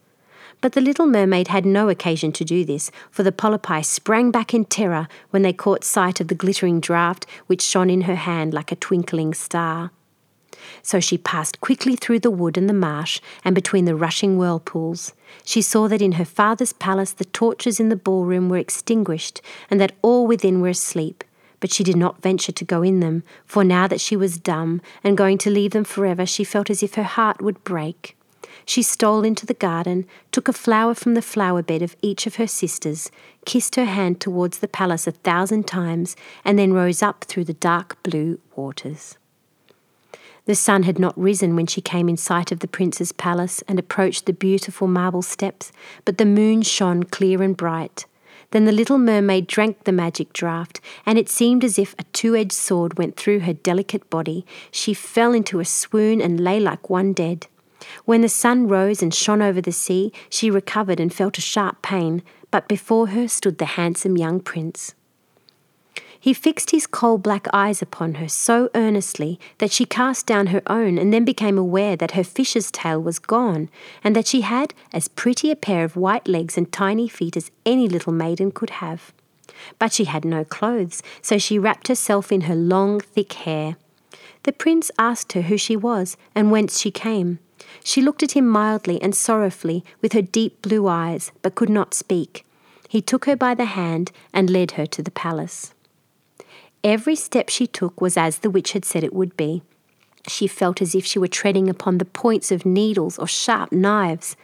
But 0.59 0.73
the 0.73 0.81
little 0.81 1.05
mermaid 1.05 1.49
had 1.49 1.65
no 1.65 1.87
occasion 1.89 2.31
to 2.33 2.45
do 2.45 2.65
this, 2.65 2.89
for 3.11 3.23
the 3.23 3.31
polypi 3.31 3.85
sprang 3.85 4.31
back 4.31 4.53
in 4.53 4.65
terror 4.65 5.07
when 5.29 5.43
they 5.43 5.53
caught 5.53 5.83
sight 5.83 6.19
of 6.19 6.29
the 6.29 6.35
glittering 6.35 6.79
draught 6.79 7.25
which 7.45 7.61
shone 7.61 7.89
in 7.89 8.01
her 8.01 8.15
hand 8.15 8.53
like 8.53 8.71
a 8.71 8.75
twinkling 8.75 9.33
star. 9.33 9.91
So 10.81 10.99
she 10.99 11.17
passed 11.17 11.61
quickly 11.61 11.95
through 11.95 12.19
the 12.19 12.31
wood 12.31 12.57
and 12.57 12.67
the 12.67 12.73
marsh 12.73 13.21
and 13.43 13.53
between 13.53 13.85
the 13.85 13.95
rushing 13.95 14.37
whirlpools. 14.37 15.13
She 15.45 15.61
saw 15.61 15.87
that 15.87 16.01
in 16.01 16.13
her 16.13 16.25
father's 16.25 16.73
palace 16.73 17.11
the 17.11 17.25
torches 17.25 17.79
in 17.79 17.89
the 17.89 17.95
ballroom 17.95 18.49
were 18.49 18.57
extinguished 18.57 19.41
and 19.69 19.79
that 19.79 19.93
all 20.01 20.25
within 20.25 20.59
were 20.59 20.69
asleep. 20.69 21.23
But 21.59 21.71
she 21.71 21.83
did 21.83 21.95
not 21.95 22.21
venture 22.21 22.51
to 22.51 22.65
go 22.65 22.83
in 22.83 22.99
them, 22.99 23.23
for 23.45 23.63
now 23.63 23.87
that 23.87 24.01
she 24.01 24.15
was 24.15 24.37
dumb 24.37 24.81
and 25.03 25.17
going 25.17 25.37
to 25.39 25.49
leave 25.49 25.71
them 25.71 25.83
forever, 25.83 26.25
she 26.25 26.43
felt 26.43 26.69
as 26.69 26.83
if 26.83 26.95
her 26.95 27.03
heart 27.03 27.41
would 27.41 27.63
break. 27.63 28.15
She 28.65 28.83
stole 28.83 29.23
into 29.23 29.45
the 29.45 29.53
garden, 29.53 30.05
took 30.31 30.47
a 30.47 30.53
flower 30.53 30.93
from 30.93 31.13
the 31.13 31.21
flower 31.21 31.63
bed 31.63 31.81
of 31.81 31.95
each 32.01 32.27
of 32.27 32.35
her 32.35 32.47
sisters, 32.47 33.09
kissed 33.45 33.75
her 33.75 33.85
hand 33.85 34.19
towards 34.19 34.59
the 34.59 34.67
palace 34.67 35.07
a 35.07 35.11
thousand 35.11 35.67
times, 35.67 36.15
and 36.43 36.59
then 36.59 36.73
rose 36.73 37.01
up 37.01 37.23
through 37.23 37.45
the 37.45 37.53
dark 37.53 38.01
blue 38.03 38.39
waters. 38.55 39.17
The 40.45 40.55
sun 40.55 40.83
had 40.83 40.97
not 40.97 41.17
risen 41.19 41.55
when 41.55 41.67
she 41.67 41.81
came 41.81 42.07
in 42.07 42.17
sight 42.17 42.51
of 42.51 42.59
the 42.59 42.67
prince's 42.67 43.11
palace 43.11 43.61
and 43.67 43.77
approached 43.77 44.25
the 44.25 44.33
beautiful 44.33 44.87
marble 44.87 45.21
steps, 45.21 45.71
but 46.05 46.17
the 46.17 46.25
moon 46.25 46.61
shone 46.61 47.03
clear 47.03 47.41
and 47.41 47.55
bright. 47.55 48.05
Then 48.51 48.65
the 48.65 48.71
little 48.71 48.97
mermaid 48.97 49.47
drank 49.47 49.83
the 49.83 49.91
magic 49.91 50.31
draught, 50.31 50.79
and 51.05 51.17
it 51.17 51.29
seemed 51.29 51.63
as 51.63 51.77
if 51.77 51.93
a 51.99 52.03
two 52.13 52.35
edged 52.35 52.53
sword 52.53 52.97
went 52.97 53.17
through 53.17 53.41
her 53.41 53.53
delicate 53.53 54.09
body. 54.09 54.45
She 54.71 54.93
fell 54.93 55.33
into 55.33 55.59
a 55.59 55.65
swoon 55.65 56.21
and 56.21 56.39
lay 56.39 56.59
like 56.59 56.89
one 56.89 57.11
dead. 57.13 57.47
When 58.05 58.21
the 58.21 58.29
sun 58.29 58.67
rose 58.67 59.03
and 59.03 59.13
shone 59.13 59.41
over 59.41 59.61
the 59.61 59.71
sea, 59.71 60.11
she 60.29 60.49
recovered 60.49 60.99
and 60.99 61.13
felt 61.13 61.37
a 61.37 61.41
sharp 61.41 61.81
pain, 61.81 62.23
but 62.49 62.67
before 62.67 63.07
her 63.07 63.27
stood 63.27 63.57
the 63.57 63.65
handsome 63.65 64.17
young 64.17 64.39
prince. 64.39 64.95
He 66.27 66.33
fixed 66.33 66.71
his 66.71 66.87
coal 66.87 67.17
black 67.17 67.47
eyes 67.53 67.81
upon 67.81 68.15
her 68.15 68.27
so 68.27 68.69
earnestly 68.75 69.39
that 69.59 69.71
she 69.71 69.85
cast 69.85 70.25
down 70.25 70.47
her 70.47 70.61
own 70.67 70.97
and 70.97 71.13
then 71.13 71.23
became 71.23 71.57
aware 71.57 71.95
that 71.95 72.11
her 72.19 72.23
fish's 72.25 72.69
tail 72.69 73.01
was 73.01 73.17
gone 73.17 73.69
and 74.03 74.13
that 74.13 74.27
she 74.27 74.41
had 74.41 74.73
as 74.91 75.07
pretty 75.07 75.51
a 75.51 75.55
pair 75.55 75.85
of 75.85 75.95
white 75.95 76.27
legs 76.27 76.57
and 76.57 76.69
tiny 76.69 77.07
feet 77.07 77.37
as 77.37 77.49
any 77.65 77.87
little 77.87 78.11
maiden 78.11 78.51
could 78.51 78.71
have. 78.81 79.13
But 79.79 79.93
she 79.93 80.03
had 80.03 80.25
no 80.25 80.43
clothes, 80.43 81.01
so 81.21 81.37
she 81.37 81.57
wrapped 81.57 81.87
herself 81.87 82.29
in 82.29 82.41
her 82.41 82.55
long, 82.55 82.99
thick 82.99 83.31
hair. 83.31 83.77
The 84.43 84.51
prince 84.51 84.91
asked 84.99 85.31
her 85.31 85.43
who 85.43 85.55
she 85.57 85.77
was 85.77 86.17
and 86.35 86.51
whence 86.51 86.77
she 86.77 86.91
came. 86.91 87.39
She 87.85 88.01
looked 88.01 88.21
at 88.21 88.35
him 88.35 88.49
mildly 88.49 89.01
and 89.01 89.15
sorrowfully 89.15 89.85
with 90.01 90.11
her 90.11 90.21
deep 90.21 90.61
blue 90.61 90.89
eyes, 90.89 91.31
but 91.41 91.55
could 91.55 91.69
not 91.69 91.93
speak. 91.93 92.45
He 92.89 93.01
took 93.01 93.23
her 93.23 93.37
by 93.37 93.55
the 93.55 93.63
hand 93.63 94.11
and 94.33 94.49
led 94.49 94.71
her 94.71 94.85
to 94.87 95.01
the 95.01 95.11
palace. 95.11 95.73
Every 96.87 97.17
step 97.17 97.49
she 97.49 97.67
took 97.67 97.99
was 97.99 98.15
as 98.15 98.37
the 98.37 98.49
witch 98.49 98.71
had 98.71 98.85
said 98.85 99.03
it 99.03 99.11
would 99.13 99.35
be. 99.35 99.61
She 100.25 100.47
felt 100.47 100.81
as 100.81 100.95
if 100.95 101.05
she 101.05 101.19
were 101.19 101.27
treading 101.27 101.69
upon 101.69 101.97
the 101.97 102.05
points 102.05 102.49
of 102.49 102.65
needles 102.65 103.19
or 103.19 103.27
sharp 103.27 103.73
knives. 103.73 104.37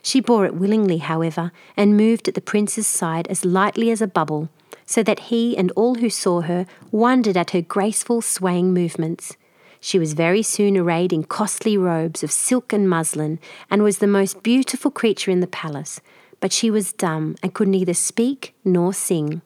She 0.00 0.20
bore 0.20 0.46
it 0.46 0.54
willingly, 0.54 0.98
however, 0.98 1.50
and 1.76 1.96
moved 1.96 2.28
at 2.28 2.36
the 2.36 2.40
prince's 2.40 2.86
side 2.86 3.26
as 3.26 3.44
lightly 3.44 3.90
as 3.90 4.00
a 4.00 4.06
bubble, 4.06 4.48
so 4.86 5.02
that 5.02 5.26
he 5.30 5.56
and 5.56 5.72
all 5.72 5.96
who 5.96 6.08
saw 6.08 6.42
her 6.42 6.66
wondered 6.92 7.36
at 7.36 7.50
her 7.50 7.62
graceful, 7.62 8.22
swaying 8.22 8.72
movements. 8.72 9.36
She 9.80 9.98
was 9.98 10.12
very 10.12 10.44
soon 10.44 10.76
arrayed 10.76 11.12
in 11.12 11.24
costly 11.24 11.76
robes 11.76 12.22
of 12.22 12.30
silk 12.30 12.72
and 12.72 12.88
muslin, 12.88 13.40
and 13.72 13.82
was 13.82 13.98
the 13.98 14.06
most 14.06 14.44
beautiful 14.44 14.92
creature 14.92 15.32
in 15.32 15.40
the 15.40 15.48
palace, 15.48 16.00
but 16.38 16.52
she 16.52 16.70
was 16.70 16.92
dumb 16.92 17.34
and 17.42 17.54
could 17.54 17.66
neither 17.66 17.92
speak 17.92 18.54
nor 18.64 18.94
sing. 18.94 19.42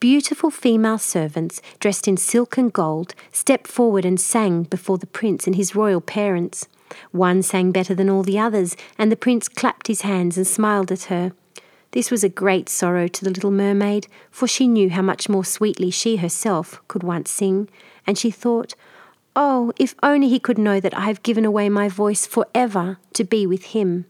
Beautiful 0.00 0.50
female 0.50 0.98
servants, 0.98 1.60
dressed 1.80 2.06
in 2.06 2.16
silk 2.16 2.56
and 2.56 2.72
gold, 2.72 3.16
stepped 3.32 3.66
forward 3.66 4.04
and 4.04 4.20
sang 4.20 4.62
before 4.62 4.96
the 4.96 5.08
prince 5.08 5.48
and 5.48 5.56
his 5.56 5.74
royal 5.74 6.00
parents. 6.00 6.68
One 7.10 7.42
sang 7.42 7.72
better 7.72 7.96
than 7.96 8.08
all 8.08 8.22
the 8.22 8.38
others, 8.38 8.76
and 8.96 9.10
the 9.10 9.16
prince 9.16 9.48
clapped 9.48 9.88
his 9.88 10.02
hands 10.02 10.36
and 10.36 10.46
smiled 10.46 10.92
at 10.92 11.04
her. 11.04 11.32
This 11.90 12.12
was 12.12 12.22
a 12.22 12.28
great 12.28 12.68
sorrow 12.68 13.08
to 13.08 13.24
the 13.24 13.30
little 13.30 13.50
mermaid, 13.50 14.06
for 14.30 14.46
she 14.46 14.68
knew 14.68 14.90
how 14.90 15.02
much 15.02 15.28
more 15.28 15.44
sweetly 15.44 15.90
she 15.90 16.16
herself 16.16 16.80
could 16.86 17.02
once 17.02 17.28
sing, 17.28 17.68
and 18.06 18.16
she 18.16 18.30
thought, 18.30 18.74
Oh, 19.34 19.72
if 19.80 19.96
only 20.00 20.28
he 20.28 20.38
could 20.38 20.58
know 20.58 20.78
that 20.78 20.96
I 20.96 21.06
have 21.06 21.24
given 21.24 21.44
away 21.44 21.68
my 21.68 21.88
voice 21.88 22.24
for 22.24 22.46
ever 22.54 22.98
to 23.14 23.24
be 23.24 23.46
with 23.48 23.64
him. 23.66 24.04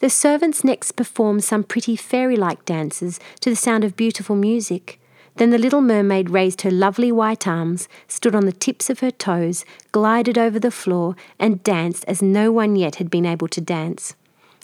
The 0.00 0.10
servants 0.10 0.62
next 0.62 0.92
performed 0.92 1.42
some 1.42 1.64
pretty 1.64 1.96
fairy 1.96 2.36
like 2.36 2.64
dances 2.64 3.18
to 3.40 3.50
the 3.50 3.56
sound 3.56 3.82
of 3.82 3.96
beautiful 3.96 4.36
music. 4.36 5.00
Then 5.36 5.50
the 5.50 5.58
little 5.58 5.80
mermaid 5.80 6.30
raised 6.30 6.62
her 6.62 6.70
lovely 6.70 7.10
white 7.10 7.46
arms, 7.46 7.88
stood 8.06 8.34
on 8.34 8.46
the 8.46 8.52
tips 8.52 8.90
of 8.90 9.00
her 9.00 9.10
toes, 9.10 9.64
glided 9.92 10.38
over 10.38 10.58
the 10.58 10.70
floor, 10.70 11.16
and 11.38 11.62
danced 11.62 12.04
as 12.06 12.22
no 12.22 12.52
one 12.52 12.76
yet 12.76 12.96
had 12.96 13.10
been 13.10 13.26
able 13.26 13.48
to 13.48 13.60
dance. 13.60 14.14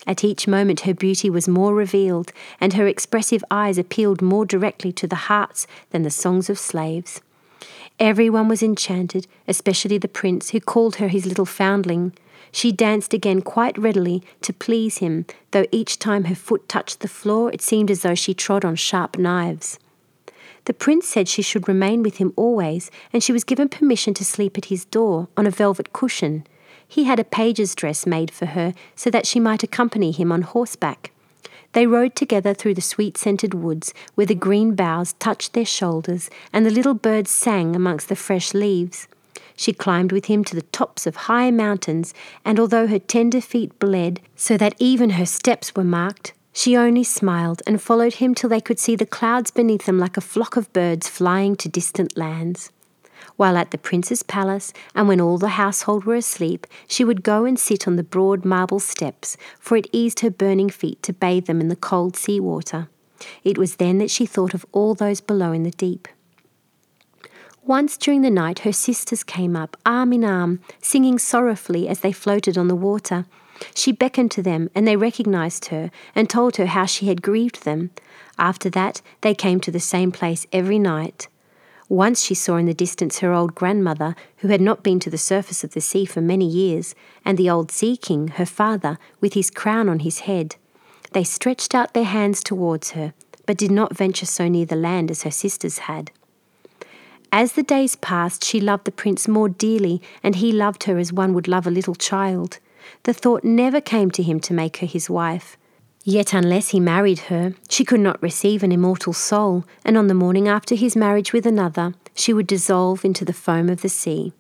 At 0.07 0.22
each 0.22 0.47
moment 0.47 0.80
her 0.80 0.95
beauty 0.95 1.30
was 1.30 1.49
more 1.49 1.74
revealed, 1.74 2.32
and 2.61 2.74
her 2.74 2.87
expressive 2.87 3.45
eyes 3.51 3.78
appealed 3.78 4.20
more 4.20 4.45
directly 4.45 4.93
to 4.93 5.07
the 5.07 5.26
hearts 5.30 5.66
than 5.91 6.03
the 6.03 6.11
songs 6.11 6.51
of 6.51 6.59
slaves. 6.59 7.20
Everyone 7.99 8.49
was 8.49 8.62
enchanted, 8.62 9.26
especially 9.49 9.99
the 9.99 10.09
prince, 10.09 10.51
who 10.51 10.61
called 10.61 10.97
her 10.97 11.09
his 11.09 11.26
little 11.26 11.47
foundling. 11.47 12.12
She 12.55 12.70
danced 12.70 13.12
again 13.12 13.42
quite 13.42 13.76
readily 13.76 14.22
to 14.42 14.52
please 14.52 14.98
him, 14.98 15.26
though 15.50 15.66
each 15.72 15.98
time 15.98 16.26
her 16.26 16.36
foot 16.36 16.68
touched 16.68 17.00
the 17.00 17.09
floor 17.09 17.50
it 17.50 17.61
seemed 17.61 17.90
as 17.90 18.02
though 18.02 18.14
she 18.14 18.32
trod 18.32 18.64
on 18.64 18.76
sharp 18.76 19.18
knives. 19.18 19.80
The 20.66 20.72
prince 20.72 21.09
said 21.09 21.26
she 21.26 21.42
should 21.42 21.66
remain 21.66 22.05
with 22.05 22.18
him 22.18 22.32
always, 22.36 22.92
and 23.12 23.24
she 23.24 23.32
was 23.32 23.42
given 23.42 23.68
permission 23.68 24.14
to 24.14 24.24
sleep 24.24 24.57
at 24.57 24.66
his 24.66 24.84
door 24.84 25.26
on 25.36 25.48
a 25.48 25.50
velvet 25.50 25.92
cushion. 25.92 26.46
He 26.86 27.05
had 27.05 27.18
a 27.18 27.24
page's 27.24 27.74
dress 27.74 28.07
made 28.07 28.30
for 28.30 28.46
her 28.46 28.72
so 28.94 29.11
that 29.11 29.26
she 29.26 29.40
might 29.40 29.64
accompany 29.64 30.12
him 30.12 30.30
on 30.30 30.42
horseback. 30.42 31.11
They 31.72 31.88
rode 31.88 32.14
together 32.14 32.55
through 32.55 32.74
the 32.74 32.80
sweet 32.80 33.18
scented 33.18 33.52
woods 33.52 33.92
where 34.14 34.28
the 34.28 34.34
green 34.36 34.76
boughs 34.76 35.14
touched 35.14 35.55
their 35.55 35.64
shoulders 35.64 36.30
and 36.52 36.64
the 36.64 36.70
little 36.70 36.94
birds 36.94 37.32
sang 37.32 37.74
amongst 37.74 38.09
the 38.09 38.14
fresh 38.14 38.55
leaves. 38.55 39.09
She 39.57 39.72
climbed 39.72 40.12
with 40.12 40.26
him 40.26 40.44
to 40.44 40.55
the 40.57 40.62
tops 40.62 41.07
of 41.07 41.16
high 41.16 41.50
mountains, 41.50 42.12
and 42.44 42.59
although 42.59 42.86
her 42.86 42.98
tender 42.98 43.40
feet 43.40 43.78
bled 43.78 44.20
so 44.34 44.57
that 44.57 44.74
even 44.78 45.11
her 45.11 45.26
steps 45.26 45.74
were 45.74 45.84
marked, 45.84 46.32
she 46.52 46.76
only 46.76 47.05
smiled 47.05 47.62
and 47.66 47.82
followed 47.82 48.14
him 48.14 48.34
till 48.34 48.48
they 48.48 48.61
could 48.61 48.78
see 48.78 48.94
the 48.96 49.07
clouds 49.07 49.50
beneath 49.50 49.86
them 49.86 49.98
like 49.98 50.16
a 50.16 50.20
flock 50.20 50.57
of 50.57 50.72
birds 50.72 51.09
flying 51.09 51.57
to 51.57 51.68
distant 51.68 52.16
lands. 52.16 52.70
While 53.36 53.57
at 53.57 53.70
the 53.70 53.78
prince's 53.78 54.22
palace, 54.22 54.72
and 54.94 55.09
when 55.09 55.20
all 55.20 55.38
the 55.38 55.48
household 55.48 56.05
were 56.05 56.14
asleep, 56.14 56.66
she 56.86 57.05
would 57.05 57.24
go 57.24 57.44
and 57.44 57.59
sit 57.59 57.88
on 57.88 57.96
the 57.96 58.05
broad 58.05 58.44
marble 58.44 58.78
steps, 58.78 59.36
for 59.59 59.76
it 59.76 59.88
eased 59.92 60.20
her 60.20 60.30
burning 60.30 60.70
feet 60.70 61.02
to 61.02 61.12
bathe 61.12 61.46
them 61.46 61.61
in 61.61 61.68
the 61.68 61.76
cold 61.76 62.16
sea 62.16 62.38
water. 62.38 62.88
It 63.42 63.59
was 63.59 63.76
then 63.76 63.98
that 63.98 64.11
she 64.11 64.26
thought 64.26 64.55
of 64.55 64.66
all 64.72 64.94
those 64.94 65.20
below 65.20 65.52
in 65.52 65.62
the 65.62 65.70
deep. 65.70 66.07
Once 67.67 67.97
during 67.97 68.21
the 68.21 68.31
night, 68.31 68.59
her 68.59 68.73
sisters 68.73 69.25
came 69.25 69.57
up, 69.57 69.75
arm 69.87 70.12
in 70.12 70.23
arm, 70.23 70.61
singing 70.83 71.19
sorrowfully 71.19 71.89
as 71.89 72.01
they 72.01 72.12
floated 72.12 72.59
on 72.59 72.69
the 72.69 72.75
water. 72.75 73.25
She 73.75 73.91
beckoned 73.91 74.31
to 74.33 74.43
them, 74.43 74.69
and 74.75 74.87
they 74.87 74.97
recognized 74.97 75.67
her 75.67 75.91
and 76.15 76.29
told 76.29 76.57
her 76.57 76.67
how 76.67 76.85
she 76.85 77.07
had 77.07 77.23
grieved 77.23 77.65
them. 77.65 77.91
After 78.39 78.69
that, 78.71 79.01
they 79.23 79.35
came 79.35 79.61
to 79.61 79.71
the 79.71 79.81
same 79.81 80.12
place 80.12 80.47
every 80.53 80.79
night. 80.79 81.29
Once 81.89 82.23
she 82.23 82.35
saw 82.35 82.57
in 82.57 82.67
the 82.67 82.75
distance 82.75 83.21
her 83.21 83.33
old 83.33 83.55
grandmother, 83.55 84.15
who 84.39 84.49
had 84.49 84.61
not 84.61 84.83
been 84.83 85.01
to 85.01 85.09
the 85.09 85.17
surface 85.17 85.65
of 85.65 85.73
the 85.73 85.81
sea 85.81 86.05
for 86.05 86.21
many 86.21 86.47
years, 86.47 86.95
and 87.25 87.39
the 87.39 87.49
old 87.49 87.71
sea 87.71 87.97
king, 87.97 88.29
her 88.29 88.47
father, 88.47 88.99
with 89.23 89.33
his 89.33 89.51
crown 89.51 89.89
on 89.89 90.01
his 90.01 90.21
head. 90.21 90.57
They 91.12 91.25
stretched 91.25 91.75
out 91.75 91.95
their 91.95 92.05
hands 92.05 92.45
towards 92.45 92.91
her, 92.91 93.15
but 93.47 93.57
did 93.57 93.71
not 93.71 93.97
venture 93.97 94.27
so 94.27 94.49
near 94.49 94.67
the 94.67 94.77
land 94.77 95.11
as 95.11 95.23
her 95.23 95.31
sisters 95.31 95.79
had. 95.79 96.11
As 97.37 97.55
the 97.55 97.64
days 97.64 97.97
passed, 97.97 98.45
she 98.45 98.61
loved 98.61 98.85
the 98.85 98.93
prince 98.93 99.26
more 99.26 99.49
dearly, 99.49 100.01
and 100.22 100.37
he 100.37 100.53
loved 100.53 100.85
her 100.85 100.99
as 100.99 101.12
one 101.12 101.35
would 101.35 101.49
love 101.49 101.66
a 101.66 101.70
little 101.70 101.97
child. 101.97 102.61
The 103.03 103.12
thought 103.12 103.43
never 103.43 103.80
came 103.80 104.12
to 104.12 104.22
him 104.22 104.39
to 104.39 104.55
make 104.55 104.76
her 104.76 104.87
his 104.87 105.11
wife. 105.11 105.57
Yet, 106.05 106.32
unless 106.32 106.68
he 106.68 106.78
married 106.78 107.18
her, 107.30 107.55
she 107.68 107.85
could 107.85 107.99
not 107.99 108.22
receive 108.22 108.62
an 108.62 108.70
immortal 108.70 109.12
soul, 109.12 109.64
and 109.85 109.99
on 109.99 110.07
the 110.07 110.14
morning 110.14 110.47
after 110.47 110.76
his 110.76 110.95
marriage 110.95 111.32
with 111.32 111.45
another, 111.45 111.95
she 112.14 112.32
would 112.32 112.47
dissolve 112.47 113.05
into 113.05 113.24
the 113.24 113.32
foam 113.32 113.68
of 113.68 113.82
the 113.82 113.89
sea. 113.89 114.32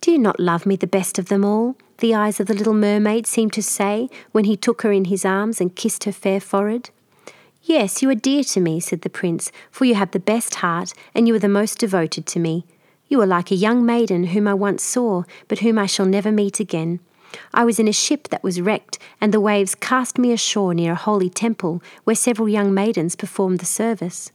Do 0.00 0.10
you 0.10 0.18
not 0.18 0.40
love 0.40 0.66
me 0.66 0.74
the 0.74 0.88
best 0.88 1.20
of 1.20 1.28
them 1.28 1.44
all? 1.44 1.76
The 1.98 2.16
eyes 2.16 2.40
of 2.40 2.48
the 2.48 2.54
little 2.54 2.74
mermaid 2.74 3.28
seemed 3.28 3.52
to 3.52 3.62
say 3.62 4.10
when 4.32 4.46
he 4.46 4.56
took 4.56 4.82
her 4.82 4.90
in 4.90 5.04
his 5.04 5.24
arms 5.24 5.60
and 5.60 5.76
kissed 5.76 6.02
her 6.02 6.12
fair 6.12 6.40
forehead. 6.40 6.90
Yes, 7.68 8.00
you 8.00 8.08
are 8.10 8.14
dear 8.14 8.44
to 8.44 8.60
me, 8.60 8.78
said 8.78 9.00
the 9.00 9.10
prince, 9.10 9.50
for 9.72 9.86
you 9.86 9.96
have 9.96 10.12
the 10.12 10.20
best 10.20 10.54
heart, 10.56 10.94
and 11.16 11.26
you 11.26 11.34
are 11.34 11.40
the 11.40 11.48
most 11.48 11.78
devoted 11.78 12.24
to 12.26 12.38
me. 12.38 12.64
You 13.08 13.20
are 13.20 13.26
like 13.26 13.50
a 13.50 13.56
young 13.56 13.84
maiden 13.84 14.28
whom 14.28 14.46
I 14.46 14.54
once 14.54 14.84
saw, 14.84 15.24
but 15.48 15.58
whom 15.58 15.76
I 15.76 15.86
shall 15.86 16.06
never 16.06 16.30
meet 16.30 16.60
again. 16.60 17.00
I 17.52 17.64
was 17.64 17.80
in 17.80 17.88
a 17.88 17.92
ship 17.92 18.28
that 18.28 18.44
was 18.44 18.60
wrecked, 18.60 19.00
and 19.20 19.34
the 19.34 19.40
waves 19.40 19.74
cast 19.74 20.16
me 20.16 20.30
ashore 20.30 20.74
near 20.74 20.92
a 20.92 20.94
holy 20.94 21.28
temple 21.28 21.82
where 22.04 22.14
several 22.14 22.48
young 22.48 22.72
maidens 22.72 23.16
performed 23.16 23.58
the 23.58 23.66
service. 23.66 24.30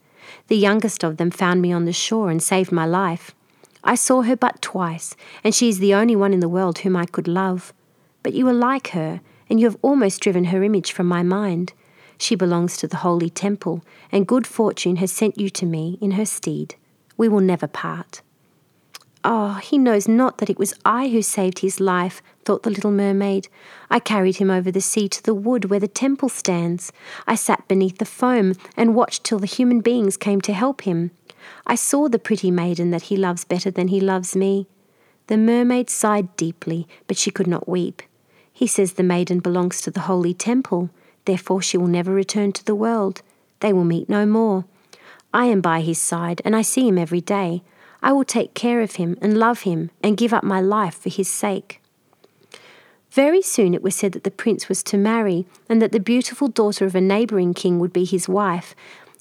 The 0.49 0.57
youngest 0.57 1.01
of 1.01 1.15
them 1.15 1.31
found 1.31 1.61
me 1.61 1.71
on 1.71 1.85
the 1.85 1.93
shore 1.93 2.29
and 2.29 2.43
saved 2.43 2.73
my 2.73 2.85
life. 2.85 3.33
I 3.81 3.95
saw 3.95 4.23
her 4.23 4.35
but 4.35 4.61
twice, 4.61 5.15
and 5.41 5.55
she 5.55 5.69
is 5.69 5.79
the 5.79 5.93
only 5.93 6.17
one 6.17 6.33
in 6.33 6.41
the 6.41 6.49
world 6.49 6.79
whom 6.79 6.97
I 6.97 7.05
could 7.05 7.29
love. 7.29 7.71
But 8.23 8.33
you 8.33 8.45
are 8.49 8.53
like 8.53 8.89
her, 8.89 9.21
and 9.49 9.57
you 9.57 9.67
have 9.67 9.77
almost 9.81 10.19
driven 10.19 10.45
her 10.45 10.63
image 10.63 10.91
from 10.91 11.07
my 11.07 11.23
mind. 11.23 11.71
She 12.21 12.35
belongs 12.35 12.77
to 12.77 12.87
the 12.87 12.97
holy 12.97 13.31
temple, 13.31 13.81
and 14.11 14.27
good 14.27 14.45
fortune 14.45 14.97
has 14.97 15.11
sent 15.11 15.39
you 15.39 15.49
to 15.49 15.65
me 15.65 15.97
in 15.99 16.11
her 16.11 16.25
stead. 16.25 16.75
We 17.17 17.27
will 17.27 17.39
never 17.39 17.65
part. 17.65 18.21
Oh, 19.23 19.55
he 19.55 19.79
knows 19.79 20.07
not 20.07 20.37
that 20.37 20.49
it 20.49 20.59
was 20.59 20.75
I 20.85 21.07
who 21.07 21.23
saved 21.23 21.59
his 21.59 21.79
life, 21.79 22.21
thought 22.45 22.61
the 22.61 22.69
little 22.69 22.91
mermaid. 22.91 23.47
I 23.89 23.97
carried 23.97 24.35
him 24.35 24.51
over 24.51 24.69
the 24.69 24.81
sea 24.81 25.09
to 25.09 25.23
the 25.23 25.33
wood 25.33 25.65
where 25.65 25.79
the 25.79 25.87
temple 25.87 26.29
stands. 26.29 26.91
I 27.25 27.33
sat 27.33 27.67
beneath 27.67 27.97
the 27.97 28.05
foam 28.05 28.53
and 28.77 28.93
watched 28.93 29.23
till 29.23 29.39
the 29.39 29.47
human 29.47 29.81
beings 29.81 30.15
came 30.15 30.41
to 30.41 30.53
help 30.53 30.81
him. 30.81 31.09
I 31.65 31.73
saw 31.73 32.07
the 32.07 32.19
pretty 32.19 32.51
maiden 32.51 32.91
that 32.91 33.09
he 33.09 33.17
loves 33.17 33.45
better 33.45 33.71
than 33.71 33.87
he 33.87 33.99
loves 33.99 34.35
me. 34.35 34.67
The 35.25 35.37
mermaid 35.37 35.89
sighed 35.89 36.35
deeply, 36.37 36.87
but 37.07 37.17
she 37.17 37.31
could 37.31 37.47
not 37.47 37.67
weep. 37.67 38.03
He 38.53 38.67
says 38.67 38.93
the 38.93 39.01
maiden 39.01 39.39
belongs 39.39 39.81
to 39.81 39.89
the 39.89 40.01
holy 40.01 40.35
temple, 40.35 40.91
therefore 41.25 41.61
she 41.61 41.77
will 41.77 41.87
never 41.87 42.11
return 42.11 42.51
to 42.53 42.65
the 42.65 42.75
world. 42.75 43.21
They 43.59 43.73
will 43.73 43.83
meet 43.83 44.09
no 44.09 44.25
more. 44.25 44.65
I 45.33 45.45
am 45.45 45.61
by 45.61 45.81
his 45.81 45.99
side, 45.99 46.41
and 46.43 46.55
I 46.55 46.61
see 46.61 46.87
him 46.87 46.97
every 46.97 47.21
day. 47.21 47.63
I 48.01 48.11
will 48.11 48.25
take 48.25 48.53
care 48.53 48.81
of 48.81 48.95
him 48.95 49.17
and 49.21 49.37
love 49.37 49.61
him 49.61 49.91
and 50.03 50.17
give 50.17 50.33
up 50.33 50.43
my 50.43 50.59
life 50.59 50.95
for 50.95 51.09
his 51.09 51.29
sake. 51.29 51.81
Very 53.11 53.41
soon 53.41 53.73
it 53.73 53.83
was 53.83 53.95
said 53.95 54.13
that 54.13 54.23
the 54.23 54.31
prince 54.31 54.69
was 54.69 54.81
to 54.83 54.97
marry, 54.97 55.45
and 55.69 55.81
that 55.81 55.91
the 55.91 55.99
beautiful 55.99 56.47
daughter 56.47 56.85
of 56.85 56.95
a 56.95 57.01
neighbouring 57.01 57.53
king 57.53 57.77
would 57.79 57.93
be 57.93 58.05
his 58.05 58.27
wife, 58.27 58.73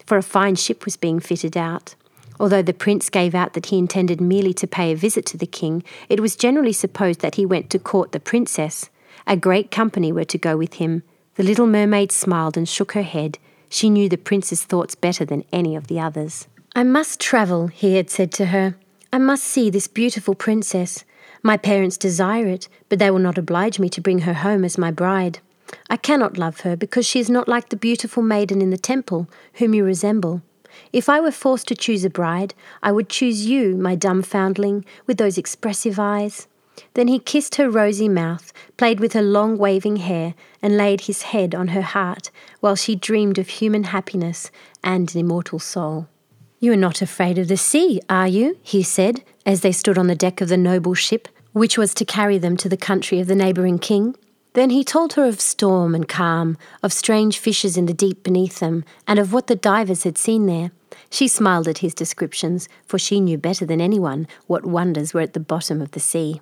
for 0.07 0.17
a 0.17 0.23
fine 0.23 0.55
ship 0.55 0.85
was 0.85 0.97
being 0.97 1.21
fitted 1.21 1.57
out. 1.57 1.95
Although 2.39 2.63
the 2.63 2.73
prince 2.73 3.11
gave 3.11 3.35
out 3.35 3.53
that 3.53 3.67
he 3.67 3.79
intended 3.79 4.21
merely 4.21 4.55
to 4.55 4.67
pay 4.67 4.93
a 4.93 4.97
visit 4.97 5.27
to 5.27 5.37
the 5.37 5.47
king, 5.47 5.83
it 6.09 6.21
was 6.21 6.37
generally 6.37 6.73
supposed 6.73 7.21
that 7.21 7.35
he 7.35 7.45
went 7.45 7.69
to 7.71 7.79
court 7.79 8.13
the 8.13 8.21
princess. 8.21 8.89
A 9.27 9.37
great 9.37 9.71
company 9.71 10.11
were 10.11 10.25
to 10.25 10.39
go 10.39 10.57
with 10.57 10.75
him. 10.75 11.03
The 11.41 11.47
little 11.47 11.67
mermaid 11.67 12.13
smiled 12.13 12.59
and 12.59 12.69
shook 12.69 12.93
her 12.93 13.01
head. 13.01 13.39
She 13.71 13.89
knew 13.89 14.11
the 14.11 14.19
prince's 14.19 14.63
thoughts 14.63 14.95
better 14.95 15.25
than 15.25 15.47
any 15.51 15.75
of 15.75 15.87
the 15.87 15.99
others. 15.99 16.47
I 16.75 16.83
must 16.83 17.19
travel, 17.19 17.69
he 17.69 17.95
had 17.95 18.11
said 18.11 18.31
to 18.33 18.47
her. 18.53 18.75
I 19.11 19.17
must 19.17 19.45
see 19.45 19.71
this 19.71 19.89
beautiful 19.89 20.35
princess. 20.35 21.03
My 21.43 21.57
parents 21.57 21.97
desire 21.97 22.47
it, 22.47 22.69
but 22.91 22.99
they 22.99 23.11
will 23.11 23.21
not 23.21 23.39
oblige 23.39 23.79
me 23.79 23.89
to 23.89 24.03
bring 24.03 24.19
her 24.19 24.35
home 24.35 24.67
as 24.67 24.77
my 24.77 24.91
bride. 24.91 25.39
I 25.89 25.97
cannot 25.97 26.37
love 26.37 26.61
her 26.61 26.77
because 26.77 27.07
she 27.07 27.21
is 27.21 27.31
not 27.31 27.49
like 27.49 27.71
the 27.71 27.75
beautiful 27.89 28.23
maiden 28.23 28.61
in 28.61 28.69
the 28.69 28.77
temple, 28.77 29.27
whom 29.55 29.73
you 29.73 29.83
resemble. 29.83 30.43
If 30.93 31.09
I 31.09 31.21
were 31.21 31.33
forced 31.33 31.69
to 31.69 31.75
choose 31.75 32.05
a 32.05 32.11
bride, 32.11 32.53
I 32.83 32.93
would 32.93 33.09
choose 33.09 33.47
you, 33.47 33.79
my 33.79 33.95
dumb 33.95 34.21
foundling, 34.21 34.85
with 35.07 35.17
those 35.17 35.39
expressive 35.39 35.99
eyes. 35.99 36.49
Then 36.95 37.09
he 37.09 37.19
kissed 37.19 37.57
her 37.57 37.71
rosy 37.71 38.09
mouth, 38.09 38.53
played 38.77 39.01
with 39.01 39.13
her 39.13 39.23
long 39.23 39.59
waving 39.59 39.97
hair, 39.97 40.35
and 40.63 40.77
laid 40.77 41.03
his 41.03 41.23
head 41.23 41.55
on 41.55 41.69
her 41.69 41.83
heart, 41.83 42.31
while 42.61 42.77
she 42.77 42.95
dreamed 42.95 43.39
of 43.39 43.49
human 43.49 43.85
happiness 43.85 44.51
and 44.83 45.13
an 45.15 45.21
immortal 45.21 45.59
soul. 45.59 46.09
You 46.59 46.73
are 46.73 46.77
not 46.77 47.01
afraid 47.01 47.39
of 47.39 47.49
the 47.49 47.57
sea, 47.57 48.01
are 48.09 48.29
you? 48.29 48.59
he 48.63 48.83
said, 48.83 49.25
as 49.47 49.63
they 49.63 49.73
stood 49.73 49.97
on 49.97 50.09
the 50.09 50.15
deck 50.15 50.41
of 50.41 50.49
the 50.49 50.57
noble 50.57 50.95
ship, 50.95 51.29
which 51.53 51.79
was 51.79 51.95
to 51.95 52.05
carry 52.05 52.39
them 52.39 52.57
to 52.59 52.69
the 52.69 52.77
country 52.77 53.19
of 53.19 53.27
the 53.27 53.35
neighbouring 53.35 53.79
king. 53.79 54.15
Then 54.53 54.71
he 54.71 54.85
told 54.85 55.13
her 55.15 55.27
of 55.27 55.41
storm 55.41 55.95
and 55.95 56.09
calm, 56.09 56.59
of 56.83 56.93
strange 56.93 57.39
fishes 57.39 57.77
in 57.77 57.87
the 57.87 57.95
deep 57.95 58.23
beneath 58.23 58.59
them, 58.59 58.85
and 59.07 59.19
of 59.19 59.33
what 59.33 59.47
the 59.47 59.57
divers 59.57 60.03
had 60.03 60.19
seen 60.19 60.47
there. 60.47 60.71
She 61.09 61.29
smiled 61.29 61.69
at 61.69 61.79
his 61.79 61.95
descriptions, 61.95 62.69
for 62.85 62.99
she 62.99 63.21
knew 63.21 63.39
better 63.39 63.65
than 63.65 63.81
anyone 63.81 64.27
what 64.47 64.67
wonders 64.67 65.15
were 65.15 65.21
at 65.21 65.33
the 65.33 65.41
bottom 65.41 65.81
of 65.81 65.93
the 65.93 66.01
sea. 66.01 66.41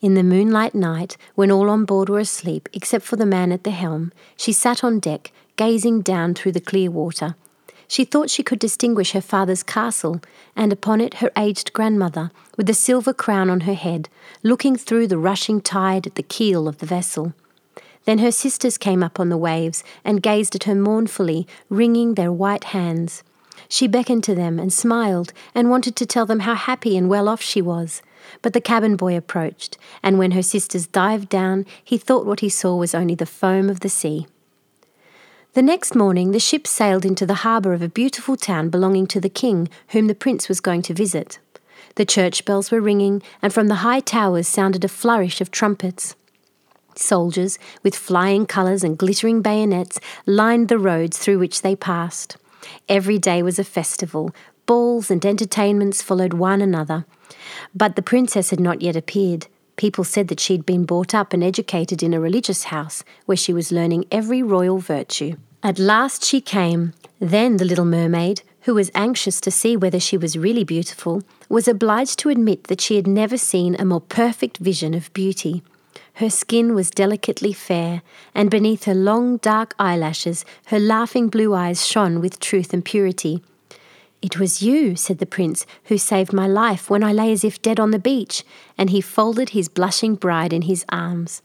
In 0.00 0.14
the 0.14 0.22
moonlight 0.22 0.74
night, 0.74 1.18
when 1.34 1.50
all 1.50 1.68
on 1.68 1.84
board 1.84 2.08
were 2.08 2.20
asleep 2.20 2.70
except 2.72 3.04
for 3.04 3.16
the 3.16 3.26
man 3.26 3.52
at 3.52 3.64
the 3.64 3.70
helm, 3.70 4.12
she 4.34 4.50
sat 4.50 4.82
on 4.82 4.98
deck, 4.98 5.30
gazing 5.56 6.00
down 6.00 6.32
through 6.32 6.52
the 6.52 6.60
clear 6.60 6.90
water. 6.90 7.34
She 7.86 8.06
thought 8.06 8.30
she 8.30 8.42
could 8.42 8.58
distinguish 8.58 9.12
her 9.12 9.20
father's 9.20 9.62
castle, 9.62 10.22
and 10.56 10.72
upon 10.72 11.02
it 11.02 11.14
her 11.14 11.30
aged 11.36 11.74
grandmother, 11.74 12.30
with 12.56 12.66
the 12.66 12.72
silver 12.72 13.12
crown 13.12 13.50
on 13.50 13.60
her 13.62 13.74
head, 13.74 14.08
looking 14.42 14.74
through 14.74 15.06
the 15.06 15.18
rushing 15.18 15.60
tide 15.60 16.06
at 16.06 16.14
the 16.14 16.22
keel 16.22 16.66
of 16.66 16.78
the 16.78 16.86
vessel. 16.86 17.34
Then 18.06 18.20
her 18.20 18.30
sisters 18.30 18.78
came 18.78 19.02
up 19.02 19.20
on 19.20 19.28
the 19.28 19.36
waves 19.36 19.84
and 20.02 20.22
gazed 20.22 20.54
at 20.54 20.64
her 20.64 20.74
mournfully, 20.74 21.46
wringing 21.68 22.14
their 22.14 22.32
white 22.32 22.64
hands. 22.64 23.22
She 23.68 23.86
beckoned 23.86 24.24
to 24.24 24.34
them 24.34 24.58
and 24.58 24.72
smiled 24.72 25.34
and 25.54 25.68
wanted 25.68 25.94
to 25.96 26.06
tell 26.06 26.24
them 26.24 26.40
how 26.40 26.54
happy 26.54 26.96
and 26.96 27.10
well 27.10 27.28
off 27.28 27.42
she 27.42 27.60
was. 27.60 28.00
But 28.42 28.52
the 28.52 28.60
cabin 28.60 28.96
boy 28.96 29.16
approached, 29.16 29.78
and 30.02 30.18
when 30.18 30.32
her 30.32 30.42
sisters 30.42 30.86
dived 30.86 31.28
down, 31.28 31.66
he 31.82 31.98
thought 31.98 32.26
what 32.26 32.40
he 32.40 32.48
saw 32.48 32.76
was 32.76 32.94
only 32.94 33.14
the 33.14 33.26
foam 33.26 33.68
of 33.68 33.80
the 33.80 33.88
sea. 33.88 34.26
The 35.54 35.62
next 35.62 35.96
morning, 35.96 36.30
the 36.30 36.38
ship 36.38 36.66
sailed 36.66 37.04
into 37.04 37.26
the 37.26 37.42
harbour 37.42 37.72
of 37.72 37.82
a 37.82 37.88
beautiful 37.88 38.36
town 38.36 38.68
belonging 38.68 39.08
to 39.08 39.20
the 39.20 39.28
king, 39.28 39.68
whom 39.88 40.06
the 40.06 40.14
prince 40.14 40.48
was 40.48 40.60
going 40.60 40.82
to 40.82 40.94
visit. 40.94 41.40
The 41.96 42.04
church 42.04 42.44
bells 42.44 42.70
were 42.70 42.80
ringing, 42.80 43.20
and 43.42 43.52
from 43.52 43.66
the 43.66 43.82
high 43.86 43.98
towers 43.98 44.46
sounded 44.46 44.84
a 44.84 44.88
flourish 44.88 45.40
of 45.40 45.50
trumpets. 45.50 46.14
Soldiers, 46.94 47.58
with 47.82 47.96
flying 47.96 48.46
colours 48.46 48.84
and 48.84 48.96
glittering 48.96 49.42
bayonets, 49.42 49.98
lined 50.24 50.68
the 50.68 50.78
roads 50.78 51.18
through 51.18 51.38
which 51.38 51.62
they 51.62 51.74
passed. 51.74 52.36
Every 52.88 53.18
day 53.18 53.42
was 53.42 53.58
a 53.58 53.64
festival. 53.64 54.34
Balls 54.66 55.10
and 55.10 55.24
entertainments 55.24 56.00
followed 56.00 56.34
one 56.34 56.60
another. 56.60 57.06
But 57.74 57.96
the 57.96 58.02
princess 58.02 58.50
had 58.50 58.60
not 58.60 58.82
yet 58.82 58.96
appeared. 58.96 59.46
People 59.76 60.04
said 60.04 60.28
that 60.28 60.40
she 60.40 60.52
had 60.52 60.66
been 60.66 60.84
brought 60.84 61.14
up 61.14 61.32
and 61.32 61.42
educated 61.42 62.02
in 62.02 62.12
a 62.12 62.20
religious 62.20 62.64
house 62.64 63.02
where 63.26 63.36
she 63.36 63.52
was 63.52 63.72
learning 63.72 64.04
every 64.10 64.42
royal 64.42 64.78
virtue. 64.78 65.36
At 65.62 65.78
last 65.78 66.24
she 66.24 66.40
came. 66.40 66.92
Then 67.18 67.56
the 67.56 67.64
little 67.64 67.84
mermaid, 67.84 68.42
who 68.62 68.74
was 68.74 68.90
anxious 68.94 69.40
to 69.42 69.50
see 69.50 69.76
whether 69.76 70.00
she 70.00 70.16
was 70.16 70.38
really 70.38 70.64
beautiful, 70.64 71.22
was 71.48 71.68
obliged 71.68 72.18
to 72.20 72.28
admit 72.28 72.64
that 72.64 72.80
she 72.80 72.96
had 72.96 73.06
never 73.06 73.36
seen 73.36 73.76
a 73.78 73.84
more 73.84 74.00
perfect 74.00 74.58
vision 74.58 74.94
of 74.94 75.12
beauty. 75.12 75.62
Her 76.14 76.30
skin 76.30 76.74
was 76.74 76.90
delicately 76.90 77.52
fair, 77.52 78.02
and 78.34 78.50
beneath 78.50 78.84
her 78.84 78.94
long 78.94 79.38
dark 79.38 79.74
eyelashes 79.78 80.44
her 80.66 80.78
laughing 80.78 81.28
blue 81.28 81.54
eyes 81.54 81.86
shone 81.86 82.20
with 82.20 82.40
truth 82.40 82.74
and 82.74 82.84
purity. 82.84 83.42
It 84.22 84.38
was 84.38 84.62
you, 84.62 84.96
said 84.96 85.18
the 85.18 85.26
prince, 85.26 85.64
who 85.84 85.96
saved 85.96 86.32
my 86.32 86.46
life 86.46 86.90
when 86.90 87.02
I 87.02 87.12
lay 87.12 87.32
as 87.32 87.42
if 87.42 87.62
dead 87.62 87.80
on 87.80 87.90
the 87.90 87.98
beach, 87.98 88.44
and 88.76 88.90
he 88.90 89.00
folded 89.00 89.50
his 89.50 89.68
blushing 89.68 90.14
bride 90.14 90.52
in 90.52 90.62
his 90.62 90.84
arms. 90.90 91.40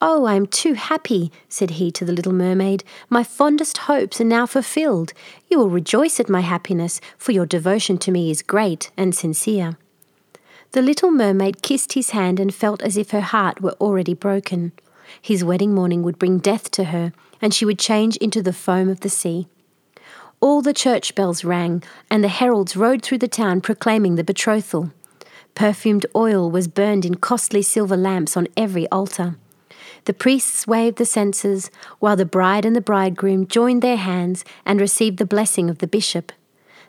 Oh, 0.00 0.24
I 0.24 0.34
am 0.34 0.46
too 0.46 0.74
happy, 0.74 1.32
said 1.48 1.72
he 1.72 1.90
to 1.92 2.04
the 2.04 2.12
little 2.12 2.32
mermaid. 2.32 2.84
My 3.08 3.24
fondest 3.24 3.78
hopes 3.78 4.20
are 4.20 4.24
now 4.24 4.46
fulfilled. 4.46 5.14
You 5.48 5.58
will 5.58 5.70
rejoice 5.70 6.20
at 6.20 6.28
my 6.28 6.42
happiness, 6.42 7.00
for 7.16 7.32
your 7.32 7.46
devotion 7.46 7.98
to 7.98 8.12
me 8.12 8.30
is 8.30 8.42
great 8.42 8.90
and 8.96 9.14
sincere. 9.14 9.78
The 10.72 10.82
little 10.82 11.10
mermaid 11.10 11.62
kissed 11.62 11.94
his 11.94 12.10
hand 12.10 12.38
and 12.38 12.54
felt 12.54 12.82
as 12.82 12.96
if 12.96 13.10
her 13.10 13.22
heart 13.22 13.62
were 13.62 13.76
already 13.80 14.14
broken. 14.14 14.72
His 15.22 15.42
wedding 15.42 15.74
morning 15.74 16.02
would 16.02 16.18
bring 16.18 16.38
death 16.38 16.70
to 16.72 16.84
her, 16.84 17.12
and 17.40 17.54
she 17.54 17.64
would 17.64 17.78
change 17.78 18.16
into 18.18 18.42
the 18.42 18.52
foam 18.52 18.88
of 18.88 19.00
the 19.00 19.08
sea. 19.08 19.48
All 20.40 20.60
the 20.60 20.74
church 20.74 21.14
bells 21.14 21.44
rang, 21.44 21.82
and 22.10 22.22
the 22.22 22.28
heralds 22.28 22.76
rode 22.76 23.02
through 23.02 23.18
the 23.18 23.28
town 23.28 23.60
proclaiming 23.60 24.16
the 24.16 24.24
betrothal. 24.24 24.92
Perfumed 25.54 26.04
oil 26.14 26.50
was 26.50 26.68
burned 26.68 27.06
in 27.06 27.14
costly 27.14 27.62
silver 27.62 27.96
lamps 27.96 28.36
on 28.36 28.46
every 28.56 28.86
altar. 28.90 29.36
The 30.04 30.12
priests 30.12 30.66
waved 30.66 30.98
the 30.98 31.06
censers, 31.06 31.70
while 31.98 32.16
the 32.16 32.26
bride 32.26 32.64
and 32.64 32.76
the 32.76 32.82
bridegroom 32.82 33.46
joined 33.46 33.82
their 33.82 33.96
hands 33.96 34.44
and 34.64 34.80
received 34.80 35.18
the 35.18 35.26
blessing 35.26 35.70
of 35.70 35.78
the 35.78 35.86
bishop. 35.86 36.32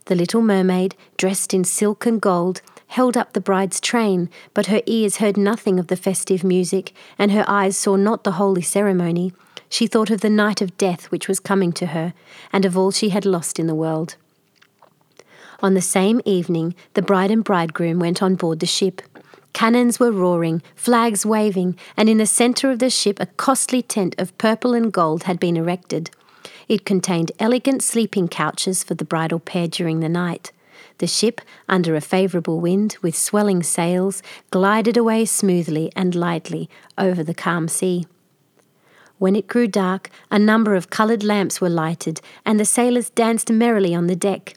The 0.05 0.15
little 0.15 0.41
mermaid, 0.41 0.95
dressed 1.17 1.53
in 1.53 1.63
silk 1.63 2.05
and 2.05 2.21
gold, 2.21 2.61
held 2.87 3.17
up 3.17 3.33
the 3.33 3.41
bride's 3.41 3.79
train, 3.79 4.29
but 4.53 4.67
her 4.67 4.81
ears 4.85 5.17
heard 5.17 5.37
nothing 5.37 5.79
of 5.79 5.87
the 5.87 5.95
festive 5.95 6.43
music, 6.43 6.93
and 7.17 7.31
her 7.31 7.45
eyes 7.47 7.77
saw 7.77 7.95
not 7.95 8.23
the 8.23 8.33
holy 8.33 8.61
ceremony. 8.61 9.33
She 9.69 9.87
thought 9.87 10.09
of 10.09 10.21
the 10.21 10.29
night 10.29 10.61
of 10.61 10.77
death 10.77 11.05
which 11.11 11.27
was 11.27 11.39
coming 11.39 11.71
to 11.73 11.87
her, 11.87 12.13
and 12.53 12.65
of 12.65 12.77
all 12.77 12.91
she 12.91 13.09
had 13.09 13.25
lost 13.25 13.59
in 13.59 13.67
the 13.67 13.75
world. 13.75 14.15
On 15.61 15.73
the 15.73 15.81
same 15.81 16.21
evening, 16.23 16.75
the 16.93 17.01
bride 17.01 17.31
and 17.31 17.43
bridegroom 17.43 17.99
went 17.99 18.21
on 18.21 18.35
board 18.35 18.59
the 18.59 18.65
ship. 18.65 19.01
Cannons 19.53 19.99
were 19.99 20.11
roaring, 20.11 20.61
flags 20.75 21.25
waving, 21.25 21.77
and 21.95 22.07
in 22.07 22.19
the 22.19 22.27
centre 22.27 22.69
of 22.69 22.79
the 22.79 22.91
ship 22.91 23.19
a 23.19 23.25
costly 23.25 23.81
tent 23.81 24.13
of 24.19 24.37
purple 24.37 24.73
and 24.73 24.93
gold 24.93 25.23
had 25.23 25.39
been 25.39 25.57
erected. 25.57 26.11
It 26.67 26.85
contained 26.85 27.31
elegant 27.39 27.81
sleeping 27.81 28.27
couches 28.27 28.83
for 28.83 28.93
the 28.93 29.05
bridal 29.05 29.39
pair 29.39 29.67
during 29.67 29.99
the 29.99 30.09
night. 30.09 30.51
The 30.99 31.07
ship, 31.07 31.41
under 31.67 31.95
a 31.95 32.01
favourable 32.01 32.59
wind, 32.59 32.97
with 33.01 33.17
swelling 33.17 33.63
sails, 33.63 34.21
glided 34.51 34.97
away 34.97 35.25
smoothly 35.25 35.91
and 35.95 36.13
lightly 36.13 36.69
over 36.97 37.23
the 37.23 37.33
calm 37.33 37.67
sea. 37.67 38.05
When 39.19 39.35
it 39.35 39.47
grew 39.47 39.67
dark, 39.67 40.09
a 40.29 40.37
number 40.37 40.75
of 40.75 40.91
coloured 40.91 41.23
lamps 41.23 41.59
were 41.59 41.69
lighted, 41.69 42.21
and 42.45 42.59
the 42.59 42.65
sailors 42.65 43.09
danced 43.09 43.51
merrily 43.51 43.95
on 43.95 44.07
the 44.07 44.15
deck. 44.15 44.55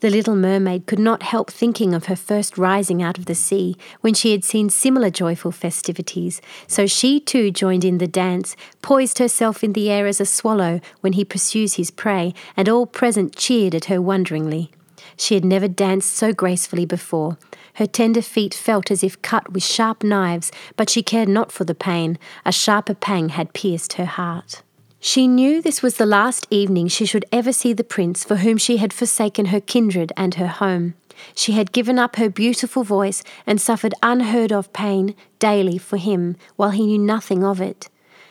The 0.00 0.10
little 0.10 0.36
mermaid 0.36 0.86
could 0.86 0.98
not 0.98 1.22
help 1.22 1.50
thinking 1.50 1.94
of 1.94 2.06
her 2.06 2.16
first 2.16 2.58
rising 2.58 3.02
out 3.02 3.16
of 3.16 3.24
the 3.24 3.34
sea, 3.34 3.76
when 4.02 4.12
she 4.12 4.32
had 4.32 4.44
seen 4.44 4.68
similar 4.68 5.08
joyful 5.08 5.52
festivities, 5.52 6.42
so 6.66 6.86
she 6.86 7.18
too 7.18 7.50
joined 7.50 7.84
in 7.84 7.98
the 7.98 8.06
dance, 8.06 8.56
poised 8.82 9.18
herself 9.18 9.64
in 9.64 9.72
the 9.72 9.90
air 9.90 10.06
as 10.06 10.20
a 10.20 10.26
swallow 10.26 10.80
when 11.00 11.14
he 11.14 11.24
pursues 11.24 11.74
his 11.74 11.90
prey, 11.90 12.34
and 12.56 12.68
all 12.68 12.86
present 12.86 13.34
cheered 13.34 13.74
at 13.74 13.86
her 13.86 14.02
wonderingly. 14.02 14.70
She 15.16 15.34
had 15.34 15.44
never 15.44 15.68
danced 15.68 16.12
so 16.12 16.32
gracefully 16.32 16.84
before. 16.84 17.38
Her 17.74 17.86
tender 17.86 18.22
feet 18.22 18.54
felt 18.54 18.90
as 18.90 19.02
if 19.02 19.20
cut 19.22 19.52
with 19.52 19.64
sharp 19.64 20.02
knives, 20.02 20.52
but 20.76 20.88
she 20.88 21.02
cared 21.02 21.28
not 21.28 21.52
for 21.52 21.64
the 21.64 21.74
pain. 21.74 22.18
A 22.44 22.52
sharper 22.52 22.94
pang 22.94 23.30
had 23.30 23.52
pierced 23.52 23.94
her 23.94 24.04
heart. 24.04 24.62
She 25.00 25.28
knew 25.28 25.60
this 25.60 25.82
was 25.82 25.96
the 25.96 26.06
last 26.06 26.46
evening 26.50 26.88
she 26.88 27.04
should 27.04 27.26
ever 27.30 27.52
see 27.52 27.72
the 27.72 27.84
prince 27.84 28.24
for 28.24 28.36
whom 28.36 28.56
she 28.56 28.78
had 28.78 28.92
forsaken 28.92 29.46
her 29.46 29.60
kindred 29.60 30.12
and 30.16 30.36
her 30.36 30.46
home. 30.46 30.94
She 31.34 31.52
had 31.52 31.72
given 31.72 31.98
up 31.98 32.16
her 32.16 32.30
beautiful 32.30 32.84
voice 32.84 33.22
and 33.46 33.60
suffered 33.60 33.94
unheard 34.02 34.52
of 34.52 34.72
pain 34.72 35.14
daily 35.38 35.78
for 35.78 35.96
him 35.96 36.36
while 36.56 36.70
he 36.70 36.86
knew 36.86 36.98
nothing 36.98 37.44
of 37.44 37.60
it. 37.60 37.88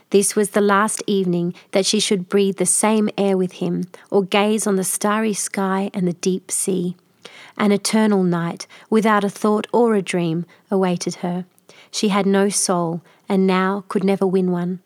This 0.09 0.35
was 0.35 0.51
the 0.51 0.61
last 0.61 1.03
evening 1.05 1.53
that 1.71 1.85
she 1.85 1.99
should 1.99 2.29
breathe 2.29 2.57
the 2.57 2.65
same 2.65 3.09
air 3.17 3.35
with 3.35 3.53
him, 3.53 3.85
or 4.09 4.23
gaze 4.23 4.67
on 4.67 4.75
the 4.75 4.83
starry 4.83 5.33
sky 5.33 5.89
and 5.93 6.07
the 6.07 6.13
deep 6.13 6.51
sea. 6.51 6.95
An 7.57 7.71
eternal 7.71 8.23
night, 8.23 8.67
without 8.89 9.23
a 9.23 9.29
thought 9.29 9.67
or 9.71 9.95
a 9.95 10.01
dream, 10.01 10.45
awaited 10.71 11.15
her. 11.15 11.45
She 11.91 12.09
had 12.09 12.25
no 12.25 12.49
soul, 12.49 13.01
and 13.29 13.45
now 13.45 13.83
could 13.87 14.03
never 14.03 14.25
win 14.25 14.51
one. 14.51 14.79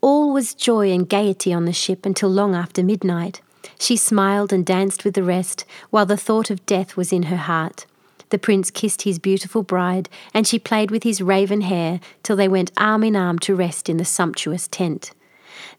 All 0.00 0.32
was 0.32 0.54
joy 0.54 0.90
and 0.90 1.08
gaiety 1.08 1.52
on 1.52 1.64
the 1.64 1.72
ship 1.72 2.06
until 2.06 2.30
long 2.30 2.54
after 2.54 2.82
midnight. 2.82 3.40
She 3.78 3.96
smiled 3.96 4.52
and 4.52 4.64
danced 4.64 5.04
with 5.04 5.14
the 5.14 5.22
rest, 5.22 5.64
while 5.90 6.06
the 6.06 6.16
thought 6.16 6.50
of 6.50 6.64
death 6.66 6.96
was 6.96 7.12
in 7.12 7.24
her 7.24 7.36
heart. 7.36 7.86
The 8.30 8.38
prince 8.38 8.70
kissed 8.70 9.02
his 9.02 9.18
beautiful 9.18 9.62
bride, 9.62 10.08
and 10.34 10.46
she 10.46 10.58
played 10.58 10.90
with 10.90 11.02
his 11.02 11.22
raven 11.22 11.62
hair 11.62 12.00
till 12.22 12.36
they 12.36 12.48
went 12.48 12.72
arm 12.76 13.02
in 13.02 13.16
arm 13.16 13.38
to 13.40 13.54
rest 13.54 13.88
in 13.88 13.96
the 13.96 14.04
sumptuous 14.04 14.68
tent. 14.68 15.12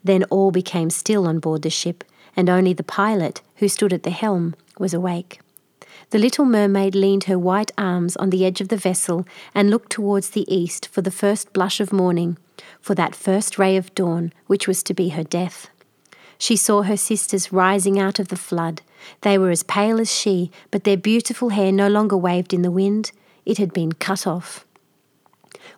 Then 0.03 0.23
all 0.25 0.51
became 0.51 0.89
still 0.89 1.27
on 1.27 1.39
board 1.39 1.61
the 1.61 1.69
ship, 1.69 2.03
and 2.35 2.49
only 2.49 2.73
the 2.73 2.83
pilot, 2.83 3.41
who 3.57 3.67
stood 3.67 3.93
at 3.93 4.03
the 4.03 4.11
helm, 4.11 4.55
was 4.77 4.93
awake. 4.93 5.39
The 6.12 6.18
little 6.18 6.45
mermaid 6.45 6.95
leaned 6.95 7.26
her 7.26 7.38
white 7.38 7.72
arms 7.78 8.18
on 8.18 8.32
the 8.32 8.43
edge 8.43 8.62
of 8.62 8.70
the 8.70 8.78
vessel 8.78 9.28
and 9.53 9.70
looked 9.70 9.91
towards 9.91 10.32
the 10.32 10.51
east 10.53 10.88
for 10.88 11.01
the 11.01 11.12
first 11.12 11.53
blush 11.53 11.80
of 11.80 11.93
morning, 11.93 12.38
for 12.82 12.95
that 12.95 13.14
first 13.14 13.60
ray 13.60 13.78
of 13.78 13.93
dawn 13.93 14.34
which 14.47 14.68
was 14.68 14.82
to 14.84 14.93
be 14.95 15.10
her 15.10 15.24
death. 15.24 15.70
She 16.39 16.55
saw 16.55 16.82
her 16.82 16.97
sisters 16.97 17.53
rising 17.53 17.99
out 17.99 18.18
of 18.18 18.30
the 18.30 18.38
flood. 18.38 18.82
They 19.22 19.38
were 19.38 19.51
as 19.51 19.62
pale 19.62 19.99
as 19.99 20.12
she, 20.12 20.49
but 20.72 20.84
their 20.84 20.97
beautiful 20.97 21.49
hair 21.49 21.72
no 21.72 21.88
longer 21.88 22.18
waved 22.18 22.53
in 22.53 22.64
the 22.64 22.72
wind. 22.72 23.12
It 23.45 23.60
had 23.60 23.72
been 23.72 23.91
cut 23.91 24.26
off. 24.26 24.66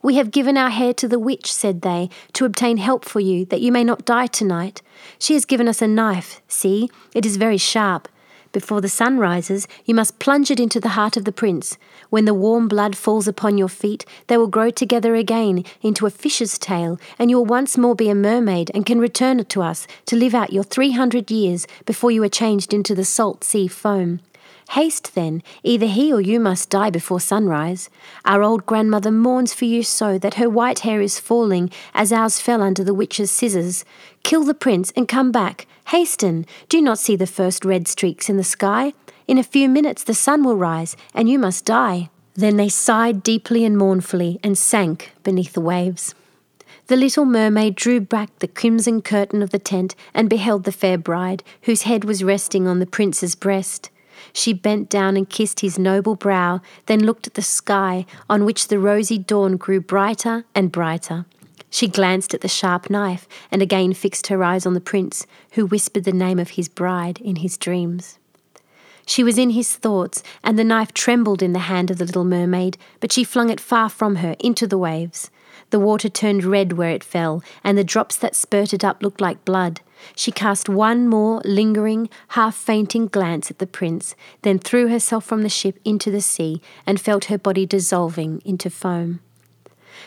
We 0.01 0.15
have 0.15 0.31
given 0.31 0.57
our 0.57 0.69
hair 0.69 0.93
to 0.93 1.07
the 1.07 1.19
witch, 1.19 1.51
said 1.51 1.81
they, 1.81 2.09
to 2.33 2.45
obtain 2.45 2.77
help 2.77 3.03
for 3.05 3.19
you, 3.19 3.45
that 3.45 3.61
you 3.61 3.71
may 3.71 3.83
not 3.83 4.05
die 4.05 4.27
tonight. 4.27 4.81
She 5.19 5.33
has 5.33 5.45
given 5.45 5.67
us 5.67 5.81
a 5.81 5.87
knife. 5.87 6.41
See, 6.47 6.89
it 7.13 7.25
is 7.25 7.37
very 7.37 7.57
sharp. 7.57 8.07
Before 8.51 8.81
the 8.81 8.89
sun 8.89 9.17
rises, 9.17 9.65
you 9.85 9.95
must 9.95 10.19
plunge 10.19 10.51
it 10.51 10.59
into 10.59 10.81
the 10.81 10.89
heart 10.89 11.15
of 11.15 11.23
the 11.23 11.31
prince. 11.31 11.77
When 12.09 12.25
the 12.25 12.33
warm 12.33 12.67
blood 12.67 12.97
falls 12.97 13.27
upon 13.27 13.57
your 13.57 13.69
feet, 13.69 14.05
they 14.27 14.37
will 14.37 14.47
grow 14.47 14.69
together 14.69 15.15
again 15.15 15.63
into 15.81 16.05
a 16.05 16.09
fish's 16.09 16.57
tail, 16.57 16.99
and 17.17 17.29
you 17.29 17.37
will 17.37 17.45
once 17.45 17.77
more 17.77 17.95
be 17.95 18.09
a 18.09 18.15
mermaid 18.15 18.69
and 18.73 18.85
can 18.85 18.99
return 18.99 19.43
to 19.45 19.61
us 19.61 19.87
to 20.07 20.17
live 20.17 20.35
out 20.35 20.51
your 20.51 20.63
three 20.63 20.91
hundred 20.91 21.31
years 21.31 21.65
before 21.85 22.11
you 22.11 22.21
are 22.23 22.29
changed 22.29 22.73
into 22.73 22.93
the 22.93 23.05
salt 23.05 23.45
sea 23.45 23.67
foam. 23.67 24.19
Haste 24.71 25.15
then, 25.15 25.43
either 25.63 25.85
he 25.85 26.13
or 26.13 26.21
you 26.21 26.39
must 26.39 26.69
die 26.69 26.89
before 26.89 27.19
sunrise. 27.19 27.89
Our 28.23 28.41
old 28.41 28.65
grandmother 28.65 29.11
mourns 29.11 29.53
for 29.53 29.65
you 29.65 29.83
so 29.83 30.17
that 30.19 30.35
her 30.35 30.49
white 30.49 30.79
hair 30.79 31.01
is 31.01 31.19
falling 31.19 31.69
as 31.93 32.13
ours 32.13 32.39
fell 32.39 32.61
under 32.61 32.81
the 32.81 32.93
witch's 32.93 33.31
scissors. 33.31 33.83
Kill 34.23 34.45
the 34.45 34.53
prince 34.53 34.93
and 34.95 35.09
come 35.09 35.29
back. 35.29 35.67
Hasten! 35.87 36.45
Do 36.69 36.77
you 36.77 36.83
not 36.83 36.99
see 36.99 37.17
the 37.17 37.27
first 37.27 37.65
red 37.65 37.85
streaks 37.89 38.29
in 38.29 38.37
the 38.37 38.45
sky? 38.45 38.93
In 39.27 39.37
a 39.37 39.43
few 39.43 39.67
minutes 39.67 40.05
the 40.05 40.13
sun 40.13 40.41
will 40.41 40.55
rise, 40.55 40.95
and 41.13 41.27
you 41.27 41.37
must 41.37 41.65
die. 41.65 42.09
Then 42.35 42.55
they 42.55 42.69
sighed 42.69 43.23
deeply 43.23 43.65
and 43.65 43.77
mournfully 43.77 44.39
and 44.41 44.57
sank 44.57 45.11
beneath 45.23 45.51
the 45.51 45.59
waves. 45.59 46.15
The 46.87 46.95
little 46.95 47.25
mermaid 47.25 47.75
drew 47.75 47.99
back 47.99 48.39
the 48.39 48.47
crimson 48.47 49.01
curtain 49.01 49.41
of 49.43 49.49
the 49.49 49.59
tent 49.59 49.95
and 50.13 50.29
beheld 50.29 50.63
the 50.63 50.71
fair 50.71 50.97
bride, 50.97 51.43
whose 51.63 51.81
head 51.81 52.05
was 52.05 52.23
resting 52.23 52.67
on 52.67 52.79
the 52.79 52.85
prince's 52.85 53.35
breast. 53.35 53.89
She 54.33 54.53
bent 54.53 54.89
down 54.89 55.17
and 55.17 55.29
kissed 55.29 55.59
his 55.59 55.77
noble 55.77 56.15
brow, 56.15 56.61
then 56.85 57.05
looked 57.05 57.27
at 57.27 57.33
the 57.33 57.41
sky, 57.41 58.05
on 58.29 58.45
which 58.45 58.67
the 58.67 58.79
rosy 58.79 59.17
dawn 59.17 59.57
grew 59.57 59.81
brighter 59.81 60.45
and 60.55 60.71
brighter. 60.71 61.25
She 61.69 61.87
glanced 61.87 62.33
at 62.33 62.41
the 62.41 62.47
sharp 62.47 62.89
knife 62.89 63.27
and 63.49 63.61
again 63.61 63.93
fixed 63.93 64.27
her 64.27 64.43
eyes 64.43 64.65
on 64.65 64.73
the 64.73 64.81
prince, 64.81 65.25
who 65.51 65.65
whispered 65.65 66.03
the 66.03 66.11
name 66.11 66.39
of 66.39 66.51
his 66.51 66.67
bride 66.67 67.19
in 67.21 67.37
his 67.37 67.57
dreams. 67.57 68.19
She 69.05 69.23
was 69.23 69.37
in 69.37 69.51
his 69.51 69.75
thoughts, 69.75 70.21
and 70.43 70.59
the 70.59 70.63
knife 70.63 70.93
trembled 70.93 71.41
in 71.41 71.53
the 71.53 71.59
hand 71.59 71.89
of 71.89 71.97
the 71.97 72.05
little 72.05 72.23
mermaid, 72.23 72.77
but 72.99 73.11
she 73.11 73.23
flung 73.23 73.49
it 73.49 73.59
far 73.59 73.89
from 73.89 74.17
her 74.17 74.35
into 74.39 74.67
the 74.67 74.77
waves. 74.77 75.31
The 75.71 75.79
water 75.79 76.09
turned 76.09 76.43
red 76.43 76.73
where 76.73 76.91
it 76.91 77.03
fell, 77.03 77.41
and 77.63 77.77
the 77.77 77.83
drops 77.83 78.17
that 78.17 78.35
spurted 78.35 78.85
up 78.85 79.01
looked 79.01 79.21
like 79.21 79.45
blood. 79.45 79.81
She 80.15 80.31
cast 80.31 80.67
one 80.67 81.07
more 81.07 81.41
lingering, 81.45 82.09
half 82.29 82.55
fainting 82.55 83.07
glance 83.07 83.49
at 83.49 83.59
the 83.59 83.67
prince, 83.67 84.15
then 84.41 84.59
threw 84.59 84.89
herself 84.89 85.23
from 85.23 85.43
the 85.43 85.49
ship 85.49 85.79
into 85.85 86.11
the 86.11 86.21
sea 86.21 86.61
and 86.85 86.99
felt 86.99 87.25
her 87.25 87.37
body 87.37 87.65
dissolving 87.65 88.41
into 88.43 88.69
foam. 88.69 89.21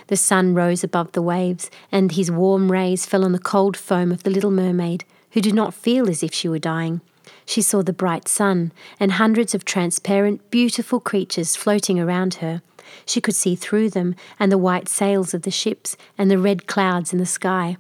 The 0.09 0.17
sun 0.17 0.55
rose 0.55 0.85
above 0.85 1.13
the 1.13 1.23
waves, 1.23 1.71
and 1.91 2.13
his 2.13 2.31
warm 2.31 2.71
rays 2.71 3.07
fell 3.07 3.25
on 3.25 3.33
the 3.33 3.39
cold 3.39 3.77
foam 3.77 4.13
of 4.13 4.23
the 4.23 4.31
little 4.31 4.51
mermaid, 4.51 5.05
who 5.31 5.41
did 5.41 5.55
not 5.55 5.73
feel 5.73 6.11
as 6.11 6.23
if 6.23 6.35
she 6.35 6.49
were 6.49 6.59
dying. 6.59 7.01
She 7.47 7.63
saw 7.63 7.83
the 7.83 7.93
bright 7.93 8.29
sun 8.29 8.73
and 8.99 9.13
hundreds 9.13 9.55
of 9.55 9.65
transparent, 9.65 10.51
beautiful 10.51 11.01
creatures 11.01 11.57
floating 11.57 11.99
around 11.99 12.35
her. 12.35 12.63
She 13.07 13.21
could 13.21 13.35
see 13.35 13.55
through 13.57 13.91
them 13.91 14.15
and 14.39 14.53
the 14.53 14.59
white 14.59 14.89
sails 14.89 15.35
of 15.35 15.43
the 15.43 15.51
ships 15.51 15.97
and 16.19 16.31
the 16.31 16.39
red 16.39 16.67
clouds 16.67 17.13
in 17.13 17.19
the 17.19 17.27
sky. 17.27 17.77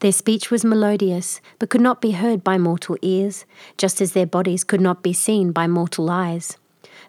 Their 0.00 0.12
speech 0.12 0.50
was 0.50 0.64
melodious, 0.64 1.40
but 1.58 1.70
could 1.70 1.80
not 1.80 2.00
be 2.00 2.12
heard 2.12 2.44
by 2.44 2.58
mortal 2.58 2.96
ears, 3.02 3.44
just 3.78 4.00
as 4.00 4.12
their 4.12 4.26
bodies 4.26 4.64
could 4.64 4.80
not 4.80 5.02
be 5.02 5.12
seen 5.12 5.52
by 5.52 5.66
mortal 5.66 6.10
eyes. 6.10 6.56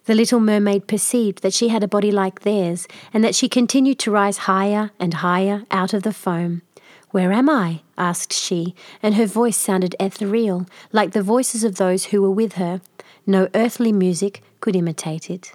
The 0.06 0.16
little 0.16 0.40
mermaid 0.40 0.88
perceived 0.88 1.44
that 1.44 1.54
she 1.54 1.70
had 1.70 1.84
a 1.84 1.88
body 1.88 2.12
like 2.12 2.42
theirs, 2.42 2.88
and 3.14 3.24
that 3.24 3.36
she 3.36 3.48
continued 3.48 4.00
to 4.00 4.12
rise 4.12 4.40
higher 4.40 4.92
and 5.00 5.16
higher 5.16 5.64
out 5.72 5.94
of 5.94 6.04
the 6.04 6.14
foam. 6.14 6.62
Where 7.14 7.32
am 7.32 7.48
I? 7.48 7.82
asked 7.96 8.34
she, 8.34 8.74
and 9.04 9.14
her 9.14 9.28
voice 9.28 9.56
sounded 9.56 9.96
ethereal, 10.00 10.66
like 10.92 11.12
the 11.12 11.22
voices 11.22 11.64
of 11.64 11.76
those 11.76 12.06
who 12.06 12.24
were 12.24 12.32
with 12.32 12.54
her. 12.54 12.82
No 13.28 13.50
earthly 13.54 13.92
music 13.92 14.42
could 14.62 14.76
imitate 14.76 15.30
it. 15.30 15.54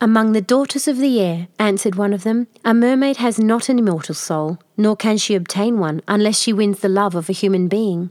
Among 0.00 0.30
the 0.30 0.40
daughters 0.40 0.86
of 0.86 0.98
the 0.98 1.20
air, 1.20 1.48
answered 1.58 1.96
one 1.96 2.12
of 2.12 2.22
them, 2.22 2.46
a 2.64 2.72
mermaid 2.72 3.16
has 3.16 3.40
not 3.40 3.68
an 3.68 3.80
immortal 3.80 4.14
soul, 4.14 4.60
nor 4.76 4.94
can 4.94 5.16
she 5.16 5.34
obtain 5.34 5.80
one 5.80 6.00
unless 6.06 6.38
she 6.38 6.52
wins 6.52 6.78
the 6.78 6.88
love 6.88 7.16
of 7.16 7.28
a 7.28 7.32
human 7.32 7.66
being. 7.66 8.10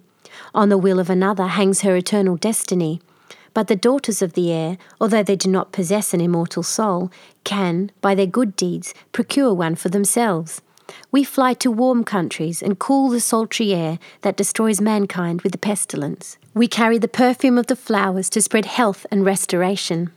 On 0.54 0.68
the 0.68 0.78
will 0.78 1.00
of 1.00 1.10
another 1.10 1.48
hangs 1.48 1.84
her 1.84 1.96
eternal 1.96 2.36
destiny. 2.36 3.00
But 3.54 3.70
the 3.70 3.78
daughters 3.78 4.22
of 4.22 4.34
the 4.34 4.52
air, 4.52 4.78
although 5.00 5.24
they 5.24 5.38
do 5.38 5.50
not 5.50 5.72
possess 5.72 6.14
an 6.14 6.20
immortal 6.20 6.64
soul, 6.64 7.12
can, 7.46 7.92
by 8.02 8.14
their 8.14 8.26
good 8.26 8.58
deeds, 8.58 8.94
procure 9.14 9.54
one 9.54 9.76
for 9.76 9.88
themselves. 9.88 10.62
We 11.12 11.24
fly 11.24 11.54
to 11.56 11.72
warm 11.72 12.04
countries 12.04 12.62
and 12.62 12.80
cool 12.80 13.10
the 13.10 13.20
sultry 13.20 13.74
air 13.74 14.00
that 14.22 14.38
destroys 14.38 14.82
mankind 14.82 15.42
with 15.42 15.52
the 15.52 15.58
pestilence. 15.58 16.38
We 16.54 16.68
carry 16.68 16.98
the 16.98 17.08
perfume 17.08 17.58
of 17.58 17.68
the 17.68 17.76
flowers 17.76 18.30
to 18.32 18.42
spread 18.42 18.66
health 18.66 19.06
and 19.12 19.26
restoration. 19.26 20.12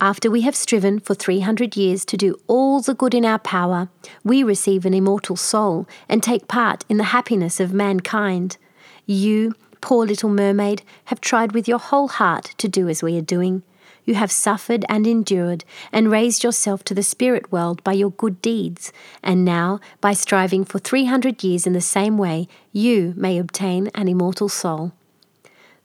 After 0.00 0.30
we 0.30 0.42
have 0.42 0.56
striven 0.56 0.98
for 1.00 1.14
300 1.14 1.76
years 1.76 2.04
to 2.06 2.16
do 2.16 2.36
all 2.46 2.80
the 2.80 2.94
good 2.94 3.14
in 3.14 3.24
our 3.24 3.38
power, 3.38 3.88
we 4.22 4.42
receive 4.42 4.84
an 4.84 4.92
immortal 4.92 5.36
soul 5.36 5.88
and 6.08 6.22
take 6.22 6.48
part 6.48 6.84
in 6.88 6.96
the 6.96 7.04
happiness 7.04 7.60
of 7.60 7.72
mankind. 7.72 8.58
You, 9.06 9.54
poor 9.80 10.04
little 10.04 10.28
mermaid, 10.28 10.82
have 11.06 11.20
tried 11.20 11.52
with 11.52 11.68
your 11.68 11.78
whole 11.78 12.08
heart 12.08 12.54
to 12.58 12.68
do 12.68 12.88
as 12.88 13.02
we 13.02 13.16
are 13.16 13.22
doing. 13.22 13.62
You 14.04 14.14
have 14.14 14.30
suffered 14.30 14.84
and 14.88 15.06
endured, 15.06 15.64
and 15.90 16.10
raised 16.10 16.44
yourself 16.44 16.84
to 16.84 16.94
the 16.94 17.02
spirit 17.02 17.50
world 17.50 17.82
by 17.82 17.92
your 17.92 18.10
good 18.10 18.42
deeds, 18.42 18.92
and 19.22 19.44
now, 19.44 19.80
by 20.00 20.12
striving 20.12 20.64
for 20.64 20.78
300 20.78 21.42
years 21.42 21.66
in 21.66 21.72
the 21.72 21.80
same 21.80 22.18
way, 22.18 22.46
you 22.72 23.14
may 23.16 23.38
obtain 23.38 23.90
an 23.94 24.08
immortal 24.08 24.48
soul. 24.48 24.92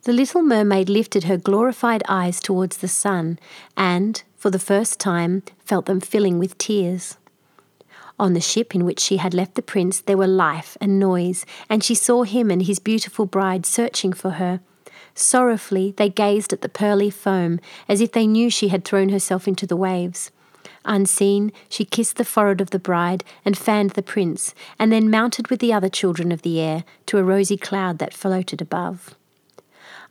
The 0.03 0.13
little 0.13 0.41
mermaid 0.41 0.89
lifted 0.89 1.26
her 1.26 1.38
glorified 1.38 2.03
eyes 2.07 2.39
towards 2.39 2.78
the 2.78 2.88
sun 2.88 3.38
and, 3.76 4.24
for 4.38 4.49
the 4.49 4.59
first 4.59 4.99
time, 4.99 5.43
felt 5.59 5.86
them 5.86 5.99
filling 5.99 6.39
with 6.39 6.57
tears. 6.57 7.17
On 8.17 8.34
the 8.34 8.41
ship 8.41 8.76
in 8.76 8.84
which 8.84 8.99
she 8.99 9.17
had 9.17 9.34
left 9.34 9.55
the 9.55 9.61
prince, 9.61 10.01
there 10.01 10.17
were 10.17 10.28
life 10.28 10.78
and 10.82 10.99
noise, 10.99 11.45
and 11.70 11.84
she 11.84 11.95
saw 11.95 12.24
him 12.24 12.51
and 12.51 12.63
his 12.63 12.80
beautiful 12.80 13.26
bride 13.26 13.65
searching 13.65 14.11
for 14.11 14.32
her. 14.32 14.59
Sorrowfully, 15.14 15.93
they 15.97 16.10
gazed 16.10 16.53
at 16.53 16.62
the 16.62 16.70
pearly 16.70 17.10
foam, 17.10 17.60
as 17.88 18.01
if 18.01 18.12
they 18.12 18.28
knew 18.28 18.49
she 18.49 18.70
had 18.70 18.86
thrown 18.86 19.10
herself 19.10 19.47
into 19.47 19.68
the 19.68 19.76
waves. 19.76 20.32
Unseen, 20.86 21.51
she 21.68 21.86
kissed 21.86 22.16
the 22.16 22.26
forehead 22.26 22.62
of 22.62 22.70
the 22.70 22.80
bride 22.80 23.24
and 23.43 23.57
fanned 23.57 23.91
the 23.91 24.01
prince, 24.01 24.55
and 24.78 24.91
then 24.91 25.10
mounted 25.10 25.49
with 25.49 25.60
the 25.60 25.74
other 25.74 25.89
children 25.89 26.32
of 26.32 26.41
the 26.41 26.60
air 26.60 26.84
to 27.05 27.18
a 27.18 27.24
rosy 27.24 27.57
cloud 27.57 27.99
that 27.99 28.14
floated 28.14 28.62
above. 28.62 29.16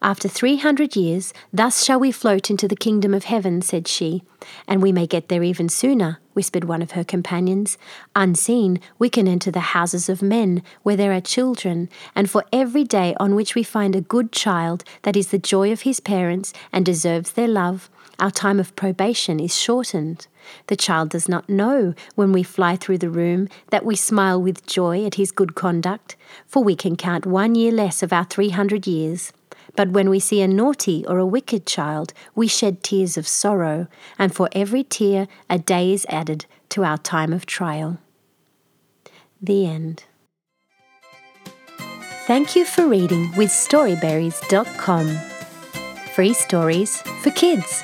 After 0.01 0.29
three 0.29 0.59
hundred 0.59 0.95
years, 0.95 1.35
thus 1.53 1.85
shall 1.85 1.99
we 1.99 2.13
float 2.13 2.51
into 2.51 2.69
the 2.69 2.77
kingdom 2.77 3.13
of 3.13 3.25
heaven, 3.25 3.61
said 3.61 3.89
she. 3.89 4.23
And 4.69 4.81
we 4.81 4.93
may 4.93 5.09
get 5.09 5.29
there 5.29 5.43
even 5.43 5.69
sooner, 5.69 6.21
whispered 6.35 6.65
one 6.65 6.83
of 6.83 6.93
her 6.93 7.03
companions. 7.03 7.77
Unseen, 8.15 8.79
we 9.01 9.11
can 9.11 9.27
enter 9.27 9.51
the 9.51 9.75
houses 9.75 10.09
of 10.09 10.23
men, 10.23 10.63
where 10.85 10.95
there 10.95 11.13
are 11.13 11.21
children, 11.21 11.89
and 12.15 12.31
for 12.31 12.45
every 12.53 12.85
day 12.85 13.17
on 13.19 13.35
which 13.35 13.57
we 13.57 13.65
find 13.65 13.97
a 13.97 14.01
good 14.01 14.31
child 14.31 14.85
that 15.03 15.17
is 15.17 15.29
the 15.29 15.39
joy 15.39 15.73
of 15.73 15.81
his 15.81 15.99
parents 15.99 16.53
and 16.73 16.87
deserves 16.87 17.33
their 17.33 17.49
love, 17.49 17.91
our 18.21 18.31
time 18.31 18.61
of 18.61 18.77
probation 18.77 19.41
is 19.41 19.57
shortened. 19.57 20.29
The 20.69 20.77
child 20.77 21.11
does 21.11 21.29
not 21.29 21.49
know 21.49 21.95
when 22.15 22.33
we 22.33 22.45
fly 22.45 22.77
through 22.77 22.99
the 22.99 23.11
room 23.11 23.49
that 23.71 23.85
we 23.85 23.97
smile 23.97 24.41
with 24.41 24.67
joy 24.67 25.05
at 25.05 25.17
his 25.17 25.33
good 25.33 25.57
conduct, 25.57 26.15
for 26.47 26.63
we 26.63 26.77
can 26.77 26.95
count 26.97 27.27
one 27.27 27.57
year 27.57 27.73
less 27.73 28.03
of 28.03 28.13
our 28.13 28.25
three 28.25 28.51
hundred 28.51 28.87
years. 28.87 29.33
But 29.77 29.91
when 29.91 30.11
we 30.11 30.21
see 30.21 30.41
a 30.43 30.49
naughty 30.49 31.05
or 31.07 31.19
a 31.19 31.27
wicked 31.27 31.67
child, 31.67 32.13
we 32.35 32.49
shed 32.49 32.83
tears 32.83 33.17
of 33.17 33.29
sorrow, 33.29 33.87
and 34.19 34.35
for 34.35 34.49
every 34.53 34.85
tear 34.85 35.29
a 35.49 35.59
day 35.59 35.93
is 35.93 36.07
added 36.09 36.47
to 36.71 36.85
our 36.85 36.99
time 36.99 37.33
of 37.33 37.47
trial. 37.47 37.99
The 39.41 39.67
end. 39.67 40.05
Thank 42.27 42.55
you 42.57 42.65
for 42.65 42.87
reading 42.87 43.35
with 43.37 43.49
Storyberries.com. 43.49 45.19
Free 46.15 46.35
stories 46.35 47.01
for 47.23 47.31
kids. 47.31 47.83